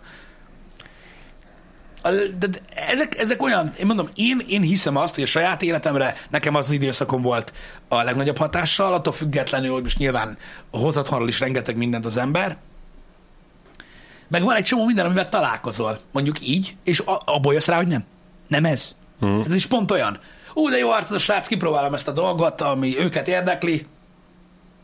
De 2.38 2.47
ezek, 2.76 3.17
ezek 3.17 3.41
olyan, 3.41 3.72
én 3.80 3.86
mondom, 3.86 4.09
én, 4.15 4.41
én 4.47 4.61
hiszem 4.61 4.95
azt, 4.95 5.15
hogy 5.15 5.24
a 5.24 5.28
saját 5.28 5.61
életemre 5.61 6.15
nekem 6.30 6.55
az 6.55 6.65
az 6.65 6.74
időszakom 6.74 7.22
volt 7.22 7.53
a 7.88 8.03
legnagyobb 8.03 8.38
hatással, 8.38 8.93
attól 8.93 9.13
függetlenül, 9.13 9.74
hogy 9.74 9.84
most 9.84 9.97
nyilván 9.97 10.38
hoz 10.72 10.97
otthonról 10.97 11.28
is 11.28 11.39
rengeteg 11.39 11.78
mindent 11.78 12.05
az 12.05 12.17
ember, 12.17 12.57
meg 14.30 14.43
van 14.43 14.55
egy 14.55 14.63
csomó 14.63 14.86
minden, 14.86 15.05
amivel 15.05 15.30
találkozol, 15.30 15.99
mondjuk 16.11 16.47
így, 16.47 16.75
és 16.84 17.03
abból 17.25 17.53
jössz 17.53 17.67
rá, 17.67 17.75
hogy 17.75 17.88
nem. 17.88 18.03
Nem 18.47 18.65
ez. 18.65 18.95
Hmm. 19.19 19.43
Ez 19.45 19.53
is 19.53 19.65
pont 19.65 19.91
olyan. 19.91 20.19
Ú, 20.53 20.69
de 20.69 20.77
jó 20.77 20.91
arc, 20.91 21.09
az 21.09 21.15
a 21.15 21.19
srác, 21.19 21.47
kipróbálom 21.47 21.93
ezt 21.93 22.07
a 22.07 22.11
dolgot, 22.11 22.61
ami 22.61 22.99
őket 22.99 23.27
érdekli. 23.27 23.86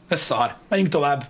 Ez 0.08 0.20
szar. 0.20 0.56
Menjünk 0.70 0.92
tovább. 0.92 1.26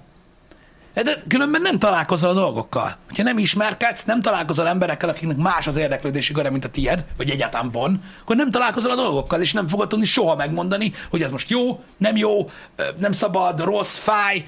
De 0.94 1.18
különben 1.28 1.62
nem 1.62 1.80
találkozol 1.80 2.30
a 2.30 2.34
dolgokkal. 2.34 2.98
Ha 3.16 3.24
nem 3.24 3.38
ismerkedsz, 3.38 4.04
nem 4.04 4.22
találkozol 4.22 4.68
emberekkel, 4.68 5.10
akiknek 5.10 5.38
más 5.38 5.68
az 5.68 5.76
érdeklődési 5.76 6.34
köre, 6.34 6.50
mint 6.50 6.66
a 6.66 6.70
tied, 6.70 7.06
vagy 7.18 7.30
egyáltalán 7.30 7.70
van, 7.70 8.04
akkor 8.22 8.36
nem 8.36 8.52
találkozol 8.52 8.92
a 8.92 8.96
dolgokkal, 8.96 9.42
és 9.42 9.54
nem 9.54 9.68
fogod 9.68 9.88
tudni 9.88 10.06
soha 10.06 10.36
megmondani, 10.36 10.94
hogy 11.10 11.22
ez 11.22 11.32
most 11.32 11.50
jó, 11.50 11.84
nem 11.98 12.16
jó, 12.16 12.50
nem 12.98 13.12
szabad, 13.12 13.64
rossz, 13.64 13.96
fáj. 13.96 14.46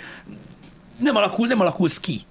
Nem, 0.99 1.15
alakul, 1.15 1.47
nem 1.47 1.59
alakulsz 1.59 1.99
ki. 1.99 2.22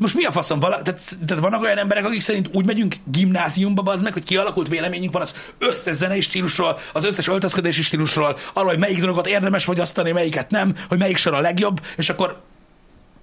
Most 0.00 0.14
mi 0.14 0.24
a 0.24 0.30
faszom? 0.30 0.60
Vala, 0.60 0.82
tehát, 0.82 1.18
tehát 1.26 1.42
vannak 1.42 1.62
olyan 1.62 1.78
emberek, 1.78 2.04
akik 2.04 2.20
szerint 2.20 2.48
úgy 2.52 2.66
megyünk 2.66 2.94
gimnáziumba, 3.04 3.92
az 3.92 4.00
meg, 4.00 4.12
hogy 4.12 4.24
kialakult 4.24 4.68
véleményünk 4.68 5.12
van 5.12 5.22
az 5.22 5.34
összes 5.58 5.94
zenei 5.94 6.20
stílusról, 6.20 6.78
az 6.92 7.04
összes 7.04 7.28
öltözködési 7.28 7.82
stílusról, 7.82 8.38
arról, 8.52 8.68
hogy 8.68 8.78
melyik 8.78 9.00
drogot 9.00 9.26
érdemes 9.26 9.64
fogyasztani, 9.64 10.12
melyiket 10.12 10.50
nem, 10.50 10.74
hogy 10.88 10.98
melyik 10.98 11.16
sor 11.16 11.34
a 11.34 11.40
legjobb, 11.40 11.80
és 11.96 12.08
akkor 12.08 12.40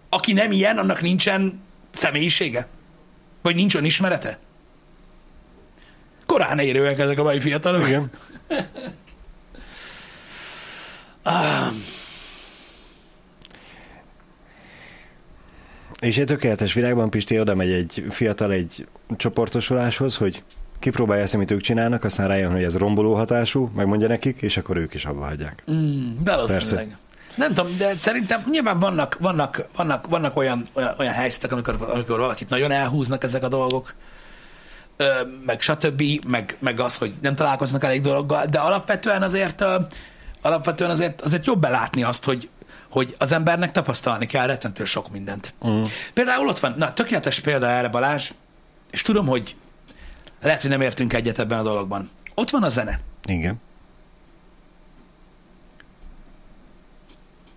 aki 0.10 0.34
nem 0.34 0.52
ilyen, 0.52 0.78
annak 0.78 1.02
nincsen 1.02 1.62
személyisége? 1.92 2.68
Vagy 3.42 3.56
nincs 3.56 3.76
önismerete? 3.76 4.40
Korán 6.26 6.60
érőek 6.60 7.00
ezek 7.00 7.20
a 7.20 7.24
mai 7.24 7.40
fiatalok. 7.40 7.88
Igen. 7.88 8.12
És 16.00 16.18
egy 16.18 16.26
tökéletes 16.26 16.74
világban 16.74 17.10
Pisti 17.10 17.40
oda 17.40 17.56
megy 17.56 17.72
egy 17.72 18.06
fiatal 18.10 18.52
egy 18.52 18.88
csoportosuláshoz, 19.18 20.16
hogy 20.16 20.44
kipróbálja 20.80 21.24
ezt, 21.24 21.34
amit 21.34 21.52
ők 21.52 21.62
csinálnak, 21.62 22.04
aztán 22.04 22.28
rájön, 22.28 22.52
hogy 22.52 22.64
ez 22.64 22.78
romboló 22.78 23.16
hatású, 23.16 23.72
megmondja 23.76 24.08
nekik, 24.08 24.42
és 24.42 24.58
akkor 24.58 24.78
ők 24.78 24.94
is 24.94 25.06
abba 25.06 25.26
hagyják. 25.26 25.64
Mm, 25.72 26.24
valószínűleg. 26.26 26.98
Nem 27.36 27.54
tudom, 27.54 27.78
de 27.78 27.98
szerintem 27.98 28.44
nyilván 28.52 28.80
vannak, 28.80 29.18
vannak, 29.20 29.68
vannak, 29.76 30.08
vannak 30.08 30.38
olyan, 30.38 30.66
olyan, 30.74 30.94
olyan 30.98 31.14
helyzetek, 31.14 31.52
amikor, 31.52 31.78
amikor 31.90 32.20
valakit 32.20 32.50
nagyon 32.50 32.72
elhúznak 32.72 33.24
ezek 33.24 33.44
a 33.44 33.48
dolgok, 33.48 33.94
ö, 34.98 35.06
meg 35.46 35.62
stb., 35.62 36.04
meg, 36.28 36.58
meg 36.60 36.80
az, 36.80 36.96
hogy 36.96 37.14
nem 37.22 37.34
találkoznak 37.34 37.84
elég 37.84 38.02
dologgal, 38.02 38.46
de 38.46 38.60
alapvetően 38.60 39.22
azért, 39.22 39.62
ö, 39.62 39.80
alapvetően 40.42 40.90
azért, 40.90 41.22
azért 41.22 41.46
jobb 41.46 41.60
belátni 41.60 42.04
azt, 42.04 42.24
hogy, 42.24 42.50
hogy 42.98 43.16
az 43.18 43.32
embernek 43.32 43.72
tapasztalni 43.72 44.26
kell 44.26 44.46
rettentő 44.46 44.84
sok 44.84 45.12
mindent. 45.12 45.54
Mm. 45.68 45.84
Például 46.14 46.48
ott 46.48 46.60
van, 46.60 46.74
na 46.78 46.94
tökéletes 46.94 47.40
példa 47.40 47.68
erre 47.68 47.88
Balázs, 47.88 48.32
és 48.92 49.02
tudom, 49.02 49.28
hogy 49.28 49.56
lehet, 50.42 50.62
hogy 50.62 50.70
nem 50.70 50.82
értünk 50.82 51.14
egyet 51.14 51.40
ebben 51.40 51.60
a 51.60 51.64
dologban. 51.64 52.10
Ott 52.36 52.50
van 52.50 52.64
a 52.64 52.70
zene. 52.70 53.00
Igen. 53.26 53.56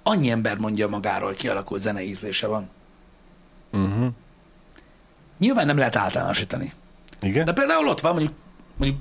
Annyi 0.02 0.30
ember 0.30 0.58
mondja 0.58 0.88
magáról, 0.88 1.28
hogy 1.28 1.36
kialakult 1.36 1.80
zenei 1.80 2.08
ízlése 2.08 2.46
van. 2.46 2.68
Uh-huh. 3.72 4.08
Nyilván 5.38 5.66
nem 5.66 5.78
lehet 5.78 5.96
általánosítani. 5.96 6.72
Igen. 7.20 7.44
De 7.44 7.52
például 7.52 7.88
ott 7.88 8.00
van, 8.00 8.12
mondjuk, 8.12 8.34
mondjuk 8.76 9.00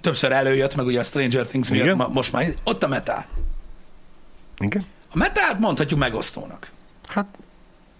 többször 0.00 0.32
előjött, 0.32 0.74
meg 0.74 0.86
ugye 0.86 0.98
a 0.98 1.02
Stranger 1.02 1.46
Things 1.46 1.70
miatt 1.70 1.84
Igen. 1.84 1.96
ma, 1.96 2.08
most 2.08 2.32
már, 2.32 2.54
ott 2.64 2.82
a 2.82 2.88
metal. 2.88 3.24
Igen. 4.58 4.84
A 5.12 5.16
metált 5.16 5.58
mondhatjuk 5.58 5.98
megosztónak. 5.98 6.70
Hát 7.06 7.38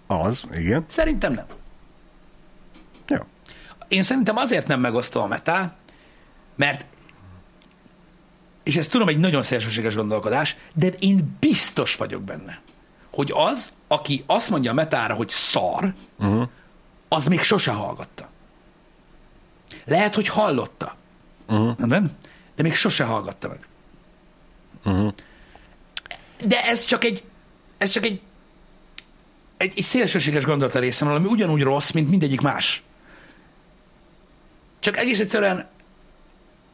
az, 0.07 0.45
igen. 0.55 0.85
Szerintem 0.89 1.33
nem. 1.33 1.47
Jó. 3.09 3.19
Én 3.89 4.03
szerintem 4.03 4.37
azért 4.37 4.67
nem 4.67 4.81
megosztó 4.81 5.21
a 5.21 5.27
metal, 5.27 5.75
mert 6.57 6.87
és 8.63 8.77
ezt 8.77 8.91
tudom, 8.91 9.09
egy 9.09 9.19
nagyon 9.19 9.43
szélsőséges 9.43 9.95
gondolkodás, 9.95 10.57
de 10.75 10.87
én 10.87 11.37
biztos 11.41 11.97
vagyok 11.97 12.23
benne, 12.23 12.61
hogy 13.11 13.33
az, 13.35 13.73
aki 13.89 14.25
azt 14.27 14.51
mondja 14.51 14.71
a 14.71 14.75
metára, 14.75 15.15
hogy 15.15 15.29
szar, 15.29 15.95
Uh-huh. 16.19 16.49
az 17.09 17.27
még 17.27 17.43
sose 17.43 17.71
hallgatta. 17.71 18.29
Lehet, 19.85 20.15
hogy 20.15 20.29
hallotta. 20.29 20.97
Uh-huh. 21.49 21.79
Nem? 21.79 22.11
De 22.57 22.63
még 22.63 22.75
sose 22.75 23.05
hallgatta 23.05 23.49
meg. 23.49 23.67
Uh-huh. 24.85 25.13
De 26.47 26.65
ez 26.65 26.85
csak 26.85 27.05
egy, 27.05 27.23
ez 27.79 27.91
csak 27.91 28.05
egy, 28.05 28.21
egy, 29.57 29.73
egy 29.77 29.85
szélsőséges 29.85 30.45
gondolat 30.45 30.75
a 30.75 30.79
részemről, 30.79 31.17
ami 31.17 31.27
ugyanúgy 31.27 31.63
rossz, 31.63 31.91
mint 31.91 32.11
mindegyik 32.11 32.41
más. 32.41 32.83
Csak 34.81 34.99
egész 34.99 35.21
egyszerűen 35.21 35.71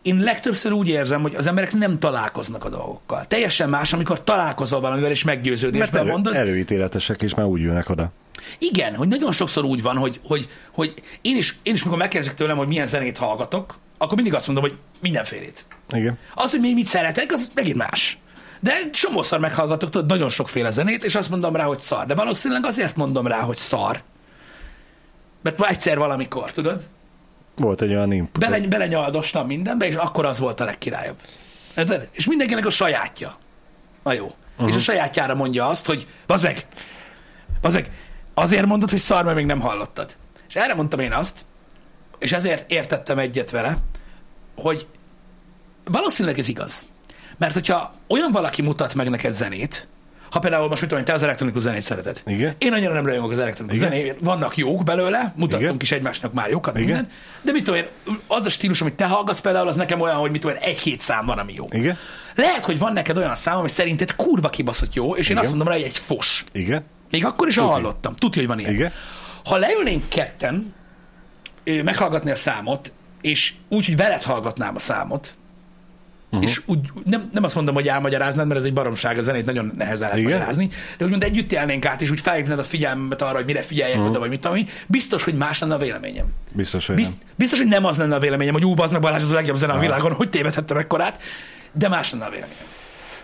én 0.02 0.18
legtöbbször 0.18 0.72
úgy 0.72 0.88
érzem, 0.88 1.22
hogy 1.22 1.34
az 1.34 1.46
emberek 1.46 1.72
nem 1.72 1.98
találkoznak 1.98 2.64
a 2.64 2.68
dolgokkal. 2.68 3.26
Teljesen 3.26 3.68
más, 3.68 3.92
amikor 3.92 4.24
találkozol 4.24 4.80
valamivel, 4.80 5.10
és 5.10 5.24
meggyőződésben 5.24 6.00
elő, 6.00 6.10
mondod. 6.10 6.34
előítéletesek, 6.34 7.22
és 7.22 7.34
már 7.34 7.46
úgy 7.46 7.60
jönnek 7.60 7.88
oda. 7.88 8.12
Igen, 8.58 8.94
hogy 8.94 9.08
nagyon 9.08 9.32
sokszor 9.32 9.64
úgy 9.64 9.82
van, 9.82 9.96
hogy, 9.96 10.20
hogy, 10.24 10.48
hogy 10.72 10.94
én, 11.22 11.36
is, 11.36 11.58
én 11.62 11.74
is, 11.74 11.84
mikor 11.84 11.98
megkérdezik 11.98 12.34
tőlem, 12.36 12.56
hogy 12.56 12.68
milyen 12.68 12.86
zenét 12.86 13.18
hallgatok, 13.18 13.78
akkor 13.98 14.14
mindig 14.14 14.34
azt 14.34 14.46
mondom, 14.46 14.64
hogy 14.64 14.78
mindenfélét. 15.00 15.66
Igen. 15.90 16.18
Az, 16.34 16.50
hogy 16.50 16.60
mi 16.60 16.72
mit 16.72 16.86
szeretek, 16.86 17.32
az 17.32 17.50
megint 17.54 17.76
más. 17.76 18.18
De 18.60 18.90
csomószor 18.90 19.38
meghallgatok 19.38 19.90
tudod, 19.90 20.08
nagyon 20.08 20.28
sokféle 20.28 20.70
zenét, 20.70 21.04
és 21.04 21.14
azt 21.14 21.30
mondom 21.30 21.56
rá, 21.56 21.64
hogy 21.64 21.78
szar. 21.78 22.06
De 22.06 22.14
valószínűleg 22.14 22.66
azért 22.66 22.96
mondom 22.96 23.26
rá, 23.26 23.40
hogy 23.40 23.56
szar. 23.56 24.02
Mert 25.42 25.64
egyszer 25.64 25.98
valamikor, 25.98 26.52
tudod? 26.52 26.82
Volt 27.56 27.82
egy 27.82 27.90
olyan 27.90 28.12
input. 28.12 28.38
Bele, 28.38 28.60
belenyaldostam 28.60 29.46
mindenbe, 29.46 29.86
és 29.86 29.94
akkor 29.94 30.24
az 30.24 30.38
volt 30.38 30.60
a 30.60 30.64
legkirályabb. 30.64 31.16
Érted? 31.76 32.08
És 32.12 32.26
mindenkinek 32.26 32.66
a 32.66 32.70
sajátja. 32.70 33.34
Na 34.02 34.12
jó. 34.12 34.24
Uh-huh. 34.24 34.68
És 34.68 34.76
a 34.76 34.78
sajátjára 34.78 35.34
mondja 35.34 35.68
azt, 35.68 35.86
hogy 35.86 36.06
bazd 36.26 36.42
meg, 36.42 36.66
bazd 37.60 37.74
meg, 37.74 37.90
azért 38.34 38.66
mondod, 38.66 38.90
hogy 38.90 38.98
szar, 38.98 39.24
mert 39.24 39.36
még 39.36 39.46
nem 39.46 39.60
hallottad. 39.60 40.16
És 40.48 40.56
erre 40.56 40.74
mondtam 40.74 41.00
én 41.00 41.12
azt, 41.12 41.44
és 42.18 42.32
ezért 42.32 42.70
értettem 42.70 43.18
egyet 43.18 43.50
vele, 43.50 43.76
hogy 44.56 44.86
valószínűleg 45.84 46.38
ez 46.38 46.48
igaz. 46.48 46.86
Mert 47.38 47.52
hogyha 47.52 47.94
olyan 48.08 48.30
valaki 48.32 48.62
mutat 48.62 48.94
meg 48.94 49.10
neked 49.10 49.32
zenét, 49.32 49.88
ha 50.30 50.38
például 50.38 50.68
most 50.68 50.80
mit 50.80 50.90
tudom, 50.90 50.98
én, 50.98 51.04
te 51.04 51.12
az 51.12 51.22
elektronikus 51.22 51.62
zenét 51.62 51.82
szereted. 51.82 52.22
Igen. 52.26 52.54
Én 52.58 52.72
annyira 52.72 52.92
nem 52.92 53.06
rajongok 53.06 53.30
az 53.30 53.38
elektronikus 53.38 53.78
Igen. 53.78 53.90
zenéért. 53.90 54.16
Vannak 54.20 54.56
jók 54.56 54.84
belőle, 54.84 55.32
mutattunk 55.36 55.62
Igen. 55.62 55.76
is 55.80 55.92
egymásnak 55.92 56.32
már 56.32 56.50
jókat, 56.50 56.74
Igen. 56.74 56.86
minden. 56.86 57.10
De 57.42 57.52
mit 57.52 57.64
tudom 57.64 57.80
én, 57.80 57.88
az 58.26 58.46
a 58.46 58.50
stílus, 58.50 58.80
amit 58.80 58.94
te 58.94 59.06
hallgatsz 59.06 59.40
például, 59.40 59.68
az 59.68 59.76
nekem 59.76 60.00
olyan, 60.00 60.16
hogy 60.16 60.30
mit 60.30 60.40
tudom 60.40 60.56
én, 60.56 60.62
egy-hét 60.62 61.00
szám 61.00 61.26
van, 61.26 61.38
ami 61.38 61.52
jó. 61.56 61.66
Igen. 61.70 61.96
Lehet, 62.34 62.64
hogy 62.64 62.78
van 62.78 62.92
neked 62.92 63.16
olyan 63.16 63.34
szám, 63.34 63.56
ami 63.56 63.68
szerinted 63.68 64.16
kurva 64.16 64.48
kibaszott 64.48 64.94
jó, 64.94 65.14
és 65.14 65.24
én 65.24 65.30
Igen. 65.30 65.38
azt 65.38 65.48
mondom 65.48 65.68
rá, 65.68 65.74
hogy 65.74 65.82
egy 65.82 65.98
fos. 65.98 66.44
Igen. 66.52 66.84
Még 67.10 67.24
akkor 67.24 67.48
is 67.48 67.56
hallottam. 67.56 68.14
Tudja, 68.14 68.40
hogy 68.40 68.50
van 68.50 68.58
ilyen. 68.58 68.72
Igen. 68.72 68.92
Ha 69.44 69.56
leülnénk 69.56 70.08
ketten, 70.08 70.74
meghallgatni 71.64 72.30
a 72.30 72.34
számot, 72.34 72.92
és 73.20 73.54
úgy, 73.68 73.84
hogy 73.84 73.96
veled 73.96 74.22
hallgatnám 74.22 74.74
a 74.74 74.78
számot. 74.78 75.36
Uh-huh. 76.30 76.48
és 76.48 76.62
úgy, 76.66 76.78
nem, 77.04 77.30
nem 77.32 77.44
azt 77.44 77.54
mondom, 77.54 77.74
hogy 77.74 77.88
elmagyaráznád, 77.88 78.46
mert 78.46 78.60
ez 78.60 78.66
egy 78.66 78.72
baromság, 78.72 79.18
a 79.18 79.22
zenét 79.22 79.44
nagyon 79.44 79.72
nehezen 79.76 80.00
lehet 80.00 80.18
Igen. 80.18 80.30
magyarázni, 80.30 80.68
de 80.98 81.04
úgymond 81.04 81.22
együtt 81.22 81.52
élnénk 81.52 81.86
át, 81.86 82.02
és 82.02 82.10
úgy 82.10 82.20
felhívnád 82.20 82.58
a 82.58 82.64
figyelmemet 82.64 83.22
arra, 83.22 83.36
hogy 83.36 83.44
mire 83.44 83.62
figyeljek 83.62 83.96
uh-huh. 83.96 84.10
oda, 84.10 84.18
vagy 84.18 84.28
mit 84.28 84.40
tudom 84.40 84.58
biztos, 84.86 85.22
hogy 85.22 85.34
más 85.34 85.58
lenne 85.58 85.74
a 85.74 85.78
véleményem. 85.78 86.26
Biztos, 86.52 86.86
hogy 86.86 86.96
Bizt, 86.96 87.10
nem. 87.10 87.18
biztos, 87.36 87.58
hogy 87.58 87.68
nem 87.68 87.84
az 87.84 87.96
lenne 87.96 88.14
a 88.14 88.18
véleményem, 88.18 88.52
hogy 88.52 88.64
ú, 88.64 88.74
az 88.80 88.90
meg 88.90 89.00
Balázs, 89.00 89.22
az 89.22 89.30
a 89.30 89.34
legjobb 89.34 89.56
zene 89.56 89.72
a 89.72 89.78
világon, 89.78 90.12
hogy 90.12 90.30
tévedhettem 90.30 90.76
ekkorát, 90.76 91.22
de 91.72 91.88
más 91.88 92.12
lenne 92.12 92.24
a 92.24 92.30
véleményem. 92.30 92.66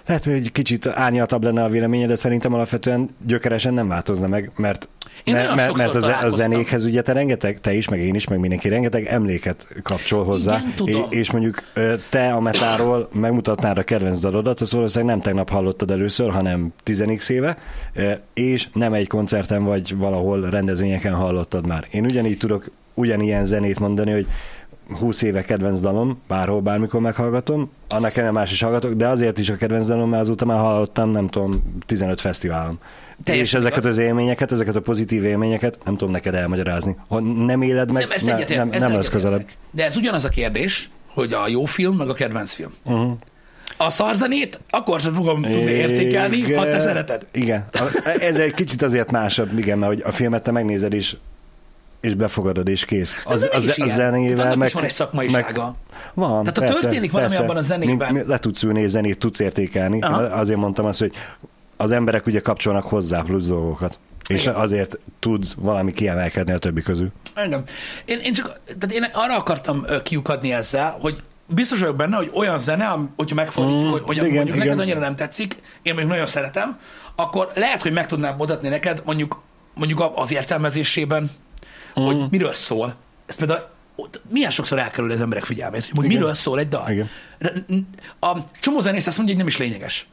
Lehet, 0.06 0.24
hogy 0.24 0.32
egy 0.32 0.52
kicsit 0.52 0.86
árnyaltabb 0.86 1.44
lenne 1.44 1.62
a 1.62 1.68
véleménye, 1.68 2.06
de 2.06 2.16
szerintem 2.16 2.54
alapvetően 2.54 3.08
gyökeresen 3.26 3.74
nem 3.74 3.88
változna 3.88 4.26
meg, 4.26 4.50
mert 4.56 4.88
Én 5.24 5.34
mert, 5.34 5.54
mert, 5.54 5.76
mert 5.76 5.94
a, 5.94 6.24
a 6.24 6.28
zenékhez 6.28 6.84
ugye 6.84 7.02
te 7.02 7.12
rengeteg, 7.12 7.60
te 7.60 7.74
is, 7.74 7.88
meg 7.88 8.00
én 8.00 8.14
is, 8.14 8.28
meg 8.28 8.38
mindenki 8.38 8.68
rengeteg 8.68 9.06
emléket 9.06 9.66
kapcsol 9.82 10.24
hozzá. 10.24 10.58
Igen, 10.58 10.72
tudom. 10.74 11.06
és 11.10 11.30
mondjuk 11.30 11.62
ö, 11.74 11.94
te 12.10 12.32
a 12.32 12.40
metáról 12.40 13.08
megmutatnád 13.12 13.78
a 13.78 13.82
kedvenc 13.82 14.18
dalodat, 14.18 14.60
az 14.60 14.72
valószínűleg 14.72 15.14
nem 15.14 15.24
tegnap 15.24 15.50
hallottad 15.50 15.90
először, 15.90 16.30
hanem 16.30 16.72
10 16.82 17.04
éve, 17.28 17.58
és 18.34 18.68
nem 18.72 18.92
egy 18.92 19.06
koncerten 19.06 19.64
vagy 19.64 19.96
valahol 19.96 20.50
rendezvényeken 20.50 21.14
hallottad 21.14 21.66
már. 21.66 21.86
Én 21.90 22.04
ugyanígy 22.04 22.38
tudok 22.38 22.70
ugyanilyen 22.94 23.44
zenét 23.44 23.80
mondani, 23.80 24.12
hogy 24.12 24.26
20 24.98 25.22
éve 25.22 25.44
kedvenc 25.44 25.80
dalom, 25.80 26.22
bárhol, 26.28 26.60
bármikor 26.60 27.00
meghallgatom, 27.00 27.70
annak 27.88 28.16
ellenére 28.16 28.38
más 28.38 28.52
is 28.52 28.62
hallgatok, 28.62 28.92
de 28.92 29.08
azért 29.08 29.38
is 29.38 29.48
a 29.48 29.56
kedvenc 29.56 29.86
dalom, 29.86 30.08
mert 30.08 30.22
azóta 30.22 30.44
már 30.44 30.58
hallottam, 30.58 31.10
nem 31.10 31.28
tudom, 31.28 31.78
15 31.86 32.20
fesztiválon. 32.20 32.78
Teljesen 33.24 33.60
és 33.60 33.66
ezeket 33.66 33.84
az 33.84 33.98
élményeket, 33.98 34.52
ezeket 34.52 34.76
a 34.76 34.80
pozitív 34.80 35.24
élményeket 35.24 35.78
nem 35.84 35.96
tudom 35.96 36.12
neked 36.12 36.34
elmagyarázni. 36.34 36.96
Ha 37.08 37.20
nem 37.20 37.62
éled 37.62 37.92
meg, 37.92 38.02
Nem, 38.02 38.10
ezt 38.10 38.26
ne, 38.48 38.56
nem, 38.56 38.68
nem 38.68 38.92
lesz 38.92 39.08
közelebb. 39.08 39.46
De 39.70 39.84
ez 39.84 39.96
ugyanaz 39.96 40.24
a 40.24 40.28
kérdés, 40.28 40.90
hogy 41.06 41.32
a 41.32 41.48
jó 41.48 41.64
film, 41.64 41.96
meg 41.96 42.08
a 42.08 42.12
kedvenc 42.12 42.52
film. 42.52 42.72
Uh-huh. 42.84 43.12
A 43.76 43.90
szarzenét 43.90 44.60
akkor 44.70 45.00
sem 45.00 45.12
fogom 45.12 45.42
tudni 45.42 45.70
értékelni, 45.70 46.54
ha 46.54 46.62
te 46.62 46.68
Igen. 46.68 46.80
szereted. 46.80 47.26
Igen. 47.32 47.68
Ez 48.18 48.36
egy 48.36 48.54
kicsit 48.54 48.82
azért 48.82 49.10
másabb, 49.10 49.58
igen, 49.58 49.78
mert 49.78 49.92
hogy 49.92 50.02
a 50.06 50.12
filmet 50.12 50.42
te 50.42 50.50
megnézed 50.50 50.92
és, 50.92 51.16
és 52.04 52.14
befogadod, 52.14 52.68
és 52.68 52.84
kész. 52.84 53.22
Az, 53.24 53.32
az, 53.42 53.48
az, 53.52 53.78
a 53.78 53.84
az 53.84 53.92
zenével 53.94 54.44
annak 54.46 54.56
meg, 54.58 54.70
van 54.72 54.84
egy 54.84 54.90
szakmaisága. 54.90 55.72
Van, 56.14 56.28
Tehát 56.44 56.58
ha 56.58 56.64
persze, 56.64 56.80
történik 56.80 57.10
valami 57.10 57.28
persze. 57.28 57.44
abban 57.44 57.56
a 57.56 57.60
zenében- 57.60 58.12
Mi- 58.12 58.18
mi- 58.18 58.26
Le 58.26 58.38
tudsz 58.38 58.62
ülni, 58.62 58.80
és 58.80 58.90
zenét 58.90 59.18
tudsz 59.18 59.40
értékelni. 59.40 60.00
Aha. 60.00 60.22
Azért 60.22 60.58
mondtam 60.58 60.84
azt, 60.84 60.98
hogy 60.98 61.12
az 61.76 61.90
emberek 61.90 62.26
ugye 62.26 62.40
kapcsolnak 62.40 62.84
hozzá 62.86 63.22
plusz 63.22 63.46
dolgokat. 63.46 63.98
És 64.28 64.42
Igen. 64.42 64.54
azért 64.54 64.98
tud 65.18 65.44
valami 65.56 65.92
kiemelkedni 65.92 66.52
a 66.52 66.58
többi 66.58 66.82
közül. 66.82 67.08
Engem. 67.34 67.62
Én, 68.04 68.18
én 68.18 68.32
csak, 68.32 68.60
tehát 68.78 68.92
én 68.92 69.06
arra 69.12 69.36
akartam 69.36 69.84
kiukadni 70.02 70.52
ezzel, 70.52 70.96
hogy 71.00 71.22
biztos 71.46 71.78
vagyok 71.80 71.96
benne, 71.96 72.16
hogy 72.16 72.30
olyan 72.34 72.58
zene, 72.58 72.96
hogyha 73.16 73.34
megfordítjuk, 73.34 73.86
Mm, 73.86 73.90
hogy, 73.90 74.02
hogy 74.02 74.16
igen, 74.16 74.28
mondjuk 74.28 74.56
igen. 74.56 74.58
neked 74.68 74.80
annyira 74.80 74.98
nem 75.00 75.14
tetszik, 75.16 75.52
én 75.82 75.92
mondjuk 75.92 76.08
nagyon 76.08 76.26
szeretem, 76.26 76.78
akkor 77.16 77.48
lehet, 77.54 77.82
hogy 77.82 77.92
meg 77.92 78.06
tudnám 78.06 78.36
mutatni 78.36 78.68
neked 78.68 79.02
mondjuk, 79.04 79.42
mondjuk 79.74 80.10
az 80.14 80.32
értelmezésében, 80.32 81.30
mm. 82.00 82.04
hogy 82.04 82.30
miről 82.30 82.52
szól. 82.52 82.94
Ez 83.26 83.34
például 83.34 83.66
milyen 84.30 84.50
sokszor 84.50 84.78
elkerül 84.78 85.10
az 85.10 85.20
emberek 85.20 85.44
figyelmét, 85.44 85.90
hogy 85.94 86.04
Igen. 86.04 86.16
miről 86.16 86.34
szól 86.34 86.58
egy 86.58 86.68
dal. 86.68 86.90
Igen. 86.90 87.08
A 88.20 88.38
csomó 88.60 88.80
zenész 88.80 89.06
azt 89.06 89.16
mondja, 89.16 89.34
hogy 89.34 89.44
nem 89.44 89.52
is 89.52 89.58
lényeges. 89.58 90.06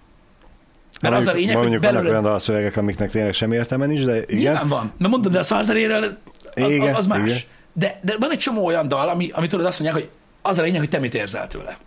Mert 1.02 1.16
az 1.16 1.28
a 1.28 1.32
lényeg, 1.32 1.56
hogy 1.56 1.62
mondjuk 1.62 1.84
vannak 1.84 1.96
belőle... 1.96 2.20
olyan 2.20 2.30
dalszövegek, 2.30 2.78
amiknek 2.78 3.12
tényleg 3.12 3.34
sem 3.34 3.52
értelme 3.52 3.86
nincs, 3.86 4.04
de 4.04 4.18
igen. 4.18 4.38
Nyilván 4.38 4.68
van. 4.68 4.92
Na 4.98 5.08
mondom, 5.08 5.32
de 5.32 5.40
a 5.40 5.44
szarzeréről 5.44 6.18
az, 6.56 6.72
Igen, 6.72 6.96
az 6.96 7.08
más. 7.08 7.26
igen. 7.26 7.38
De, 7.74 8.00
de 8.02 8.16
van 8.20 8.32
egy 8.32 8.38
csomó 8.38 8.66
olyan 8.66 8.88
dal, 8.88 9.10
ami, 9.10 9.30
ami 9.34 9.48
tudod 9.48 9.66
azt 9.66 9.80
mondják, 9.80 10.02
hogy 10.02 10.12
az 10.42 10.58
a 10.58 10.62
lényeg, 10.62 10.80
hogy 10.80 10.90
te 10.90 11.00
mit 11.00 11.14
érzel 11.14 11.48
tőle. 11.48 11.78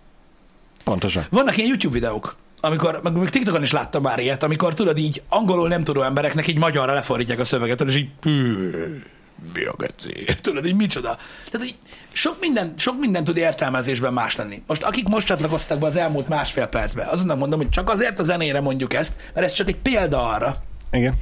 Pontosan. 0.85 1.27
Vannak 1.31 1.57
ilyen 1.57 1.69
YouTube 1.69 1.95
videók, 1.95 2.37
amikor, 2.61 3.01
meg 3.03 3.13
még 3.13 3.29
TikTokon 3.29 3.63
is 3.63 3.73
láttam 3.73 4.03
már 4.03 4.19
ilyet, 4.19 4.43
amikor 4.43 4.75
tudod 4.75 4.99
így 4.99 5.23
angolul 5.29 5.69
nem 5.69 5.85
tudó 5.85 6.03
embereknek 6.03 6.47
így 6.47 6.59
magyarra 6.59 6.93
lefordítják 6.93 7.39
a 7.39 7.45
szöveget, 7.45 7.81
és 7.81 7.97
így 7.97 8.09
mi 9.53 9.65
a 9.65 9.75
geci? 9.79 10.25
Tudod, 10.41 10.67
így 10.67 10.75
micsoda? 10.75 11.17
Tehát, 11.51 11.67
hogy 11.67 11.75
sok 12.13 12.37
minden, 12.41 12.75
sok 12.77 12.99
minden 12.99 13.25
tud 13.25 13.37
értelmezésben 13.37 14.13
más 14.13 14.37
lenni. 14.37 14.63
Most 14.67 14.83
akik 14.83 15.09
most 15.09 15.27
csatlakoztak 15.27 15.79
be 15.79 15.87
az 15.87 15.97
elmúlt 15.97 16.29
másfél 16.29 16.67
percbe, 16.67 17.03
azonnak 17.03 17.39
mondom, 17.39 17.59
hogy 17.59 17.69
csak 17.69 17.91
azért 17.91 18.19
a 18.19 18.23
zenére 18.23 18.61
mondjuk 18.61 18.95
ezt, 18.95 19.15
mert 19.35 19.47
ez 19.47 19.53
csak 19.53 19.69
egy 19.69 19.77
példa 19.77 20.29
arra, 20.29 20.57
Igen. 20.93 21.15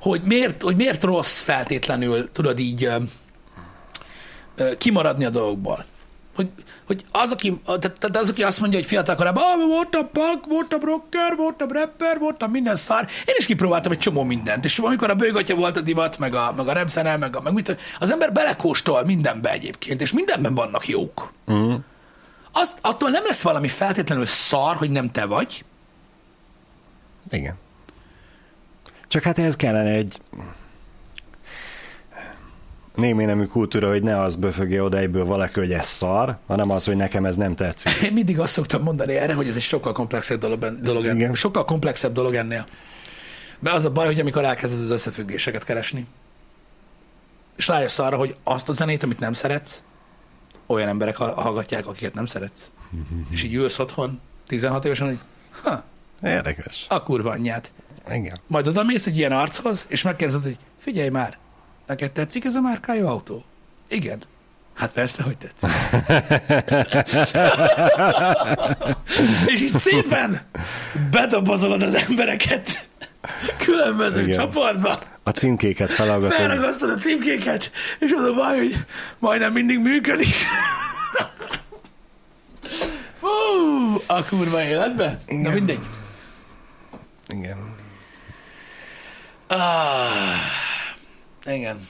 hogy 0.00 0.22
miért, 0.22 0.62
hogy 0.62 0.76
miért 0.76 1.02
rossz 1.02 1.42
feltétlenül, 1.42 2.32
tudod 2.32 2.58
így 2.58 2.84
ö, 2.84 2.96
ö, 4.56 4.74
kimaradni 4.76 5.24
a 5.24 5.30
dolgokból. 5.30 5.84
Hogy, 6.38 6.50
hogy 6.86 7.04
az, 7.10 7.32
aki, 7.32 7.60
tehát 7.64 8.16
az, 8.16 8.28
aki 8.28 8.42
azt 8.42 8.60
mondja, 8.60 8.78
hogy 8.78 8.88
fiatal 8.88 9.14
korában, 9.14 9.42
ah, 9.42 9.66
voltam 9.66 10.10
punk, 10.12 10.46
voltam 10.46 10.80
rocker, 10.80 11.36
voltam 11.36 11.72
rapper, 11.72 12.18
voltam 12.18 12.50
minden 12.50 12.76
szar. 12.76 13.00
Én 13.24 13.34
is 13.38 13.46
kipróbáltam 13.46 13.92
egy 13.92 13.98
csomó 13.98 14.22
mindent, 14.22 14.64
és 14.64 14.78
amikor 14.78 15.10
a 15.10 15.14
bőgatya 15.14 15.54
volt 15.54 15.76
a 15.76 15.80
divat, 15.80 16.18
meg 16.18 16.34
a, 16.34 16.52
meg 16.56 16.68
a 16.68 16.72
repzene, 16.72 17.16
meg, 17.16 17.36
a, 17.36 17.40
meg 17.40 17.52
mit, 17.52 17.76
az 17.98 18.10
ember 18.10 18.32
belekóstol 18.32 19.04
mindenbe 19.04 19.50
egyébként, 19.50 20.00
és 20.00 20.12
mindenben 20.12 20.54
vannak 20.54 20.88
jók. 20.88 21.32
Mm. 21.52 21.74
Azt, 22.52 22.78
attól 22.80 23.10
nem 23.10 23.24
lesz 23.26 23.42
valami 23.42 23.68
feltétlenül 23.68 24.24
szar, 24.24 24.76
hogy 24.76 24.90
nem 24.90 25.10
te 25.10 25.24
vagy, 25.24 25.64
Igen. 27.30 27.54
Csak 29.08 29.22
hát 29.22 29.38
ehhez 29.38 29.56
kellene 29.56 29.90
egy 29.90 30.20
némi 32.98 33.24
nemű 33.24 33.44
kultúra, 33.44 33.88
hogy 33.88 34.02
ne 34.02 34.20
az 34.20 34.36
böfögje 34.36 34.82
oda 34.82 34.98
egyből 34.98 35.24
valaki, 35.24 35.58
hogy 35.58 35.72
ez 35.72 35.86
szar, 35.86 36.38
hanem 36.46 36.70
az, 36.70 36.84
hogy 36.84 36.96
nekem 36.96 37.24
ez 37.24 37.36
nem 37.36 37.54
tetszik. 37.54 38.02
Én 38.02 38.12
mindig 38.12 38.38
azt 38.38 38.52
szoktam 38.52 38.82
mondani 38.82 39.14
erre, 39.14 39.34
hogy 39.34 39.48
ez 39.48 39.56
egy 39.56 39.62
sokkal 39.62 39.92
komplexebb 39.92 40.40
dolog, 40.40 40.80
dolog 40.80 41.06
ennél. 41.06 41.34
Sokkal 41.34 41.64
komplexebb 41.64 42.12
dolog 42.12 42.34
ennél. 42.34 42.66
Mert 43.58 43.76
az 43.76 43.84
a 43.84 43.90
baj, 43.90 44.06
hogy 44.06 44.20
amikor 44.20 44.44
elkezded 44.44 44.80
az 44.80 44.90
összefüggéseket 44.90 45.64
keresni, 45.64 46.06
és 47.56 47.66
rájössz 47.66 47.98
arra, 47.98 48.16
hogy 48.16 48.36
azt 48.44 48.68
a 48.68 48.72
zenét, 48.72 49.02
amit 49.02 49.18
nem 49.18 49.32
szeretsz, 49.32 49.82
olyan 50.66 50.88
emberek 50.88 51.16
ha- 51.16 51.40
hallgatják, 51.40 51.86
akiket 51.86 52.14
nem 52.14 52.26
szeretsz. 52.26 52.70
és 53.30 53.42
így 53.42 53.54
ülsz 53.54 53.78
otthon, 53.78 54.20
16 54.46 54.84
évesen, 54.84 55.06
hogy 55.06 55.18
ha, 55.62 55.82
Érdekes. 56.22 56.86
a 56.88 57.02
kurva 57.02 57.30
anyját. 57.30 57.72
Igen. 58.10 58.38
Majd 58.46 58.66
oda 58.66 58.82
mész 58.82 59.06
egy 59.06 59.18
ilyen 59.18 59.32
archoz, 59.32 59.86
és 59.88 60.02
megkérdezed, 60.02 60.42
hogy 60.42 60.58
figyelj 60.78 61.08
már, 61.08 61.38
neked 61.88 62.10
tetszik 62.12 62.44
ez 62.44 62.54
a 62.54 62.60
márkájú 62.60 63.06
autó? 63.06 63.44
Igen. 63.88 64.22
Hát 64.74 64.90
persze, 64.90 65.22
hogy 65.22 65.36
tetszik. 65.36 65.70
és 69.54 69.60
így 69.60 69.68
szépen 69.70 70.40
bedobozolod 71.10 71.82
az 71.82 71.94
embereket 71.94 72.88
különböző 73.58 74.22
Igen. 74.22 74.38
csoportba, 74.38 74.98
A 75.22 75.30
címkéket 75.30 75.90
felaggatod. 75.90 76.36
felragasztod 76.36 76.90
a 76.90 76.94
címkéket, 76.94 77.70
és 77.98 78.12
az 78.12 78.24
a 78.24 78.34
baj, 78.34 78.56
hogy 78.56 78.84
majdnem 79.18 79.52
mindig 79.52 79.78
működik. 79.78 80.34
Fú, 83.20 83.28
a 84.06 84.24
kurva 84.24 84.62
életbe? 84.62 85.06
Na 85.26 85.34
Igen. 85.34 85.52
mindegy. 85.52 85.80
Igen. 87.28 87.74
Ah, 89.46 90.36
igen. 91.54 91.86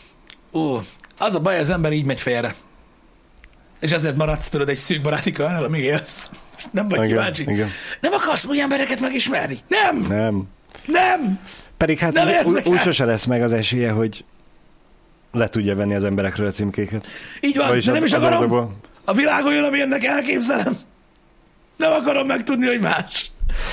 Ú, 0.51 0.81
az 1.19 1.35
a 1.35 1.41
baj, 1.41 1.59
az 1.59 1.71
ember 1.71 1.93
így 1.93 2.05
megy 2.05 2.21
félre. 2.21 2.55
És 3.81 3.91
ezért 3.93 4.17
maradsz 4.17 4.49
tudod 4.49 4.69
egy 4.69 4.77
szűk 4.77 5.03
baráti 5.03 5.33
körnel, 5.33 5.65
amíg 5.65 5.85
élsz. 5.85 6.31
Nem 6.71 6.89
vagy 6.89 6.99
Igen, 6.99 7.09
kíváncsi. 7.09 7.43
igen. 7.43 7.69
Nem 8.01 8.13
akarsz 8.13 8.45
új 8.45 8.61
embereket 8.61 9.01
megismerni? 9.01 9.59
Nem! 9.69 9.97
Nem. 10.09 10.43
Nem! 10.87 11.41
Pedig 11.77 11.99
hát 11.99 12.13
Nem 12.13 12.47
úgy, 12.47 12.63
úgy, 12.69 12.81
sose 12.81 13.05
lesz 13.05 13.25
meg 13.25 13.43
az 13.43 13.53
esélye, 13.53 13.91
hogy 13.91 14.25
le 15.33 15.49
tudja 15.49 15.75
venni 15.77 15.95
az 15.95 16.05
emberekről 16.05 16.47
a 16.47 16.51
címkéket. 16.51 17.07
Így 17.41 17.57
van, 17.57 17.69
Vagyis 17.69 17.85
de 17.85 17.93
nem 17.93 18.05
is 18.05 18.13
akarom. 18.13 18.41
dobozokból. 18.41 18.77
A 19.05 19.13
világ 19.13 19.45
olyan, 19.45 19.65
amilyennek 19.65 20.05
elképzelem. 20.05 20.77
Nem 21.77 21.93
akarom 21.93 22.27
megtudni, 22.27 22.67
hogy 22.67 22.81
más. 22.81 23.31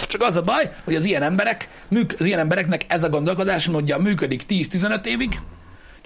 Csak 0.07 0.21
az 0.21 0.35
a 0.35 0.41
baj, 0.41 0.71
hogy 0.83 0.95
az 0.95 1.03
ilyen 1.03 1.21
emberek, 1.21 1.67
az 2.17 2.25
ilyen 2.25 2.39
embereknek 2.39 2.81
ez 2.87 3.03
a 3.03 3.09
gondolkodás 3.09 3.67
módja 3.67 3.97
működik 3.97 4.43
10-15 4.49 5.05
évig, 5.05 5.39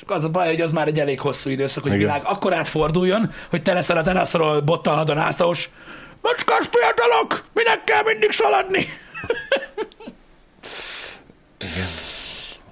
csak 0.09 0.17
az 0.17 0.23
a 0.23 0.29
baj, 0.29 0.47
hogy 0.47 0.61
az 0.61 0.71
már 0.71 0.87
egy 0.87 0.99
elég 0.99 1.19
hosszú 1.19 1.49
időszak, 1.49 1.83
hogy 1.83 1.91
a 1.91 1.95
Igen. 1.95 2.07
világ 2.07 2.21
akkor 2.25 2.53
átforduljon, 2.53 3.31
hogy 3.49 3.61
te 3.61 3.73
leszel 3.73 3.97
a 3.97 4.01
teraszról 4.01 4.61
bottal 4.61 4.95
hadonászós. 4.95 5.69
Macskás 6.21 6.69
fiatalok, 6.71 7.43
minek 7.53 7.83
kell 7.83 8.03
mindig 8.03 8.31
szaladni? 8.31 8.85
Igen. 11.57 11.87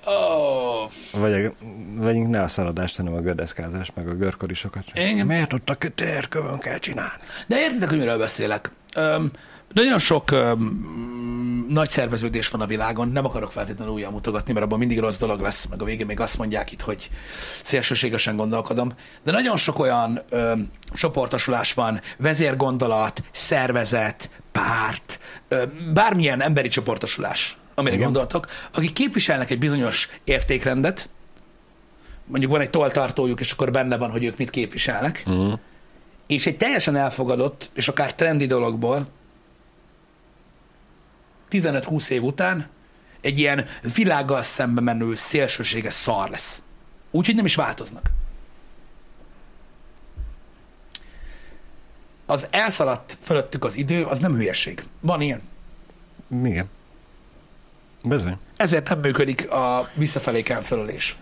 Oh. 0.05 0.91
Vagy, 1.11 1.51
vagy 1.95 2.15
ne 2.15 2.41
a 2.41 2.47
szaladást, 2.47 2.97
hanem 2.97 3.13
a 3.13 3.19
gördeszkázást, 3.19 3.91
meg 3.95 4.07
a 4.07 4.13
görkorisokat. 4.13 4.83
Igen. 4.93 5.25
Miért 5.25 5.53
ott 5.53 5.69
a 5.69 5.75
kötérkövön 5.75 6.59
kell 6.59 6.77
csinálni? 6.77 7.23
De 7.47 7.59
értitek, 7.59 7.89
hogy 7.89 7.97
miről 7.97 8.17
beszélek? 8.17 8.71
Öm, 8.95 9.31
nagyon 9.74 9.99
sok 9.99 10.32
öm, 10.32 11.65
nagy 11.70 11.89
szerveződés 11.89 12.49
van 12.49 12.61
a 12.61 12.65
világon, 12.65 13.09
nem 13.09 13.26
akarok 13.26 13.51
feltétlenül 13.51 13.93
újra 13.93 14.09
mutogatni, 14.09 14.53
mert 14.53 14.65
abban 14.65 14.80
mindig 14.80 14.99
rossz 14.99 15.18
dolog 15.18 15.41
lesz, 15.41 15.65
meg 15.65 15.82
a 15.82 15.86
végén 15.86 16.05
még 16.05 16.20
azt 16.20 16.38
mondják 16.38 16.72
itt, 16.72 16.82
hogy 16.82 17.09
szélsőségesen 17.63 18.36
gondolkodom, 18.36 18.91
de 19.24 19.32
nagyon 19.32 19.57
sok 19.57 19.80
olyan 19.80 20.20
öm, 20.30 20.68
csoportosulás 20.93 21.74
van, 21.74 22.01
vezérgondolat, 22.18 23.24
szervezet, 23.32 24.30
párt, 24.51 25.20
öm, 25.47 25.91
bármilyen 25.93 26.41
emberi 26.41 26.68
csoportosulás, 26.68 27.57
amire 27.76 27.95
Igen. 27.95 28.05
gondoltok, 28.05 28.47
akik 28.74 28.93
képviselnek 28.93 29.49
egy 29.49 29.59
bizonyos 29.59 30.09
értékrendet, 30.24 31.09
mondjuk 32.26 32.51
van 32.51 32.61
egy 32.61 32.70
toltartójuk, 32.70 33.39
és 33.39 33.51
akkor 33.51 33.72
benne 33.72 33.97
van, 33.97 34.11
hogy 34.11 34.24
ők 34.24 34.38
mit 34.38 34.49
képviselnek, 34.49 35.24
Uh-huh. 35.26 35.59
és 36.28 36.45
egy 36.45 36.57
teljesen 36.57 36.95
elfogadott, 36.95 37.70
és 37.74 37.88
akár 37.88 38.15
trendi 38.15 38.45
dologból 38.45 39.07
15-20 41.51 42.09
év 42.09 42.23
után 42.23 42.67
egy 43.21 43.39
ilyen 43.39 43.65
világgal 43.93 44.41
szembe 44.41 44.81
menő 44.81 45.15
szélsőséges 45.15 45.93
szar 45.93 46.29
lesz. 46.29 46.61
Úgyhogy 47.11 47.35
nem 47.35 47.45
is 47.45 47.55
változnak. 47.55 48.09
Az 52.25 52.47
elszaladt 52.49 53.17
fölöttük 53.21 53.65
az 53.65 53.75
idő, 53.75 54.03
az 54.03 54.19
nem 54.19 54.35
hülyeség. 54.35 54.83
Van 54.99 55.21
ilyen. 55.21 55.41
Igen. 56.43 56.69
Bizony. 58.03 58.37
Ezért 58.57 58.89
nem 58.89 58.99
működik 58.99 59.51
a 59.51 59.89
visszafelé 59.93 60.41
cancelolés. 60.41 61.15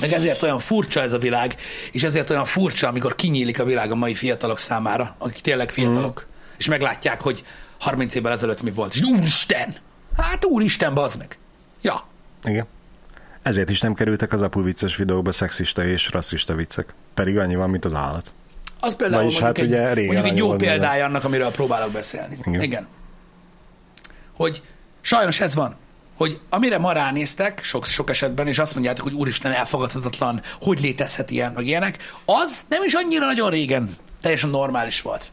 Meg 0.00 0.12
ezért 0.12 0.42
olyan 0.42 0.58
furcsa 0.58 1.00
ez 1.00 1.12
a 1.12 1.18
világ, 1.18 1.56
és 1.92 2.02
ezért 2.02 2.30
olyan 2.30 2.44
furcsa, 2.44 2.88
amikor 2.88 3.14
kinyílik 3.14 3.60
a 3.60 3.64
világ 3.64 3.90
a 3.90 3.94
mai 3.94 4.14
fiatalok 4.14 4.58
számára, 4.58 5.14
akik 5.18 5.40
tényleg 5.40 5.70
fiatalok, 5.70 6.26
mm. 6.28 6.30
és 6.58 6.66
meglátják, 6.66 7.20
hogy 7.20 7.44
30 7.78 8.14
évvel 8.14 8.32
ezelőtt 8.32 8.62
mi 8.62 8.70
volt. 8.70 8.94
És 8.94 9.02
úristen! 9.02 9.76
Hát 10.16 10.44
úristen, 10.44 10.94
bazd 10.94 11.18
meg! 11.18 11.38
Ja, 11.80 12.04
Igen. 12.44 12.66
Ezért 13.42 13.70
is 13.70 13.80
nem 13.80 13.94
kerültek 13.94 14.32
az 14.32 14.42
apu 14.42 14.62
vicces 14.62 14.96
videóba 14.96 15.32
szexista 15.32 15.84
és 15.84 16.10
rasszista 16.10 16.54
viccek. 16.54 16.94
Pedig 17.14 17.38
annyi 17.38 17.54
van, 17.54 17.70
mint 17.70 17.84
az 17.84 17.94
állat. 17.94 18.32
az 18.80 18.96
például 18.96 19.22
Vagyis 19.22 19.38
hát 19.38 19.58
egy, 19.58 19.66
ugye 19.66 19.92
régen 19.92 20.14
mondjuk 20.14 20.32
egy 20.32 20.38
jó 20.38 20.56
példája 20.56 21.04
annak, 21.04 21.24
amiről 21.24 21.50
próbálok 21.50 21.92
beszélni. 21.92 22.38
Igen. 22.44 22.62
Igen. 22.62 22.86
Hogy 24.32 24.62
sajnos 25.00 25.40
ez 25.40 25.54
van, 25.54 25.76
hogy 26.16 26.40
amire 26.48 26.78
ma 26.78 26.92
ránéztek, 26.92 27.62
sok, 27.62 27.84
sok 27.84 28.10
esetben, 28.10 28.46
és 28.46 28.58
azt 28.58 28.74
mondjátok, 28.74 29.04
hogy 29.04 29.14
úristen, 29.14 29.52
elfogadhatatlan, 29.52 30.42
hogy 30.60 30.80
létezhet 30.80 31.30
ilyen, 31.30 31.52
meg 31.52 31.66
ilyenek, 31.66 32.12
az 32.24 32.66
nem 32.68 32.82
is 32.84 32.92
annyira 32.92 33.26
nagyon 33.26 33.50
régen 33.50 33.96
teljesen 34.20 34.50
normális 34.50 35.02
volt. 35.02 35.32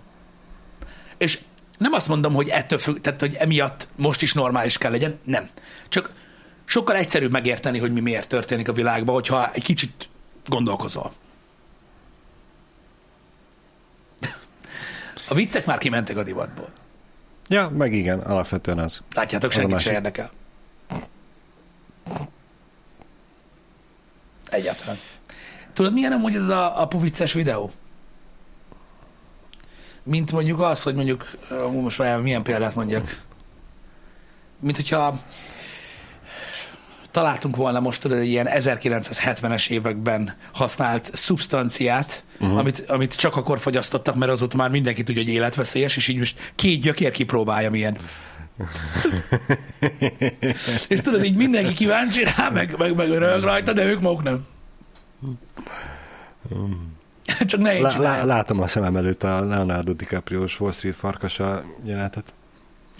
És 1.17 1.39
nem 1.77 1.93
azt 1.93 2.07
mondom, 2.07 2.33
hogy 2.33 2.49
ettől 2.49 2.79
függ, 2.79 2.99
tehát, 2.99 3.19
hogy 3.19 3.35
emiatt 3.35 3.87
most 3.95 4.21
is 4.21 4.33
normális 4.33 4.77
kell 4.77 4.91
legyen, 4.91 5.19
nem. 5.23 5.49
Csak 5.89 6.11
sokkal 6.65 6.95
egyszerűbb 6.95 7.31
megérteni, 7.31 7.79
hogy 7.79 7.93
mi 7.93 7.99
miért 7.99 8.27
történik 8.27 8.67
a 8.67 8.73
világban, 8.73 9.13
hogyha 9.13 9.51
egy 9.51 9.63
kicsit 9.63 10.09
gondolkozol. 10.45 11.13
A 15.29 15.33
viccek 15.33 15.65
már 15.65 15.77
kimentek 15.77 16.17
a 16.17 16.23
divatból. 16.23 16.69
Ja, 17.47 17.69
meg 17.69 17.93
igen, 17.93 18.19
alapvetően 18.19 18.79
az. 18.79 19.01
Látjátok, 19.15 19.49
a 19.49 19.53
senkit 19.53 19.69
se 19.69 19.75
másik. 19.75 19.91
érdekel. 19.91 20.31
Egyáltalán. 24.49 24.97
Tudod, 25.73 25.93
milyen 25.93 26.11
amúgy 26.11 26.35
ez 26.35 26.47
a 26.47 26.81
apu 26.81 26.99
vicces 26.99 27.33
videó? 27.33 27.71
Mint 30.03 30.31
mondjuk 30.31 30.59
az, 30.59 30.83
hogy 30.83 30.95
mondjuk, 30.95 31.37
uh, 31.49 31.71
most 31.71 31.97
vajon 31.97 32.21
milyen 32.21 32.43
példát 32.43 32.75
mondjak? 32.75 33.21
Mint 34.59 34.75
hogyha 34.75 35.19
találtunk 37.11 37.55
volna 37.55 37.79
most 37.79 38.01
tudod 38.01 38.17
egy 38.17 38.27
ilyen 38.27 38.47
1970-es 38.49 39.69
években 39.69 40.35
használt 40.53 41.09
szubstanciát, 41.13 42.23
uh-huh. 42.39 42.57
amit, 42.57 42.79
amit 42.87 43.15
csak 43.15 43.35
akkor 43.35 43.59
fogyasztottak, 43.59 44.15
mert 44.15 44.31
azóta 44.31 44.57
már 44.57 44.69
mindenki 44.69 45.03
tudja, 45.03 45.21
hogy 45.21 45.31
életveszélyes, 45.31 45.97
és 45.97 46.07
így 46.07 46.17
most 46.17 46.51
két 46.55 46.81
gyökér 46.81 47.11
kipróbálja 47.11 47.69
milyen. 47.69 47.97
és 50.87 51.01
tudod, 51.01 51.23
így 51.23 51.35
mindenki 51.35 51.73
kíváncsi 51.73 52.23
rá, 52.23 52.49
meg, 52.49 52.75
meg, 52.77 52.95
meg 52.95 53.17
rajta, 53.41 53.73
de 53.73 53.85
ők 53.85 54.01
maguk 54.01 54.23
nem. 54.23 54.45
Csak 57.45 57.59
ne 57.59 57.79
Lá, 57.79 57.97
lá, 57.97 58.23
látom 58.23 58.61
a 58.61 58.67
szemem 58.67 58.95
előtt 58.95 59.23
a 59.23 59.45
Leonardo 59.45 59.93
DiCaprio-s 59.93 60.59
Wall 60.59 60.71
Street 60.71 60.95
farkasa 60.95 61.63
jelenetet. 61.83 62.33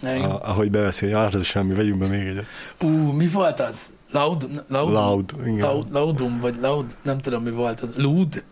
A, 0.04 0.50
ahogy 0.50 0.72
beveszi, 0.72 1.06
hogy 1.06 1.14
arra 1.14 1.44
semmi, 1.44 1.74
vegyünk 1.74 1.98
be 1.98 2.08
még 2.08 2.28
egyet. 2.28 2.46
Ú, 2.82 2.88
mi 3.12 3.28
volt 3.28 3.60
az? 3.60 3.78
Loud? 4.12 4.64
Loud? 4.68 4.94
Loud, 4.94 5.34
igen. 5.46 5.68
Loud, 5.68 5.92
Loudum, 5.92 6.40
vagy 6.40 6.56
Loud, 6.62 6.96
nem 7.02 7.18
tudom 7.20 7.44
mi 7.44 7.52
volt 7.52 7.82
az. 7.82 7.94
Lud? 7.96 8.44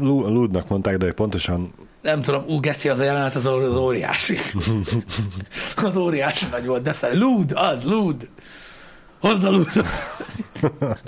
Lu- 0.00 0.26
Ludnak 0.28 0.68
mondták, 0.68 0.96
de 0.96 1.12
pontosan 1.12 1.72
Nem 2.02 2.22
tudom, 2.22 2.44
ú, 2.46 2.60
geci, 2.60 2.88
az 2.88 2.98
a 2.98 3.04
jelenet 3.04 3.34
az, 3.34 3.46
az 3.46 3.76
óriási. 3.76 4.38
az 5.76 5.96
óriási 5.96 6.46
nagy 6.50 6.66
volt, 6.66 6.82
de 6.82 6.92
szar. 6.92 7.14
Lud, 7.14 7.52
az, 7.54 7.84
Lud. 7.84 8.28
Hozd 9.20 9.44
a 9.44 9.50
Ludot. 9.50 9.88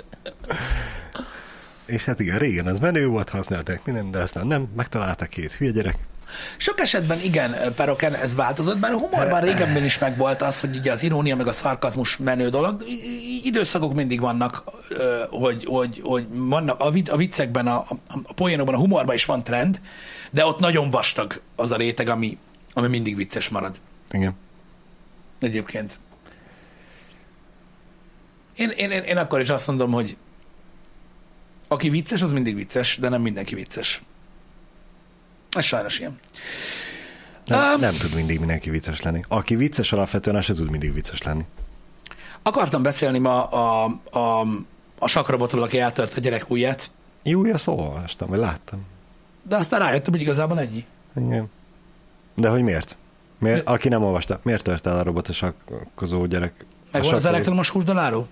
És 1.91 2.05
hát 2.05 2.19
igen, 2.19 2.37
régen 2.37 2.67
az 2.67 2.79
menő 2.79 3.07
volt, 3.07 3.29
használták 3.29 3.85
mindent, 3.85 4.09
de 4.09 4.19
aztán 4.19 4.47
nem, 4.47 4.67
megtaláltak 4.75 5.29
két 5.29 5.53
hülye 5.53 5.71
gyerek. 5.71 5.97
Sok 6.57 6.79
esetben 6.79 7.19
igen, 7.23 7.55
Peroken, 7.75 8.13
ez 8.13 8.35
változott, 8.35 8.83
a 8.83 8.97
humorban 8.97 9.41
régebben 9.41 9.83
is 9.83 9.99
megvolt 9.99 10.41
az, 10.41 10.59
hogy 10.59 10.75
ugye 10.75 10.91
az 10.91 11.03
irónia 11.03 11.35
meg 11.35 11.47
a 11.47 11.51
szarkazmus 11.51 12.17
menő 12.17 12.49
dolog. 12.49 12.85
Időszakok 13.43 13.93
mindig 13.93 14.19
vannak, 14.19 14.63
hogy, 15.29 15.65
hogy, 15.65 16.01
hogy 16.03 16.25
vannak 16.29 16.79
a, 17.09 17.15
viccekben, 17.17 17.67
a, 17.67 17.77
a, 17.77 17.95
a 18.23 18.33
poénokban, 18.33 18.75
a 18.75 18.77
humorban 18.77 19.15
is 19.15 19.25
van 19.25 19.43
trend, 19.43 19.81
de 20.29 20.45
ott 20.45 20.59
nagyon 20.59 20.89
vastag 20.89 21.41
az 21.55 21.71
a 21.71 21.75
réteg, 21.75 22.09
ami, 22.09 22.37
ami 22.73 22.87
mindig 22.87 23.15
vicces 23.15 23.49
marad. 23.49 23.75
Igen. 24.11 24.33
Egyébként. 25.39 25.99
Én, 28.55 28.69
én, 28.69 28.91
én, 28.91 29.01
én 29.01 29.17
akkor 29.17 29.41
is 29.41 29.49
azt 29.49 29.67
mondom, 29.67 29.91
hogy 29.91 30.17
aki 31.71 31.89
vicces, 31.89 32.21
az 32.21 32.31
mindig 32.31 32.55
vicces, 32.55 32.97
de 32.97 33.09
nem 33.09 33.21
mindenki 33.21 33.55
vicces. 33.55 34.01
Ez 35.51 35.63
sajnos 35.65 35.99
ilyen. 35.99 36.19
Nem, 37.45 37.73
Um, 37.73 37.79
nem 37.79 37.93
tud 37.97 38.13
mindig 38.15 38.39
mindenki 38.39 38.69
vicces 38.69 39.01
lenni. 39.01 39.21
Aki 39.27 39.55
vicces 39.55 39.91
alapvetően, 39.91 40.35
az 40.35 40.43
se 40.43 40.53
tud 40.53 40.69
mindig 40.69 40.93
vicces 40.93 41.21
lenni. 41.21 41.45
Akartam 42.41 42.81
beszélni 42.83 43.17
ma 43.19 43.45
a, 43.47 43.83
a, 44.11 44.39
a 44.99 45.07
sakrobotról, 45.07 45.63
aki 45.63 45.79
eltört 45.79 46.17
a 46.17 46.19
gyerek 46.19 46.49
ujját, 46.49 46.91
Jó, 47.23 47.43
azt 47.53 47.67
olvastam, 47.67 48.29
vagy 48.29 48.39
láttam. 48.39 48.85
de 49.43 49.55
aztán 49.55 49.79
rájöttem, 49.79 50.13
hogy 50.13 50.21
igazából 50.21 50.59
ennyi. 50.59 50.85
Igen. 51.15 51.49
De 52.35 52.49
hogy 52.49 52.61
miért? 52.61 52.95
miért? 53.37 53.67
Aki 53.67 53.89
nem 53.89 54.03
olvasta, 54.03 54.39
miért 54.43 54.63
tört 54.63 54.85
el 54.87 54.97
a 54.97 55.03
robotosakkozó 55.03 56.25
gyerek? 56.25 56.53
Meg 56.57 56.65
A 56.65 56.89
van 56.91 56.99
az 56.99 57.05
sakkozó- 57.05 57.27
elektromos 57.27 57.69
húsdaláró? 57.69 58.27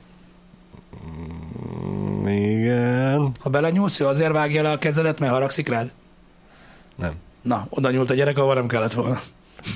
Igen. 2.28 3.32
Ha 3.40 3.50
belenyúlsz, 3.50 4.00
ő 4.00 4.08
azért 4.08 4.32
vágja 4.32 4.62
le 4.62 4.72
a 4.72 4.78
kezedet, 4.78 5.20
mert 5.20 5.32
haragszik 5.32 5.68
rád? 5.68 5.92
Nem. 6.96 7.14
Na, 7.42 7.66
oda 7.70 7.92
nyúlt 7.92 8.10
a 8.10 8.14
gyerek, 8.14 8.38
ahol 8.38 8.54
nem 8.54 8.68
kellett 8.68 8.94
volna. 8.94 9.20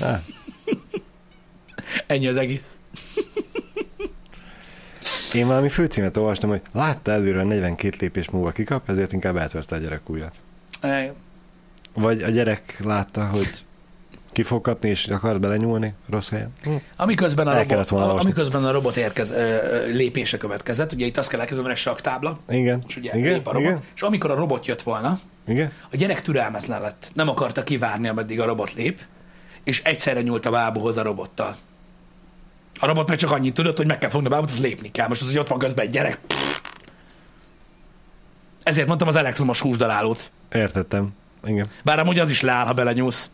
Ah, 0.00 0.18
Ennyi 2.06 2.26
az 2.26 2.36
egész. 2.36 2.78
én 5.34 5.46
valami 5.46 5.68
főcímet 5.68 6.16
olvastam, 6.16 6.50
hogy 6.50 6.62
látta 6.72 7.12
előre 7.12 7.40
a 7.40 7.44
42 7.44 7.96
lépés 8.00 8.30
múlva 8.30 8.50
kikap, 8.50 8.88
ezért 8.88 9.12
inkább 9.12 9.36
eltörte 9.36 9.74
a 9.76 9.78
gyerek 9.78 10.08
ujjat. 10.08 10.34
Vagy 11.94 12.22
a 12.22 12.28
gyerek 12.28 12.80
látta, 12.84 13.26
hogy 13.26 13.64
ki 14.34 14.42
fog 14.42 14.60
kapni, 14.60 14.88
és 14.88 15.06
akar 15.06 15.40
belenyúlni 15.40 15.94
rossz 16.08 16.28
helyen. 16.28 16.52
Hm. 16.62 16.74
Amiközben 16.96 17.46
a, 17.46 17.58
robot, 17.58 17.90
a, 17.90 18.18
amiközben 18.18 18.64
a 18.64 18.70
robot 18.70 18.96
érkez, 18.96 19.30
ö, 19.30 19.86
lépése 19.86 20.36
következett, 20.36 20.92
ugye 20.92 21.06
itt 21.06 21.16
azt 21.16 21.28
kell 21.28 21.40
elkezdeni, 21.40 21.70
egy 21.70 21.76
saktábla, 21.76 22.38
Igen. 22.48 22.84
és 22.86 22.96
ugye 22.96 23.16
igen, 23.16 23.32
lép 23.32 23.46
a 23.46 23.52
robot, 23.52 23.70
igen, 23.70 23.82
és 23.94 24.02
amikor 24.02 24.30
a 24.30 24.34
robot 24.34 24.66
jött 24.66 24.82
volna, 24.82 25.18
igen. 25.46 25.72
a 25.92 25.96
gyerek 25.96 26.22
türelmetlen 26.22 26.80
lett. 26.80 27.10
Nem 27.14 27.28
akarta 27.28 27.64
kivárni, 27.64 28.08
ameddig 28.08 28.40
a 28.40 28.44
robot 28.44 28.74
lép, 28.74 29.00
és 29.64 29.82
egyszerre 29.84 30.22
nyúlt 30.22 30.46
a 30.46 30.50
bábúhoz 30.50 30.96
a 30.96 31.02
robottal. 31.02 31.56
A 32.80 32.86
robot 32.86 33.08
meg 33.08 33.18
csak 33.18 33.30
annyit 33.30 33.54
tudott, 33.54 33.76
hogy 33.76 33.86
meg 33.86 33.98
kell 33.98 34.10
fogni 34.10 34.26
a 34.26 34.30
bábút, 34.30 34.50
az 34.50 34.60
lépni 34.60 34.90
kell. 34.90 35.08
Most 35.08 35.22
az, 35.22 35.28
hogy 35.28 35.38
ott 35.38 35.48
van 35.48 35.58
közben 35.58 35.84
egy 35.84 35.90
gyerek. 35.90 36.18
Ezért 38.62 38.86
mondtam 38.86 39.08
az 39.08 39.16
elektromos 39.16 39.60
húsdalálót. 39.60 40.30
Értettem. 40.52 41.08
Igen. 41.44 41.66
Bár 41.84 41.98
amúgy 41.98 42.18
az 42.18 42.30
is 42.30 42.40
leáll, 42.40 42.66
ha 42.66 42.72
belenyúlsz. 42.72 43.30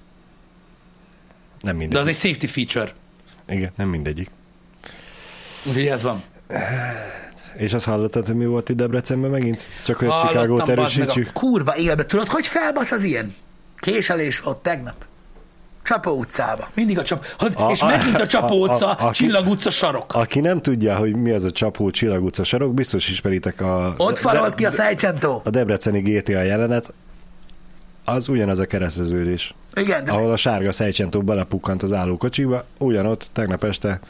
Nem 1.61 1.73
De 1.73 1.79
mindegy. 1.79 2.01
az 2.01 2.07
egy 2.07 2.15
safety 2.17 2.47
feature. 2.47 2.93
Igen, 3.49 3.71
nem 3.77 3.89
mindegyik. 3.89 4.31
Úgyhogy 5.69 5.87
ez 5.87 6.03
van. 6.03 6.23
És 7.57 7.73
azt 7.73 7.85
hallottad, 7.85 8.27
hogy 8.27 8.35
mi 8.37 8.47
volt 8.47 8.69
itt 8.69 8.77
Debrecenben 8.77 9.31
megint? 9.31 9.69
Csak 9.85 9.97
hogy 9.99 10.09
a 10.09 10.31
meg, 10.35 10.69
erősítsük. 10.69 11.29
a 11.29 11.33
kurva 11.33 11.77
életbe. 11.77 12.05
Tudod, 12.07 12.29
hogy 12.29 12.47
felbasz 12.47 12.91
az 12.93 13.03
ilyen? 13.03 13.35
Késelés 13.77 14.47
ott 14.47 14.63
tegnap. 14.63 15.05
Csapó 15.83 16.11
utcába. 16.19 16.69
Mindig 16.75 16.99
a 16.99 17.03
csap... 17.03 17.27
A- 17.39 17.71
és 17.71 17.81
a- 17.81 17.87
megint 17.87 18.21
a 18.21 18.27
Csapó 18.27 18.63
a- 18.63 18.71
a- 18.71 18.75
utca, 18.75 18.91
aki- 18.93 19.13
Csillag 19.25 19.47
utca 19.49 19.71
sarok. 19.71 20.15
Aki 20.15 20.41
nem 20.41 20.61
tudja, 20.61 20.97
hogy 20.97 21.17
mi 21.17 21.31
az 21.31 21.45
a 21.45 21.51
csapó 21.51 21.91
Csillag 21.91 22.25
utca 22.25 22.45
sarok, 22.45 22.75
biztos 22.75 23.09
ismeritek 23.09 23.61
a... 23.61 23.95
Ott 23.97 24.19
farolt 24.19 24.49
de- 24.49 24.55
ki 24.55 24.65
a 24.67 24.71
Szájcsentó. 24.71 25.41
A 25.45 25.51
debreceni 25.51 26.01
GTA 26.01 26.43
jelenet, 26.43 26.95
az 28.11 28.29
ugyanaz 28.29 28.59
a 28.59 28.67
kereszteződés. 28.67 29.55
Igen, 29.75 30.05
de 30.05 30.13
Ahol 30.13 30.33
a 30.33 30.37
sárga 30.37 30.73
szejcsentó 30.73 31.23
belepukkant 31.23 31.83
az 31.83 31.93
állókocsiba, 31.93 32.65
ugyanott 32.79 33.31
tegnap 33.33 33.65
este 33.65 34.01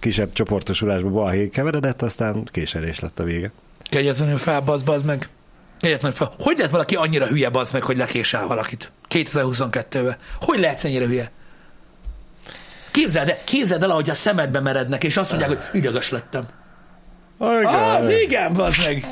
kisebb 0.00 0.32
csoportosulásba 0.32 1.08
balhé 1.08 1.48
keveredett, 1.48 2.02
aztán 2.02 2.48
késelés 2.52 3.00
lett 3.00 3.18
a 3.18 3.24
vége. 3.24 3.52
kegyetlenül 3.82 4.38
felbasz, 4.38 4.80
bazd 4.80 5.04
meg. 5.04 5.28
Kegyetlenül 5.80 6.16
fel. 6.16 6.32
Hogy 6.38 6.56
lehet 6.56 6.72
valaki 6.72 6.94
annyira 6.94 7.26
hülye, 7.26 7.48
bazd 7.48 7.72
meg, 7.72 7.82
hogy 7.82 7.96
lekésel 7.96 8.46
valakit? 8.46 8.92
2022-ben. 9.08 10.16
Hogy 10.40 10.58
lehetsz 10.58 10.84
ennyire 10.84 11.06
hülye? 11.06 11.30
Képzeld 12.90 13.28
el, 13.28 13.38
képzeld 13.44 13.82
el, 13.82 13.90
ahogy 13.90 14.10
a 14.10 14.14
szemedbe 14.14 14.60
merednek, 14.60 15.04
és 15.04 15.16
azt 15.16 15.30
mondják, 15.30 15.50
hogy 15.50 15.80
ideges 15.80 16.10
lettem. 16.10 16.48
Az 17.38 18.08
igen, 18.08 18.54
bazd 18.54 18.76
meg. 18.84 19.06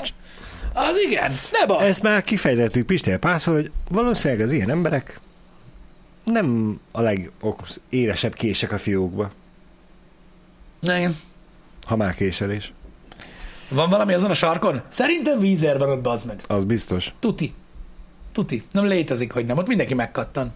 Az 0.78 0.96
igen, 1.06 1.32
ne 1.52 1.66
basz. 1.66 1.82
Ezt 1.82 2.02
már 2.02 2.22
kifejtettük 2.22 2.86
Pistél 2.86 3.18
Pászol, 3.18 3.54
hogy 3.54 3.70
valószínűleg 3.90 4.44
az 4.44 4.52
ilyen 4.52 4.70
emberek 4.70 5.20
nem 6.24 6.80
a 6.92 7.00
legélesebb 7.00 8.34
kések 8.34 8.72
a 8.72 8.78
fiókba, 8.78 9.30
Igen. 10.82 11.16
ha 11.86 11.96
már 11.96 12.14
késelés. 12.14 12.72
Van 13.68 13.90
valami 13.90 14.12
azon 14.12 14.30
a 14.30 14.34
sarkon? 14.34 14.82
Szerintem 14.88 15.38
vízer 15.38 15.78
van 15.78 15.90
ott, 15.90 16.00
bazd 16.00 16.26
meg. 16.26 16.40
Az 16.46 16.64
biztos. 16.64 17.12
Tuti. 17.20 17.54
Tuti. 18.32 18.62
Nem 18.72 18.84
létezik, 18.84 19.32
hogy 19.32 19.46
nem. 19.46 19.58
Ott 19.58 19.66
mindenki 19.66 19.94
megkattan. 19.94 20.52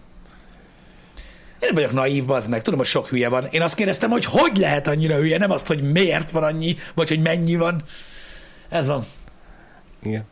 Én 1.59 1.69
nem 1.69 1.73
vagyok 1.73 1.91
naív, 1.91 2.25
bazd 2.25 2.49
meg. 2.49 2.61
Tudom, 2.61 2.79
hogy 2.79 2.87
sok 2.87 3.07
hülye 3.07 3.29
van. 3.29 3.47
Én 3.51 3.61
azt 3.61 3.75
kérdeztem, 3.75 4.09
hogy 4.09 4.25
hogy 4.25 4.57
lehet 4.57 4.87
annyira 4.87 5.15
hülye, 5.15 5.37
nem 5.37 5.51
azt, 5.51 5.67
hogy 5.67 5.91
miért 5.91 6.31
van 6.31 6.43
annyi, 6.43 6.75
vagy 6.93 7.07
hogy 7.07 7.21
mennyi 7.21 7.55
van. 7.55 7.83
Ez 8.69 8.87
van. 8.87 9.05
Igen. 10.03 10.23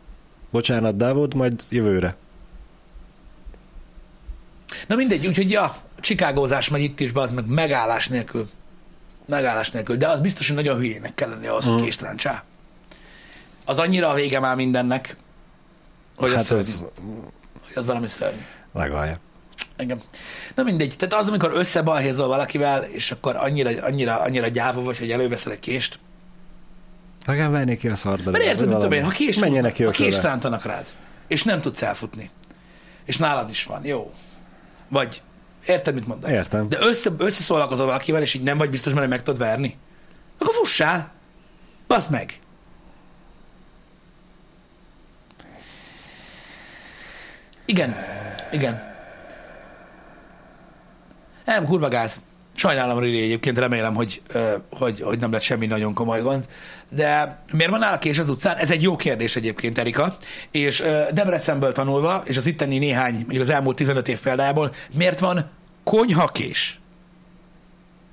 Bocsánat, 0.52 0.96
Dávod, 0.98 1.34
majd 1.34 1.62
jövőre. 1.70 2.16
Na 4.88 4.96
mindegy, 4.96 5.28
úgyhogy 5.28 5.52
ja, 5.52 5.76
csikágózás 6.00 6.70
megy 6.70 6.82
itt 6.82 7.00
is, 7.00 7.12
bazd 7.12 7.34
meg, 7.34 7.46
megállás 7.46 8.08
nélkül. 8.08 8.50
Megállás 9.26 9.72
nélkül. 9.72 9.98
De 9.98 10.08
az 10.08 10.20
biztos, 10.20 10.48
hogy 10.48 10.56
nagyon 10.56 10.78
hülyének 10.78 11.14
kell 11.16 11.30
lenni 11.30 11.48
ahhoz, 11.48 11.66
hogy 11.66 11.82
Mm. 11.82 11.84
kést 11.84 12.02
ráncsá. 12.02 12.44
Az 13.66 13.80
annyira 13.80 14.10
a 14.10 14.14
vége 14.14 14.40
már 14.40 14.56
mindennek, 14.56 15.16
hogy 16.16 16.34
hát 16.34 16.50
az, 16.50 16.52
ez 16.52 16.86
hogy 17.66 17.76
az 17.76 17.86
valami 17.86 18.08
szörnyű. 18.08 18.42
legalja. 18.74 19.18
Engem. 19.76 20.02
Na 20.56 20.64
mindegy, 20.64 20.96
tehát 20.98 21.14
az, 21.24 21.28
amikor 21.28 21.52
összebalhézol 21.54 22.28
valakivel, 22.28 22.84
és 22.84 23.12
akkor 23.12 23.36
annyira, 23.36 23.84
annyira, 23.84 24.20
annyira 24.20 24.48
gyáva 24.48 24.82
vagy, 24.82 24.98
hogy 24.98 25.12
előveszel 25.12 25.52
egy 25.52 25.60
kést. 25.60 26.00
Legalább 27.26 27.52
venni 27.52 27.78
ki 27.78 27.88
a 27.88 27.96
szardat. 27.96 28.32
Mert 28.32 28.44
érted, 28.44 28.68
mit 28.68 28.76
tudom 28.76 28.92
én, 28.92 29.04
ha 29.04 29.10
kést, 29.10 29.40
Menjenek 29.40 29.74
ki 29.74 29.84
ha 29.84 29.92
kést 29.92 30.08
ökölbe. 30.10 30.28
rántanak 30.28 30.66
rád, 30.66 30.88
és 31.28 31.44
nem 31.44 31.62
tudsz 31.62 31.82
elfutni, 31.82 32.30
és 33.06 33.18
nálad 33.18 33.50
is 33.50 33.64
van, 33.66 33.86
jó. 33.86 34.14
Vagy, 34.88 35.22
érted, 35.68 35.94
mit 35.94 36.08
mondok? 36.08 36.30
Értem. 36.30 36.70
De 36.70 36.78
össze, 36.80 37.10
összeszólalkozol 37.18 37.86
valakivel, 37.86 38.22
és 38.22 38.34
így 38.34 38.44
nem 38.44 38.58
vagy 38.58 38.70
biztos, 38.70 38.94
mert 38.94 39.10
meg 39.10 39.24
tudod 39.24 39.40
verni. 39.40 39.78
Akkor 40.40 40.54
fussál. 40.54 41.12
Baszd 41.88 42.12
meg. 42.12 42.40
Igen. 47.66 47.96
Igen. 48.52 48.90
Nem, 51.46 51.66
kurva 51.66 51.88
gáz. 51.88 52.22
Sajnálom, 52.62 53.00
Riri, 53.00 53.22
egyébként 53.22 53.58
remélem, 53.58 53.96
hogy, 53.96 54.22
hogy, 54.70 55.02
hogy 55.02 55.20
nem 55.20 55.32
lett 55.32 55.42
semmi 55.42 55.66
nagyon 55.66 55.94
komoly 55.94 56.22
gond. 56.22 56.48
De 56.90 57.42
miért 57.52 57.72
van 57.72 57.84
állkés 57.84 58.20
az 58.20 58.30
utcán? 58.30 58.58
Ez 58.58 58.72
egy 58.72 58.82
jó 58.82 58.96
kérdés 58.96 59.36
egyébként, 59.36 59.78
Erika. 59.78 60.16
És 60.52 60.84
Debrecenből 61.12 61.72
tanulva, 61.72 62.24
és 62.26 62.38
az 62.38 62.46
itteni 62.46 62.78
néhány, 62.78 63.14
mondjuk 63.14 63.42
az 63.42 63.50
elmúlt 63.50 63.76
15 63.76 64.08
év 64.08 64.20
példájából, 64.20 64.74
miért 64.96 65.20
van 65.20 65.50
konyhakés 65.84 66.80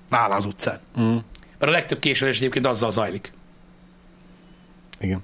nála 0.08 0.34
az 0.34 0.46
utcán? 0.46 0.78
Mm. 1.00 1.16
Mert 1.58 1.72
a 1.72 1.76
legtöbb 1.76 1.98
késelés 1.98 2.36
egyébként 2.36 2.66
azzal 2.66 2.90
zajlik. 2.90 3.32
Igen. 5.00 5.22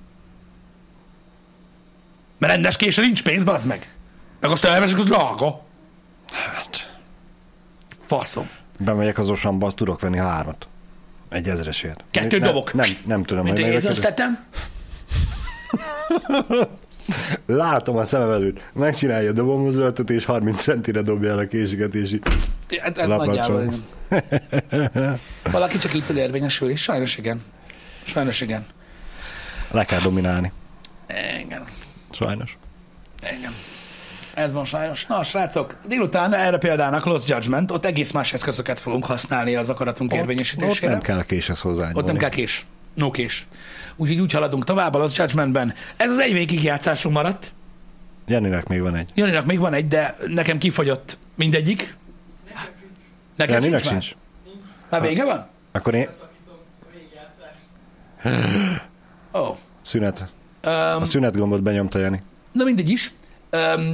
Mert 2.39 2.53
rendes 2.53 2.77
késre 2.77 3.03
nincs 3.03 3.23
pénz, 3.23 3.45
bazd 3.45 3.67
meg. 3.67 3.95
Meg 4.41 4.51
azt 4.51 4.65
elvesek, 4.65 4.99
az 4.99 5.05
drága. 5.05 5.65
Hát, 6.33 6.99
Faszom. 8.07 8.63
Bemegyek 8.79 9.19
az 9.19 9.31
osamba, 9.31 9.73
tudok 9.73 10.01
venni 10.01 10.19
hármat. 10.19 10.69
Egy 11.29 11.49
ezresért. 11.49 12.05
Kettőt 12.11 12.41
nem, 12.41 12.49
dobok. 12.49 12.75
Nem, 12.75 12.89
nem 13.07 13.23
tudom, 13.23 13.45
Mint 13.45 13.85
hogy 13.85 14.01
tettem. 14.01 14.45
Látom 17.47 17.97
a 17.97 18.05
szemem 18.05 18.31
előtt. 18.31 18.61
Megcsinálja 18.73 19.31
a 19.31 19.33
dobomozolatot, 19.33 20.11
és 20.11 20.25
30 20.25 20.63
centire 20.63 21.03
dobja 21.03 21.31
el 21.31 21.39
a 21.39 21.47
késeket, 21.47 21.95
és 21.95 22.13
így 22.13 22.23
Hát, 22.81 22.99
hát 22.99 23.09
nagyjából. 23.09 23.75
Valaki 25.53 25.79
csak 25.79 25.95
így 25.95 26.05
tud 26.05 26.17
érvényesülni. 26.17 26.77
Sajnos 26.77 27.17
igen. 27.17 27.43
Sajnos 28.05 28.41
igen. 28.41 28.67
le 29.71 29.85
kell 29.85 30.01
dominálni. 30.01 30.53
Igen. 31.45 31.65
Sajnos. 32.11 32.59
Igen. 33.39 33.53
Ez 34.35 34.53
van 34.53 34.65
sajnos. 34.65 35.07
Na, 35.07 35.23
srácok, 35.23 35.77
délután 35.89 36.33
erre 36.33 36.59
példának 36.59 37.05
Lost 37.05 37.29
Judgment, 37.29 37.71
ott 37.71 37.85
egész 37.85 38.11
más 38.11 38.33
eszközöket 38.33 38.81
fogunk 38.81 39.05
használni 39.05 39.55
az 39.55 39.71
akaratunk 39.71 40.11
Ott, 40.11 40.17
ott 40.17 40.23
érvényesítésére. 40.23 40.93
nem 40.93 41.01
kell 41.01 41.23
késhez 41.25 41.61
hozzá. 41.61 41.91
Ott 41.93 42.07
nem 42.07 42.17
kell 42.17 42.29
kés. 42.29 42.67
No 42.95 43.11
kés. 43.11 43.47
Úgyhogy 43.97 44.21
úgy 44.21 44.33
haladunk 44.33 44.65
tovább 44.65 44.95
a 44.95 44.99
Lost 44.99 45.17
Judgmentben. 45.17 45.75
Ez 45.97 46.11
az 46.11 46.19
egy 46.19 46.33
végig 46.33 46.63
játszásunk 46.63 47.15
maradt. 47.15 47.53
Janinek 48.27 48.67
még 48.67 48.81
van 48.81 48.95
egy. 48.97 49.11
Janinak 49.15 49.45
még 49.45 49.59
van 49.59 49.73
egy, 49.75 49.89
de 49.89 50.17
nekem 50.27 50.59
kifogyott 50.59 51.19
mindegyik. 51.37 51.97
Nekem 52.47 52.63
sincs. 52.65 52.93
Nekem 53.37 53.55
Janinek 53.55 53.83
sincs, 53.83 54.05
sincs. 54.05 54.17
Már. 54.91 55.01
vége 55.01 55.25
van? 55.25 55.47
Akkor 55.73 55.95
én. 55.95 56.09
Ó. 59.35 59.39
Oh. 59.41 59.57
szünet. 59.83 60.29
Um, 60.67 60.73
A 60.73 61.05
szünet 61.05 61.37
gombot 61.37 61.63
benyomta 61.63 61.99
Jani. 61.99 62.23
Na 62.53 62.65
mindegy 62.65 62.89
is, 62.89 63.13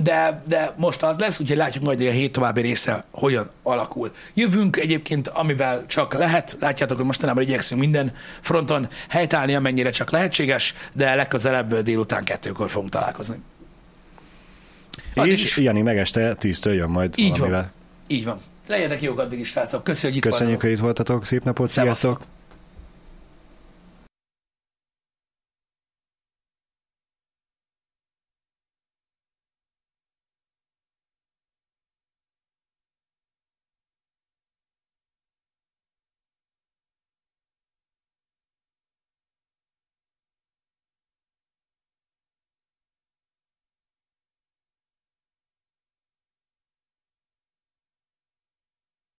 de, 0.02 0.42
de 0.48 0.74
most 0.76 1.02
az 1.02 1.18
lesz, 1.18 1.40
úgyhogy 1.40 1.56
látjuk 1.56 1.84
majd, 1.84 1.98
hogy 1.98 2.06
a 2.06 2.11
hét 2.11 2.32
további 2.32 2.61
része 2.61 3.04
hogyan 3.11 3.50
alakul. 3.62 4.12
Jövünk 4.34 4.76
egyébként, 4.76 5.28
amivel 5.28 5.84
csak 5.86 6.14
lehet, 6.14 6.56
látjátok, 6.61 6.96
hogy 6.96 7.06
mostanában 7.06 7.42
igyekszünk 7.42 7.80
minden 7.80 8.12
fronton 8.40 8.88
helytállni, 9.08 9.54
amennyire 9.54 9.90
csak 9.90 10.11
lehetséges, 10.11 10.74
de 10.92 11.14
legközelebb 11.14 11.78
délután 11.78 12.24
kettőkor 12.24 12.70
fogunk 12.70 12.90
találkozni. 12.90 13.36
Addig 15.14 15.32
És 15.32 15.42
is. 15.42 15.56
Jani 15.56 15.82
meg 15.82 15.98
este 15.98 16.36
10-től 16.40 16.74
jön 16.74 16.90
majd 16.90 17.14
Így 17.16 17.30
valamivel. 17.30 17.61
van. 17.61 17.70
Így 18.06 18.24
van. 18.24 18.40
Legyetek 18.66 19.02
jók 19.02 19.18
addig 19.18 19.38
is, 19.38 19.48
srácok. 19.48 19.84
Köszönjük, 19.84 20.22
hogy 20.22 20.26
itt 20.26 20.38
Köszönjük, 20.38 20.61
hogy 20.61 20.70
itt 20.70 20.78
voltatok. 20.78 21.24
Szép 21.24 21.44
napot. 21.44 21.68
Szevasztok. 21.68 22.11
Sziasztok. 22.16 22.38